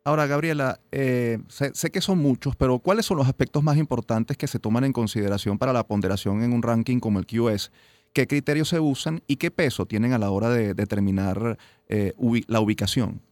Ahora, 0.07 0.27
Gabriela, 0.27 0.81
eh, 0.93 1.39
sé, 1.49 1.91
que 1.91 2.03
son 2.03 2.19
muchos, 2.19 2.55
pero 2.57 2.79
¿cuáles 2.79 3.07
son 3.07 3.17
los 3.17 3.27
aspectos 3.27 3.63
más 3.63 3.79
importantes 3.79 4.37
que 4.37 4.47
se 4.47 4.59
toman 4.59 4.85
en 4.85 4.93
consideración 4.93 5.57
para 5.57 5.73
la 5.73 5.85
ponderación 5.85 6.43
en 6.43 6.53
un 6.53 6.63
ranking 6.63 7.01
como 7.01 7.19
el 7.19 7.25
QS? 7.25 7.73
¿Qué 8.13 8.27
criterios 8.27 8.69
se 8.69 8.81
usan 8.81 9.23
y 9.27 9.37
qué 9.37 9.51
peso 9.51 9.87
tienen 9.87 10.13
a 10.13 10.19
la 10.19 10.29
hora 10.29 10.51
de 10.51 10.75
determinar 10.75 11.57
eh, 11.89 12.13
la 12.49 12.61
ubicación? 12.61 13.23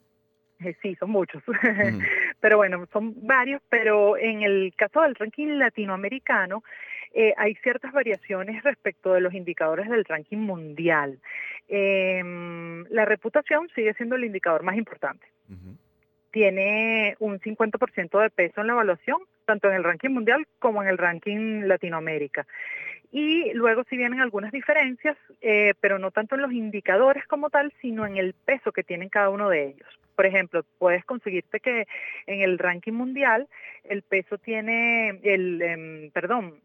Eh, 0.61 0.75
sí, 0.81 0.95
son 0.95 1.11
muchos, 1.11 1.43
pero 2.41 2.57
bueno, 2.57 2.87
son 2.91 3.17
varios, 3.27 3.61
pero 3.69 4.17
en 4.17 4.41
el 4.43 4.73
caso 4.75 5.03
del 5.03 5.15
ranking 5.15 5.59
latinoamericano, 5.59 6.65
hay 7.37 7.55
ciertas 7.57 7.93
variaciones 7.93 8.65
respecto 8.65 9.13
de 9.13 9.21
los 9.21 9.35
indicadores 9.35 9.91
del 9.91 10.07
ranking 10.07 10.39
mundial. 10.39 11.21
Em, 11.69 12.87
la 12.89 13.05
reputación 13.05 13.69
sigue 13.75 13.93
siendo 13.93 14.17
el 14.17 14.25
indicador 14.25 14.63
más 14.63 14.79
importante 14.79 15.27
tiene 16.33 17.15
un 17.21 17.39
50% 17.39 18.21
de 18.21 18.31
peso 18.31 18.61
en 18.61 18.67
la 18.67 18.73
evaluación, 18.73 19.19
tanto 19.45 19.69
en 19.69 19.75
el 19.75 19.85
ranking 19.85 20.11
mundial 20.11 20.47
como 20.59 20.83
en 20.83 20.89
el 20.89 20.99
ranking 20.99 21.63
Latinoamérica. 21.67 22.47
Y 23.13 23.53
luego 23.53 23.85
si 23.85 23.99
vienen 23.99 24.21
algunas 24.21 24.51
diferencias, 24.53 25.19
eh, 25.43 25.75
pero 25.81 25.99
no 25.99 26.11
tanto 26.11 26.35
en 26.35 26.43
los 26.43 26.53
indicadores 26.53 27.27
como 27.27 27.51
tal, 27.51 27.73
sino 27.83 28.07
en 28.07 28.17
el 28.17 28.33
peso 28.33 28.73
que 28.73 28.83
tienen 28.83 29.11
cada 29.11 29.29
uno 29.29 29.51
de 29.51 29.67
ellos. 29.67 30.01
Por 30.17 30.25
ejemplo, 30.25 30.65
puedes 30.79 31.05
conseguirte 31.05 31.61
que 31.61 31.87
en 32.27 32.41
el 32.41 32.59
ranking 32.59 32.93
mundial 32.93 33.49
el 33.85 34.03
peso 34.03 34.39
tiene, 34.39 35.21
el, 35.23 35.61
em, 35.61 36.11
perdón, 36.11 36.61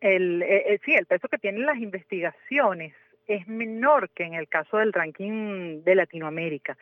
el, 0.00 0.42
eh, 0.42 0.72
eh, 0.72 0.78
sí, 0.84 0.94
el 0.94 1.06
peso 1.06 1.28
que 1.28 1.38
tienen 1.38 1.66
las 1.66 1.76
investigaciones 1.78 2.94
es 3.26 3.46
menor 3.46 4.08
que 4.10 4.24
en 4.24 4.34
el 4.34 4.48
caso 4.48 4.78
del 4.78 4.92
ranking 4.92 5.82
de 5.82 5.94
Latinoamérica 5.94 6.76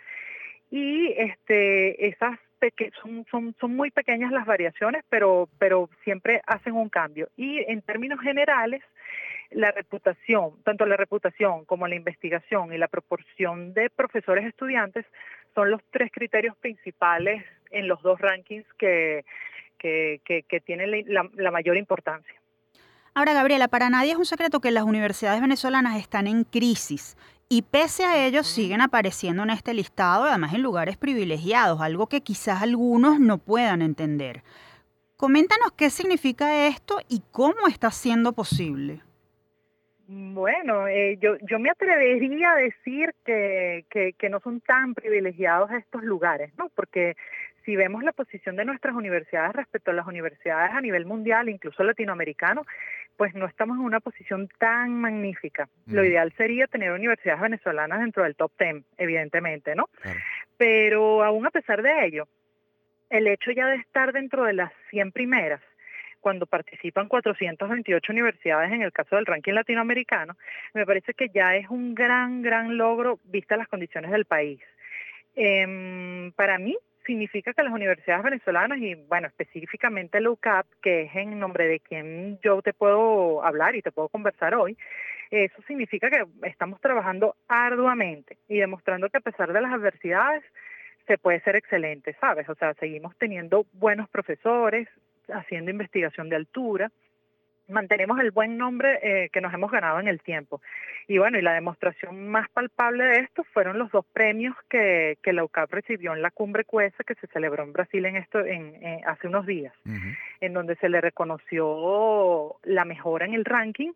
y 0.73 1.13
este 1.19 2.17
son, 3.03 3.55
son, 3.61 3.77
muy 3.77 3.91
pequeñas 3.91 4.33
las 4.33 4.47
variaciones, 4.47 5.05
pero, 5.11 5.51
pero 5.59 5.91
siempre 6.03 6.41
hacen 6.47 6.73
un 6.73 6.89
cambio. 6.89 7.29
Y 7.37 7.59
en 7.59 7.83
términos 7.83 8.19
generales, 8.21 8.83
la 9.51 9.71
reputación, 9.71 10.63
tanto 10.65 10.87
la 10.87 10.97
reputación 10.97 11.67
como 11.67 11.87
la 11.87 11.95
investigación 11.95 12.73
y 12.73 12.79
la 12.79 12.89
proporción 12.89 13.75
de 13.75 13.91
profesores 13.91 14.47
estudiantes 14.47 15.05
son 15.55 15.71
los 15.71 15.83
tres 15.91 16.11
criterios 16.11 16.57
principales 16.57 17.45
en 17.71 17.87
los 17.87 18.01
dos 18.01 18.19
rankings 18.19 18.67
que, 18.79 19.27
que, 19.79 20.23
que, 20.25 20.61
tienen 20.61 21.05
la 21.07 21.51
mayor 21.51 21.77
importancia. 21.77 22.42
Ahora, 23.15 23.35
Gabriela, 23.35 23.69
para 23.69 23.91
nadie 23.91 24.13
es 24.13 24.17
un 24.17 24.25
secreto 24.25 24.61
que 24.61 24.71
las 24.71 24.85
universidades 24.85 25.43
venezolanas 25.43 25.99
están 25.99 26.27
en 26.27 26.45
crisis 26.45 27.17
y 27.51 27.61
pese 27.61 28.07
a 28.07 28.25
ello 28.25 28.43
siguen 28.43 28.81
apareciendo 28.81 29.43
en 29.43 29.51
este 29.51 29.75
listado, 29.75 30.25
además 30.25 30.55
en 30.55 30.63
lugares 30.63 30.97
privilegiados, 30.97 31.83
algo 31.83 32.07
que 32.07 32.23
quizás 32.23 32.63
algunos 32.63 33.21
no 33.21 33.37
puedan 33.37 33.83
entender. 33.83 34.43
Coméntanos 35.19 35.73
qué 35.73 35.91
significa 35.91 36.67
esto 36.67 37.01
y 37.07 37.23
cómo 37.31 37.69
está 37.69 37.91
siendo 37.91 38.33
posible. 38.33 39.03
Bueno, 40.09 40.89
eh, 40.89 41.19
yo, 41.21 41.37
yo 41.43 41.59
me 41.59 41.71
atrevería 41.71 42.53
a 42.53 42.57
decir 42.57 43.15
que, 43.25 43.85
que, 43.91 44.29
no 44.31 44.41
son 44.41 44.63
tan 44.63 44.95
privilegiados 44.95 45.71
estos 45.73 46.03
lugares, 46.03 46.53
¿no? 46.57 46.71
Porque 46.75 47.17
si 47.65 47.77
vemos 47.77 48.03
la 48.03 48.13
posición 48.13 48.57
de 48.57 48.65
nuestras 48.65 48.95
universidades 48.95 49.55
respecto 49.55 49.91
a 49.91 49.95
las 49.95 50.07
universidades 50.07 50.73
a 50.73 50.81
nivel 50.81 51.07
mundial, 51.07 51.49
incluso 51.49 51.85
latinoamericano, 51.85 52.65
pues 53.17 53.35
no 53.35 53.47
estamos 53.47 53.77
en 53.77 53.85
una 53.85 54.01
posición 54.01 54.49
tan 54.59 55.01
magnífica. 55.01 55.69
Lo 55.87 56.05
ideal 56.05 56.33
sería 56.37 56.67
tener 56.67 56.93
universidades 56.93 57.41
venezolanas 57.41 58.01
dentro 58.01 58.25
del 58.25 58.37
top 58.37 58.53
10, 58.59 58.85
evidentemente, 58.99 59.75
¿no? 59.75 59.89
Pero 60.57 61.23
aún 61.23 61.47
a 61.47 61.51
pesar 61.51 61.83
de 61.83 62.07
ello, 62.07 62.27
el 63.11 63.27
hecho 63.27 63.51
ya 63.53 63.67
de 63.67 63.77
estar 63.77 64.13
dentro 64.13 64.45
de 64.45 64.55
las 64.55 64.73
100 64.91 65.13
primeras, 65.13 65.61
cuando 66.21 66.47
participan 66.47 67.09
428 67.09 68.13
universidades 68.13 68.73
en 68.73 68.83
el 68.83 68.93
caso 68.93 69.17
del 69.17 69.27
ranking 69.27 69.53
latinoamericano, 69.53 70.37
me 70.73 70.87
parece 70.87 71.15
que 71.15 71.29
ya 71.29 71.57
es 71.57 71.69
un 71.69 71.95
gran, 71.95 72.43
gran 72.43 72.77
logro 72.77 73.19
vista 73.25 73.57
las 73.57 73.69
condiciones 73.69 74.11
del 74.13 74.25
país. 74.25 74.61
Em, 75.35 76.33
para 76.33 76.59
mí, 76.59 76.77
significa 77.07 77.53
que 77.53 77.63
las 77.63 77.73
universidades 77.73 78.25
venezolanas 78.25 78.79
y, 78.79 78.95
bueno, 78.95 79.29
específicamente 79.29 80.19
el 80.19 80.29
UCAP, 80.29 80.67
que 80.83 81.03
es 81.03 81.17
en 81.17 81.39
nombre 81.39 81.67
de 81.67 81.81
quien 81.81 82.39
yo 82.43 82.63
te 82.63 82.73
puedo 82.73 83.45
hablar 83.45 83.75
y 83.75 83.83
te 83.83 83.93
puedo 83.93 84.09
conversar 84.09 84.55
hoy, 84.55 84.77
eso 85.31 85.63
significa 85.67 86.11
que 86.11 86.25
estamos 86.43 86.81
trabajando 86.81 87.37
arduamente 87.49 88.37
y 88.49 88.59
demostrando 88.59 89.09
que 89.09 89.17
a 89.19 89.23
pesar 89.23 89.53
de 89.53 89.63
las 89.63 89.73
adversidades 89.73 90.45
se 91.07 91.19
puede 91.19 91.41
ser 91.41 91.57
excelente, 91.57 92.15
¿sabes? 92.21 92.49
O 92.49 92.55
sea, 92.55 92.75
seguimos 92.75 93.17
teniendo 93.17 93.67
buenos 93.73 94.09
profesores, 94.11 94.89
haciendo 95.29 95.71
investigación 95.71 96.29
de 96.29 96.37
altura, 96.37 96.91
mantenemos 97.73 98.21
el 98.21 98.31
buen 98.31 98.57
nombre 98.57 98.99
eh, 99.03 99.29
que 99.31 99.41
nos 99.41 99.53
hemos 99.53 99.71
ganado 99.71 99.99
en 100.01 100.09
el 100.09 100.21
tiempo. 100.21 100.61
Y 101.09 101.19
bueno, 101.19 101.39
y 101.39 101.43
la 101.43 101.55
demostración 101.55 102.29
más 102.29 102.49
palpable 102.51 103.05
de 103.05 103.21
esto 103.21 103.45
fueron 103.53 103.79
los 103.79 103.91
dos 103.91 104.05
premios 104.13 104.55
que, 104.69 105.19
que 105.23 105.33
la 105.33 105.45
UCAP 105.45 105.73
recibió 105.73 106.15
en 106.15 106.23
la 106.23 106.31
cumbre 106.31 106.65
CUESA 106.65 107.05
que 107.05 107.15
se 107.17 107.27
celebró 107.29 107.65
en 107.65 107.73
Brasil 107.73 108.05
en 108.07 108.17
esto 108.17 108.45
en, 108.45 109.01
hace 109.07 109.27
unos 109.27 109.47
días, 109.47 109.75
en 110.41 110.53
donde 110.53 110.77
se 110.77 110.89
le 110.89 111.01
reconoció 111.01 112.57
la 112.63 112.85
mejora 112.85 113.27
en 113.27 113.35
el 113.35 113.45
ranking 113.45 113.93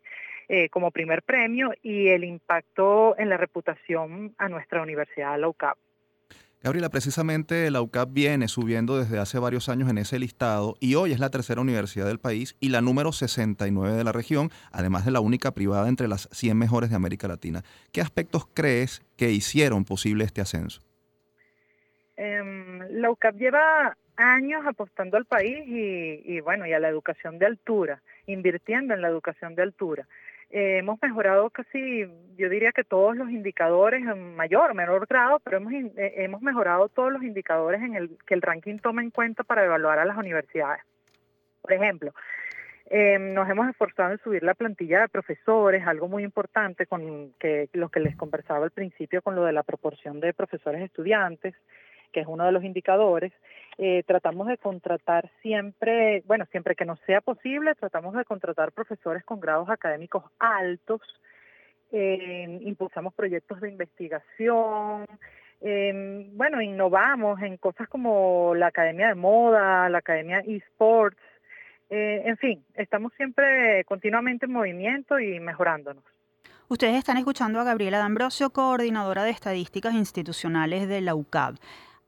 eh, 0.49 0.69
como 0.69 0.91
primer 0.91 1.23
premio 1.23 1.73
y 1.83 2.07
el 2.07 2.23
impacto 2.23 3.17
en 3.17 3.29
la 3.29 3.35
reputación 3.35 4.33
a 4.37 4.47
nuestra 4.47 4.81
universidad, 4.81 5.37
la 5.37 5.49
UCAP. 5.49 5.77
Gabriela, 6.67 6.89
precisamente 6.89 7.71
la 7.71 7.81
UCAP 7.81 8.09
viene 8.11 8.49
subiendo 8.49 8.97
desde 8.99 9.19
hace 9.19 9.39
varios 9.39 9.69
años 9.69 9.89
en 9.89 9.97
ese 9.97 10.19
listado 10.19 10.75
y 10.81 10.95
hoy 10.95 11.13
es 11.13 11.19
la 11.21 11.29
tercera 11.29 11.61
universidad 11.61 12.07
del 12.07 12.19
país 12.19 12.57
y 12.59 12.67
la 12.67 12.81
número 12.81 13.13
69 13.13 13.95
de 13.95 14.03
la 14.03 14.11
región, 14.11 14.49
además 14.73 15.05
de 15.05 15.11
la 15.11 15.21
única 15.21 15.51
privada 15.51 15.87
entre 15.87 16.09
las 16.09 16.27
100 16.33 16.57
mejores 16.57 16.89
de 16.89 16.97
América 16.97 17.29
Latina. 17.29 17.63
¿Qué 17.93 18.01
aspectos 18.01 18.49
crees 18.53 19.01
que 19.15 19.31
hicieron 19.31 19.85
posible 19.85 20.25
este 20.25 20.41
ascenso? 20.41 20.81
Em, 22.17 22.79
la 22.99 23.11
UCAP 23.11 23.37
lleva 23.37 23.95
años 24.17 24.65
apostando 24.67 25.15
al 25.15 25.23
país 25.23 25.65
y, 25.67 26.21
y 26.25 26.41
bueno, 26.41 26.67
y 26.67 26.73
a 26.73 26.79
la 26.79 26.89
educación 26.89 27.39
de 27.39 27.45
altura, 27.45 28.01
invirtiendo 28.25 28.93
en 28.93 29.01
la 29.01 29.07
educación 29.07 29.55
de 29.55 29.61
altura. 29.61 30.05
Eh, 30.49 30.77
hemos 30.77 30.97
mejorado 31.01 31.49
casi, 31.49 32.05
yo 32.37 32.49
diría 32.49 32.71
que 32.71 32.85
todos 32.85 33.17
los 33.17 33.29
indicadores 33.29 34.01
en 34.01 34.35
mayor 34.35 34.73
menor 34.75 35.05
grado, 35.07 35.39
pero 35.39 35.57
hemos, 35.57 35.73
eh, 35.73 36.13
hemos 36.17 36.41
mejorado 36.41 36.87
todos 36.87 37.11
los 37.11 37.21
indicadores 37.23 37.81
en 37.81 37.95
el 37.95 38.17
que 38.25 38.33
el 38.33 38.41
ranking 38.41 38.77
toma 38.79 39.01
en 39.01 39.11
cuenta 39.11 39.43
para 39.43 39.65
evaluar 39.65 39.99
a 39.99 40.05
las 40.05 40.17
universidades. 40.17 40.81
Por 41.61 41.73
ejemplo, 41.73 42.13
eh, 42.89 43.19
nos 43.19 43.49
hemos 43.49 43.67
esforzado 43.67 44.13
en 44.13 44.19
subir 44.19 44.43
la 44.43 44.53
plantilla 44.53 45.01
de 45.01 45.09
profesores, 45.09 45.85
algo 45.85 46.07
muy 46.07 46.23
importante 46.23 46.85
con 46.85 47.33
que 47.37 47.67
lo 47.73 47.89
que 47.89 47.99
les 47.99 48.15
conversaba 48.15 48.63
al 48.63 48.71
principio 48.71 49.21
con 49.21 49.35
lo 49.35 49.43
de 49.43 49.51
la 49.51 49.63
proporción 49.63 50.21
de 50.21 50.33
profesores 50.33 50.81
estudiantes 50.81 51.55
que 52.11 52.21
es 52.21 52.27
uno 52.27 52.45
de 52.45 52.51
los 52.51 52.63
indicadores, 52.63 53.33
eh, 53.77 54.03
tratamos 54.07 54.47
de 54.47 54.57
contratar 54.57 55.29
siempre, 55.41 56.23
bueno, 56.25 56.45
siempre 56.51 56.75
que 56.75 56.85
nos 56.85 56.99
sea 57.01 57.21
posible, 57.21 57.75
tratamos 57.75 58.15
de 58.15 58.25
contratar 58.25 58.71
profesores 58.71 59.23
con 59.23 59.39
grados 59.39 59.69
académicos 59.69 60.23
altos, 60.39 61.01
eh, 61.91 62.59
impulsamos 62.61 63.13
proyectos 63.13 63.61
de 63.61 63.69
investigación, 63.69 65.05
eh, 65.61 66.27
bueno, 66.33 66.61
innovamos 66.61 67.41
en 67.41 67.57
cosas 67.57 67.87
como 67.87 68.55
la 68.55 68.67
Academia 68.67 69.09
de 69.09 69.15
Moda, 69.15 69.89
la 69.89 69.99
Academia 69.99 70.39
eSports, 70.39 71.17
en 71.89 72.35
fin, 72.35 72.65
estamos 72.75 73.13
siempre 73.13 73.85
continuamente 73.85 74.45
en 74.45 74.51
movimiento 74.51 75.17
y 75.21 75.39
mejorándonos. 75.39 76.03
Ustedes 76.69 76.95
están 76.97 77.15
escuchando 77.15 77.61
a 77.61 77.63
Gabriela 77.63 77.99
D'Ambrosio, 77.99 78.49
coordinadora 78.49 79.23
de 79.23 79.29
estadísticas 79.29 79.93
institucionales 79.93 80.89
de 80.89 80.99
la 80.99 81.15
UCAB, 81.15 81.55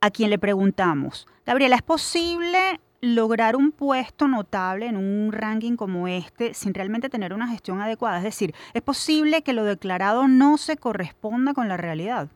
a 0.02 0.12
quien 0.12 0.30
le 0.30 0.40
preguntamos, 0.40 1.28
Gabriela, 1.46 1.76
¿es 1.76 1.82
posible 1.82 2.80
lograr 3.02 3.56
un 3.56 3.72
puesto 3.72 4.28
notable 4.28 4.88
en 4.88 4.98
un 4.98 5.32
ranking 5.32 5.76
como 5.76 6.08
este 6.08 6.54
sin 6.54 6.74
realmente 6.74 7.10
tener 7.10 7.34
una 7.34 7.48
gestión 7.48 7.82
adecuada? 7.82 8.18
Es 8.18 8.24
decir, 8.24 8.54
¿es 8.74 8.82
posible 8.82 9.42
que 9.42 9.54
lo 9.54 9.64
declarado 9.64 10.28
no 10.28 10.58
se 10.58 10.78
corresponda 10.78 11.54
con 11.54 11.68
la 11.68 11.78
realidad? 11.78 12.28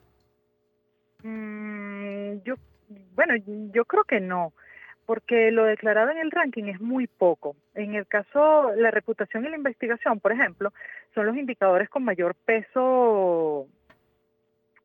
Mm, 1.23 2.41
yo, 2.43 2.55
bueno, 3.15 3.33
yo 3.73 3.85
creo 3.85 4.03
que 4.03 4.19
no, 4.19 4.53
porque 5.05 5.51
lo 5.51 5.65
declarado 5.65 6.11
en 6.11 6.17
el 6.17 6.31
ranking 6.31 6.65
es 6.65 6.81
muy 6.81 7.07
poco. 7.07 7.55
En 7.75 7.95
el 7.95 8.07
caso, 8.07 8.73
la 8.75 8.91
reputación 8.91 9.45
y 9.45 9.49
la 9.49 9.57
investigación, 9.57 10.19
por 10.19 10.31
ejemplo, 10.31 10.73
son 11.13 11.25
los 11.25 11.37
indicadores 11.37 11.89
con 11.89 12.03
mayor 12.03 12.35
peso 12.35 13.67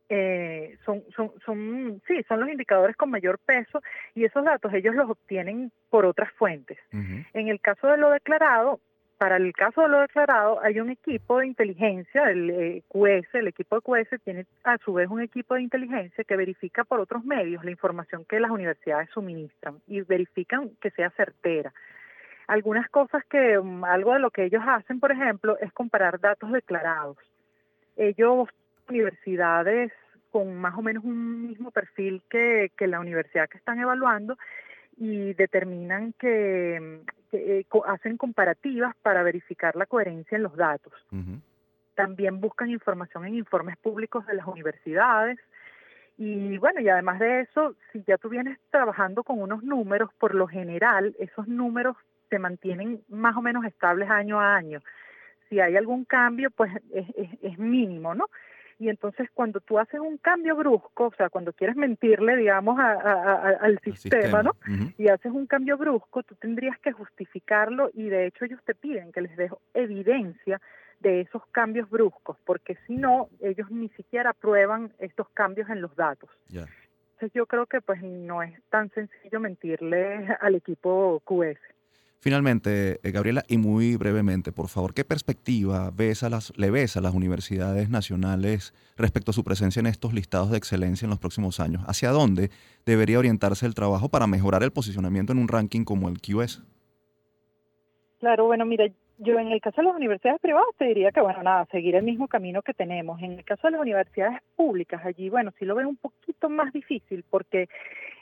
eh, 0.08 0.78
son, 0.84 1.02
son, 1.14 1.32
son, 1.44 2.00
sí, 2.06 2.22
son 2.28 2.40
los 2.40 2.48
indicadores 2.48 2.96
con 2.96 3.10
mayor 3.10 3.38
peso 3.38 3.82
y 4.14 4.24
esos 4.24 4.44
datos 4.44 4.72
ellos 4.72 4.94
los 4.94 5.10
obtienen 5.10 5.70
por 5.90 6.06
otras 6.06 6.32
fuentes. 6.32 6.78
En 6.92 7.48
el 7.48 7.60
caso 7.60 7.88
de 7.88 7.98
lo 7.98 8.10
declarado, 8.10 8.80
para 9.18 9.36
el 9.36 9.52
caso 9.52 9.82
de 9.82 9.88
lo 9.88 10.00
declarado, 10.00 10.60
hay 10.62 10.78
un 10.80 10.90
equipo 10.90 11.40
de 11.40 11.48
inteligencia, 11.48 12.30
el 12.30 12.50
eh, 12.50 12.82
QS, 12.88 13.34
el 13.34 13.48
equipo 13.48 13.76
de 13.76 13.82
QS 13.82 14.22
tiene 14.22 14.46
a 14.64 14.78
su 14.78 14.92
vez 14.94 15.10
un 15.10 15.20
equipo 15.20 15.54
de 15.54 15.62
inteligencia 15.62 16.24
que 16.24 16.36
verifica 16.36 16.84
por 16.84 17.00
otros 17.00 17.24
medios 17.24 17.64
la 17.64 17.72
información 17.72 18.24
que 18.24 18.38
las 18.38 18.50
universidades 18.50 19.10
suministran 19.10 19.80
y 19.88 20.00
verifican 20.02 20.70
que 20.80 20.90
sea 20.92 21.10
certera. 21.10 21.72
Algunas 22.46 22.88
cosas 22.88 23.24
que, 23.26 23.58
mm, 23.58 23.84
algo 23.84 24.14
de 24.14 24.20
lo 24.20 24.30
que 24.30 24.44
ellos 24.44 24.62
hacen, 24.66 25.00
por 25.00 25.12
ejemplo, 25.12 25.58
es 25.58 25.72
comparar 25.72 26.20
datos 26.20 26.50
declarados. 26.52 27.18
Ellos 27.96 28.48
universidades 28.88 29.92
con 30.30 30.54
más 30.56 30.76
o 30.76 30.82
menos 30.82 31.04
un 31.04 31.46
mismo 31.46 31.70
perfil 31.70 32.22
que, 32.28 32.70
la 32.80 33.00
universidad 33.00 33.48
que 33.48 33.58
están 33.58 33.78
evaluando 33.80 34.36
y 34.96 35.32
determinan 35.34 36.12
que, 36.18 37.00
eh, 37.32 37.64
hacen 37.86 38.16
comparativas 38.16 38.94
para 39.02 39.22
verificar 39.22 39.76
la 39.76 39.86
coherencia 39.86 40.36
en 40.36 40.42
los 40.42 40.56
datos. 40.56 40.92
También 41.94 42.40
buscan 42.40 42.70
información 42.70 43.26
en 43.26 43.34
informes 43.34 43.76
públicos 43.78 44.26
de 44.26 44.34
las 44.34 44.46
universidades. 44.46 45.38
Y 46.16 46.58
bueno, 46.58 46.80
y 46.80 46.88
además 46.88 47.20
de 47.20 47.40
eso, 47.42 47.76
si 47.92 48.02
ya 48.06 48.18
tú 48.18 48.28
vienes 48.28 48.58
trabajando 48.70 49.22
con 49.22 49.40
unos 49.40 49.62
números, 49.62 50.10
por 50.18 50.34
lo 50.34 50.48
general, 50.48 51.14
esos 51.18 51.46
números 51.46 51.96
se 52.28 52.38
mantienen 52.38 53.02
más 53.08 53.36
o 53.36 53.42
menos 53.42 53.64
estables 53.64 54.10
año 54.10 54.40
a 54.40 54.56
año. 54.56 54.80
Si 55.48 55.60
hay 55.60 55.76
algún 55.76 56.04
cambio, 56.04 56.50
pues 56.50 56.72
es, 56.92 57.06
es 57.40 57.58
mínimo, 57.58 58.14
¿no? 58.14 58.26
Y 58.78 58.88
entonces 58.88 59.28
cuando 59.34 59.60
tú 59.60 59.78
haces 59.78 59.98
un 59.98 60.18
cambio 60.18 60.54
brusco, 60.54 61.06
o 61.06 61.14
sea, 61.16 61.28
cuando 61.30 61.52
quieres 61.52 61.76
mentirle, 61.76 62.36
digamos, 62.36 62.78
al 62.78 63.78
sistema, 63.80 64.42
¿no? 64.42 64.52
Y 64.96 65.08
haces 65.08 65.32
un 65.32 65.46
cambio 65.46 65.76
brusco, 65.76 66.22
tú 66.22 66.34
tendrías 66.36 66.78
que 66.78 66.92
justificarlo 66.92 67.90
y 67.92 68.08
de 68.08 68.26
hecho 68.26 68.44
ellos 68.44 68.60
te 68.64 68.74
piden 68.74 69.10
que 69.12 69.20
les 69.20 69.36
dejo 69.36 69.60
evidencia 69.74 70.60
de 71.00 71.20
esos 71.20 71.44
cambios 71.46 71.88
bruscos, 71.90 72.36
porque 72.44 72.76
si 72.86 72.96
no, 72.96 73.28
ellos 73.40 73.70
ni 73.70 73.88
siquiera 73.90 74.30
aprueban 74.30 74.92
estos 74.98 75.28
cambios 75.30 75.68
en 75.70 75.80
los 75.80 75.94
datos. 75.96 76.30
Entonces 76.48 77.32
yo 77.34 77.46
creo 77.46 77.66
que 77.66 77.80
pues 77.80 78.00
no 78.02 78.42
es 78.42 78.54
tan 78.70 78.90
sencillo 78.90 79.40
mentirle 79.40 80.36
al 80.40 80.54
equipo 80.54 81.20
QS. 81.24 81.58
Finalmente, 82.20 82.98
eh, 83.04 83.12
Gabriela, 83.12 83.44
y 83.46 83.58
muy 83.58 83.96
brevemente, 83.96 84.50
por 84.50 84.66
favor, 84.66 84.92
¿qué 84.92 85.04
perspectiva 85.04 85.92
ves 85.94 86.24
a 86.24 86.28
las, 86.28 86.56
le 86.58 86.70
ves 86.72 86.96
a 86.96 87.00
las 87.00 87.14
universidades 87.14 87.90
nacionales 87.90 88.74
respecto 88.96 89.30
a 89.30 89.34
su 89.34 89.44
presencia 89.44 89.78
en 89.78 89.86
estos 89.86 90.12
listados 90.12 90.50
de 90.50 90.58
excelencia 90.58 91.06
en 91.06 91.10
los 91.10 91.20
próximos 91.20 91.60
años? 91.60 91.82
¿Hacia 91.86 92.10
dónde 92.10 92.50
debería 92.84 93.20
orientarse 93.20 93.66
el 93.66 93.74
trabajo 93.74 94.08
para 94.08 94.26
mejorar 94.26 94.64
el 94.64 94.72
posicionamiento 94.72 95.32
en 95.32 95.38
un 95.38 95.46
ranking 95.46 95.84
como 95.84 96.08
el 96.08 96.20
QS? 96.20 96.60
Claro, 98.18 98.46
bueno, 98.46 98.66
mira, 98.66 98.86
yo 99.18 99.38
en 99.38 99.52
el 99.52 99.60
caso 99.60 99.80
de 99.80 99.86
las 99.86 99.94
universidades 99.94 100.40
privadas 100.40 100.68
te 100.76 100.86
diría 100.86 101.12
que, 101.12 101.20
bueno, 101.20 101.40
nada, 101.44 101.66
seguir 101.70 101.94
el 101.94 102.02
mismo 102.02 102.26
camino 102.26 102.62
que 102.62 102.74
tenemos. 102.74 103.22
En 103.22 103.32
el 103.32 103.44
caso 103.44 103.68
de 103.68 103.72
las 103.72 103.80
universidades 103.80 104.40
públicas, 104.56 105.00
allí, 105.04 105.28
bueno, 105.28 105.52
sí 105.56 105.64
lo 105.64 105.76
veo 105.76 105.88
un 105.88 105.96
poquito 105.96 106.48
más 106.48 106.72
difícil 106.72 107.24
porque 107.30 107.68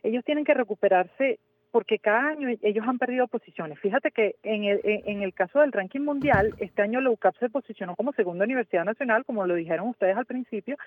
ellos 0.03 0.23
tienen 0.23 0.45
que 0.45 0.53
recuperarse 0.53 1.39
porque 1.77 1.99
cada 1.99 2.29
año 2.29 2.49
ellos 2.62 2.89
han 2.89 2.97
perdido 2.97 3.27
posiciones. 3.27 3.79
Fíjate 3.81 4.11
que 4.11 4.37
en 4.43 4.64
el, 4.64 4.81
en 4.83 5.20
el 5.20 5.35
caso 5.35 5.61
del 5.61 5.72
ranking 5.72 6.01
mundial, 6.01 6.55
este 6.59 6.81
año 6.81 7.03
la 7.03 7.11
UCAP 7.11 7.37
se 7.37 7.51
posicionó 7.51 7.95
como 7.95 8.14
segunda 8.14 8.47
universidad 8.47 8.87
nacional, 8.87 9.27
como 9.27 9.45
lo 9.45 9.55
dijeron 9.55 9.89
ustedes 9.89 10.16
al 10.16 10.24
principio, 10.24 10.79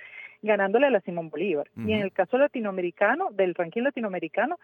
ganándole 0.41 0.87
a 0.87 0.89
la 0.89 1.01
Simón 1.01 1.29
Bolívar. 1.29 1.67
Y 1.77 1.93
en 1.93 2.01
el 2.01 2.11
caso 2.11 2.39
latinoamericano, 2.39 3.29
del 3.29 3.53
ranking 3.53 3.83
latinoamericano, 3.83 4.57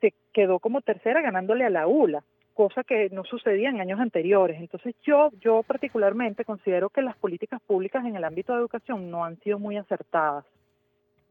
se 0.00 0.14
quedó 0.32 0.60
como 0.60 0.80
tercera 0.80 1.20
ganándole 1.22 1.64
a 1.64 1.70
la 1.70 1.88
ULA 1.88 2.22
cosa 2.52 2.84
que 2.84 3.10
no 3.10 3.24
sucedía 3.24 3.68
en 3.68 3.80
años 3.80 3.98
anteriores. 3.98 4.60
Entonces 4.60 4.94
yo, 5.02 5.30
yo 5.40 5.64
particularmente 5.64 6.44
considero 6.44 6.88
que 6.88 7.02
las 7.02 7.16
políticas 7.16 7.60
públicas 7.62 8.04
en 8.04 8.14
el 8.14 8.22
ámbito 8.22 8.52
de 8.52 8.60
educación 8.60 9.10
no 9.10 9.24
han 9.24 9.40
sido 9.40 9.58
muy 9.58 9.76
acertadas 9.76 10.44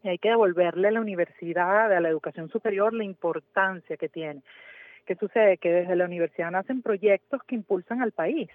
y 0.04 0.10
hay 0.10 0.18
que 0.18 0.30
devolverle 0.30 0.90
a 0.90 0.92
la 0.92 1.02
universidad, 1.02 1.92
a 1.92 2.00
la 2.00 2.10
educación 2.10 2.50
superior, 2.50 2.94
la 2.94 3.06
importancia 3.06 3.98
que 3.98 4.10
tiene. 4.10 4.42
¿Qué 5.06 5.16
sucede? 5.16 5.58
Que 5.58 5.72
desde 5.72 5.96
la 5.96 6.06
universidad 6.06 6.52
nacen 6.52 6.82
proyectos 6.82 7.42
que 7.44 7.56
impulsan 7.56 8.02
al 8.02 8.12
país. 8.12 8.50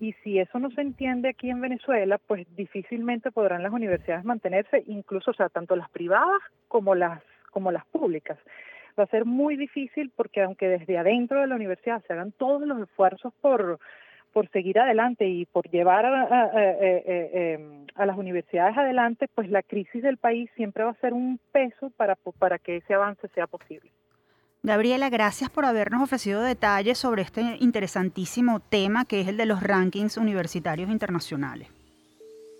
Y 0.00 0.12
si 0.22 0.38
eso 0.38 0.58
no 0.58 0.70
se 0.70 0.82
entiende 0.82 1.30
aquí 1.30 1.48
en 1.48 1.62
Venezuela, 1.62 2.18
pues 2.18 2.46
difícilmente 2.56 3.30
podrán 3.30 3.62
las 3.62 3.72
universidades 3.72 4.22
mantenerse, 4.22 4.84
incluso, 4.86 5.30
o 5.30 5.34
sea, 5.34 5.48
tanto 5.48 5.76
las 5.76 5.88
privadas 5.88 6.42
como 6.68 6.94
las, 6.94 7.22
como 7.50 7.72
las 7.72 7.86
públicas. 7.86 8.38
Va 8.98 9.04
a 9.04 9.06
ser 9.06 9.24
muy 9.24 9.56
difícil 9.56 10.12
porque 10.14 10.42
aunque 10.42 10.68
desde 10.68 10.98
adentro 10.98 11.40
de 11.40 11.46
la 11.46 11.54
universidad 11.54 12.02
se 12.06 12.12
hagan 12.12 12.32
todos 12.32 12.60
los 12.66 12.82
esfuerzos 12.82 13.32
por, 13.40 13.78
por 14.32 14.48
seguir 14.50 14.78
adelante 14.78 15.28
y 15.28 15.46
por 15.46 15.68
llevar 15.70 16.06
a, 16.06 16.46
eh, 16.54 16.76
eh, 17.06 17.54
em, 17.54 17.86
a, 17.94 18.06
las 18.06 18.16
universidades 18.16 18.76
adelante, 18.76 19.28
pues 19.34 19.48
la 19.50 19.62
crisis 19.62 20.02
del 20.02 20.16
país 20.16 20.50
siempre 20.56 20.84
va 20.84 20.90
a 20.90 21.00
ser 21.00 21.12
un 21.12 21.38
peso 21.52 21.90
para, 21.96 22.16
para 22.38 22.58
que 22.58 22.76
ese 22.76 22.94
avance 22.94 23.28
sea 23.34 23.46
posible. 23.46 23.90
Gabriela, 24.64 25.10
gracias 25.10 25.50
por 25.50 25.64
habernos 25.64 26.02
ofrecido 26.02 26.40
detalles 26.40 26.96
sobre 26.96 27.22
este 27.22 27.42
interesantísimo 27.58 28.60
tema 28.60 29.04
que 29.04 29.20
es 29.20 29.28
el 29.28 29.36
de 29.36 29.46
los 29.46 29.62
rankings 29.62 30.16
universitarios 30.16 30.88
internacionales. 30.88 31.68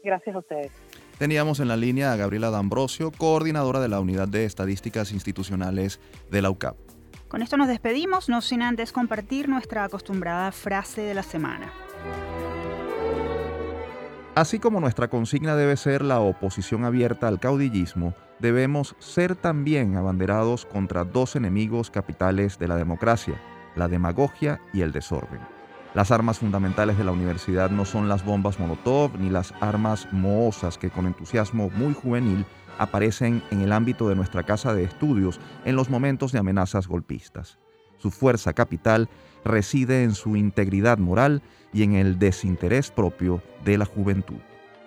Gracias 0.02 0.34
a 0.34 0.38
ustedes. 0.40 0.72
Teníamos 1.18 1.60
en 1.60 1.68
la 1.68 1.76
línea 1.76 2.12
a 2.12 2.16
Gabriela 2.16 2.50
D'Ambrosio, 2.50 3.12
coordinadora 3.12 3.78
de 3.78 3.88
la 3.88 4.00
Unidad 4.00 4.26
de 4.26 4.44
Estadísticas 4.44 5.12
Institucionales 5.12 6.00
de 6.30 6.42
la 6.42 6.50
UCAP. 6.50 6.91
Con 7.32 7.40
esto 7.40 7.56
nos 7.56 7.66
despedimos, 7.66 8.28
no 8.28 8.42
sin 8.42 8.60
antes 8.60 8.92
compartir 8.92 9.48
nuestra 9.48 9.84
acostumbrada 9.84 10.52
frase 10.52 11.00
de 11.00 11.14
la 11.14 11.22
semana. 11.22 11.72
Así 14.34 14.58
como 14.58 14.80
nuestra 14.80 15.08
consigna 15.08 15.56
debe 15.56 15.78
ser 15.78 16.02
la 16.02 16.20
oposición 16.20 16.84
abierta 16.84 17.28
al 17.28 17.40
caudillismo, 17.40 18.12
debemos 18.38 18.96
ser 18.98 19.34
también 19.34 19.96
abanderados 19.96 20.66
contra 20.66 21.04
dos 21.04 21.34
enemigos 21.34 21.90
capitales 21.90 22.58
de 22.58 22.68
la 22.68 22.76
democracia, 22.76 23.40
la 23.76 23.88
demagogia 23.88 24.60
y 24.74 24.82
el 24.82 24.92
desorden. 24.92 25.40
Las 25.94 26.10
armas 26.10 26.38
fundamentales 26.38 26.98
de 26.98 27.04
la 27.04 27.12
universidad 27.12 27.70
no 27.70 27.86
son 27.86 28.10
las 28.10 28.26
bombas 28.26 28.60
Molotov 28.60 29.18
ni 29.18 29.30
las 29.30 29.54
armas 29.62 30.06
mohosas 30.12 30.76
que 30.76 30.90
con 30.90 31.06
entusiasmo 31.06 31.70
muy 31.70 31.94
juvenil 31.94 32.44
aparecen 32.78 33.42
en 33.50 33.60
el 33.60 33.72
ámbito 33.72 34.08
de 34.08 34.14
nuestra 34.14 34.42
casa 34.42 34.74
de 34.74 34.84
estudios 34.84 35.40
en 35.64 35.76
los 35.76 35.90
momentos 35.90 36.32
de 36.32 36.38
amenazas 36.38 36.88
golpistas. 36.88 37.58
Su 37.98 38.10
fuerza 38.10 38.52
capital 38.52 39.08
reside 39.44 40.02
en 40.02 40.14
su 40.14 40.36
integridad 40.36 40.98
moral 40.98 41.42
y 41.72 41.82
en 41.82 41.94
el 41.94 42.18
desinterés 42.18 42.90
propio 42.90 43.42
de 43.64 43.78
la 43.78 43.84
juventud. 43.84 44.38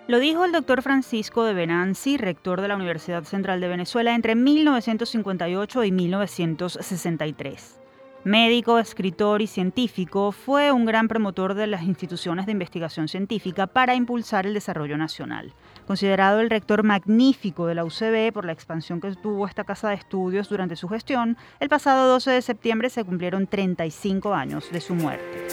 Lo 0.08 0.20
dijo 0.20 0.44
el 0.44 0.52
doctor 0.52 0.82
Francisco 0.82 1.44
de 1.44 1.52
Benanzi, 1.52 2.16
rector 2.16 2.60
de 2.60 2.68
la 2.68 2.76
Universidad 2.76 3.24
Central 3.24 3.60
de 3.60 3.68
Venezuela 3.68 4.14
entre 4.14 4.36
1958 4.36 5.82
y 5.82 5.90
1963. 5.90 7.80
Médico, 8.22 8.78
escritor 8.78 9.40
y 9.40 9.46
científico, 9.46 10.32
fue 10.32 10.72
un 10.72 10.84
gran 10.84 11.06
promotor 11.06 11.54
de 11.54 11.68
las 11.68 11.84
instituciones 11.84 12.46
de 12.46 12.52
investigación 12.52 13.08
científica 13.08 13.68
para 13.68 13.94
impulsar 13.94 14.46
el 14.46 14.54
desarrollo 14.54 14.96
nacional. 14.96 15.54
Considerado 15.86 16.40
el 16.40 16.50
rector 16.50 16.82
magnífico 16.82 17.66
de 17.66 17.76
la 17.76 17.84
UCB 17.84 18.32
por 18.32 18.44
la 18.44 18.52
expansión 18.52 19.00
que 19.00 19.14
tuvo 19.14 19.46
esta 19.46 19.62
casa 19.64 19.88
de 19.88 19.94
estudios 19.94 20.48
durante 20.48 20.74
su 20.74 20.88
gestión, 20.88 21.36
el 21.60 21.68
pasado 21.68 22.08
12 22.08 22.32
de 22.32 22.42
septiembre 22.42 22.90
se 22.90 23.04
cumplieron 23.04 23.46
35 23.46 24.34
años 24.34 24.70
de 24.72 24.80
su 24.80 24.94
muerte. 24.94 25.46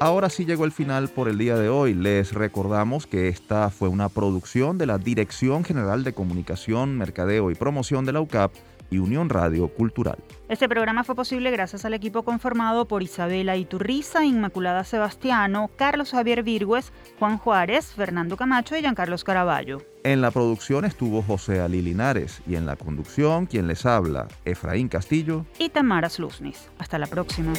Ahora 0.00 0.28
sí 0.30 0.44
llegó 0.44 0.64
el 0.64 0.72
final 0.72 1.08
por 1.10 1.28
el 1.28 1.38
día 1.38 1.56
de 1.56 1.68
hoy. 1.68 1.94
Les 1.94 2.32
recordamos 2.32 3.06
que 3.06 3.28
esta 3.28 3.70
fue 3.70 3.88
una 3.88 4.08
producción 4.08 4.76
de 4.76 4.86
la 4.86 4.98
Dirección 4.98 5.62
General 5.62 6.02
de 6.02 6.12
Comunicación, 6.12 6.98
Mercadeo 6.98 7.52
y 7.52 7.54
Promoción 7.54 8.04
de 8.04 8.12
la 8.12 8.20
UCAP 8.20 8.52
y 8.92 8.98
Unión 8.98 9.28
Radio 9.28 9.68
Cultural. 9.68 10.18
Este 10.48 10.68
programa 10.68 11.02
fue 11.02 11.14
posible 11.14 11.50
gracias 11.50 11.84
al 11.84 11.94
equipo 11.94 12.22
conformado 12.22 12.86
por 12.86 13.02
Isabela 13.02 13.56
Iturriza, 13.56 14.24
Inmaculada 14.24 14.84
Sebastiano, 14.84 15.70
Carlos 15.76 16.10
Javier 16.10 16.42
Virgües, 16.42 16.92
Juan 17.18 17.38
Juárez, 17.38 17.86
Fernando 17.86 18.36
Camacho 18.36 18.76
y 18.76 18.80
Giancarlos 18.80 19.24
Caraballo. 19.24 19.78
En 20.04 20.20
la 20.20 20.30
producción 20.30 20.84
estuvo 20.84 21.22
José 21.22 21.60
Ali 21.60 21.80
Linares 21.80 22.42
y 22.46 22.56
en 22.56 22.66
la 22.66 22.76
conducción 22.76 23.46
quien 23.46 23.66
les 23.66 23.86
habla, 23.86 24.28
Efraín 24.44 24.88
Castillo 24.88 25.46
y 25.58 25.70
Tamara 25.70 26.08
Slusnis. 26.08 26.70
Hasta 26.78 26.98
la 26.98 27.06
próxima. 27.06 27.52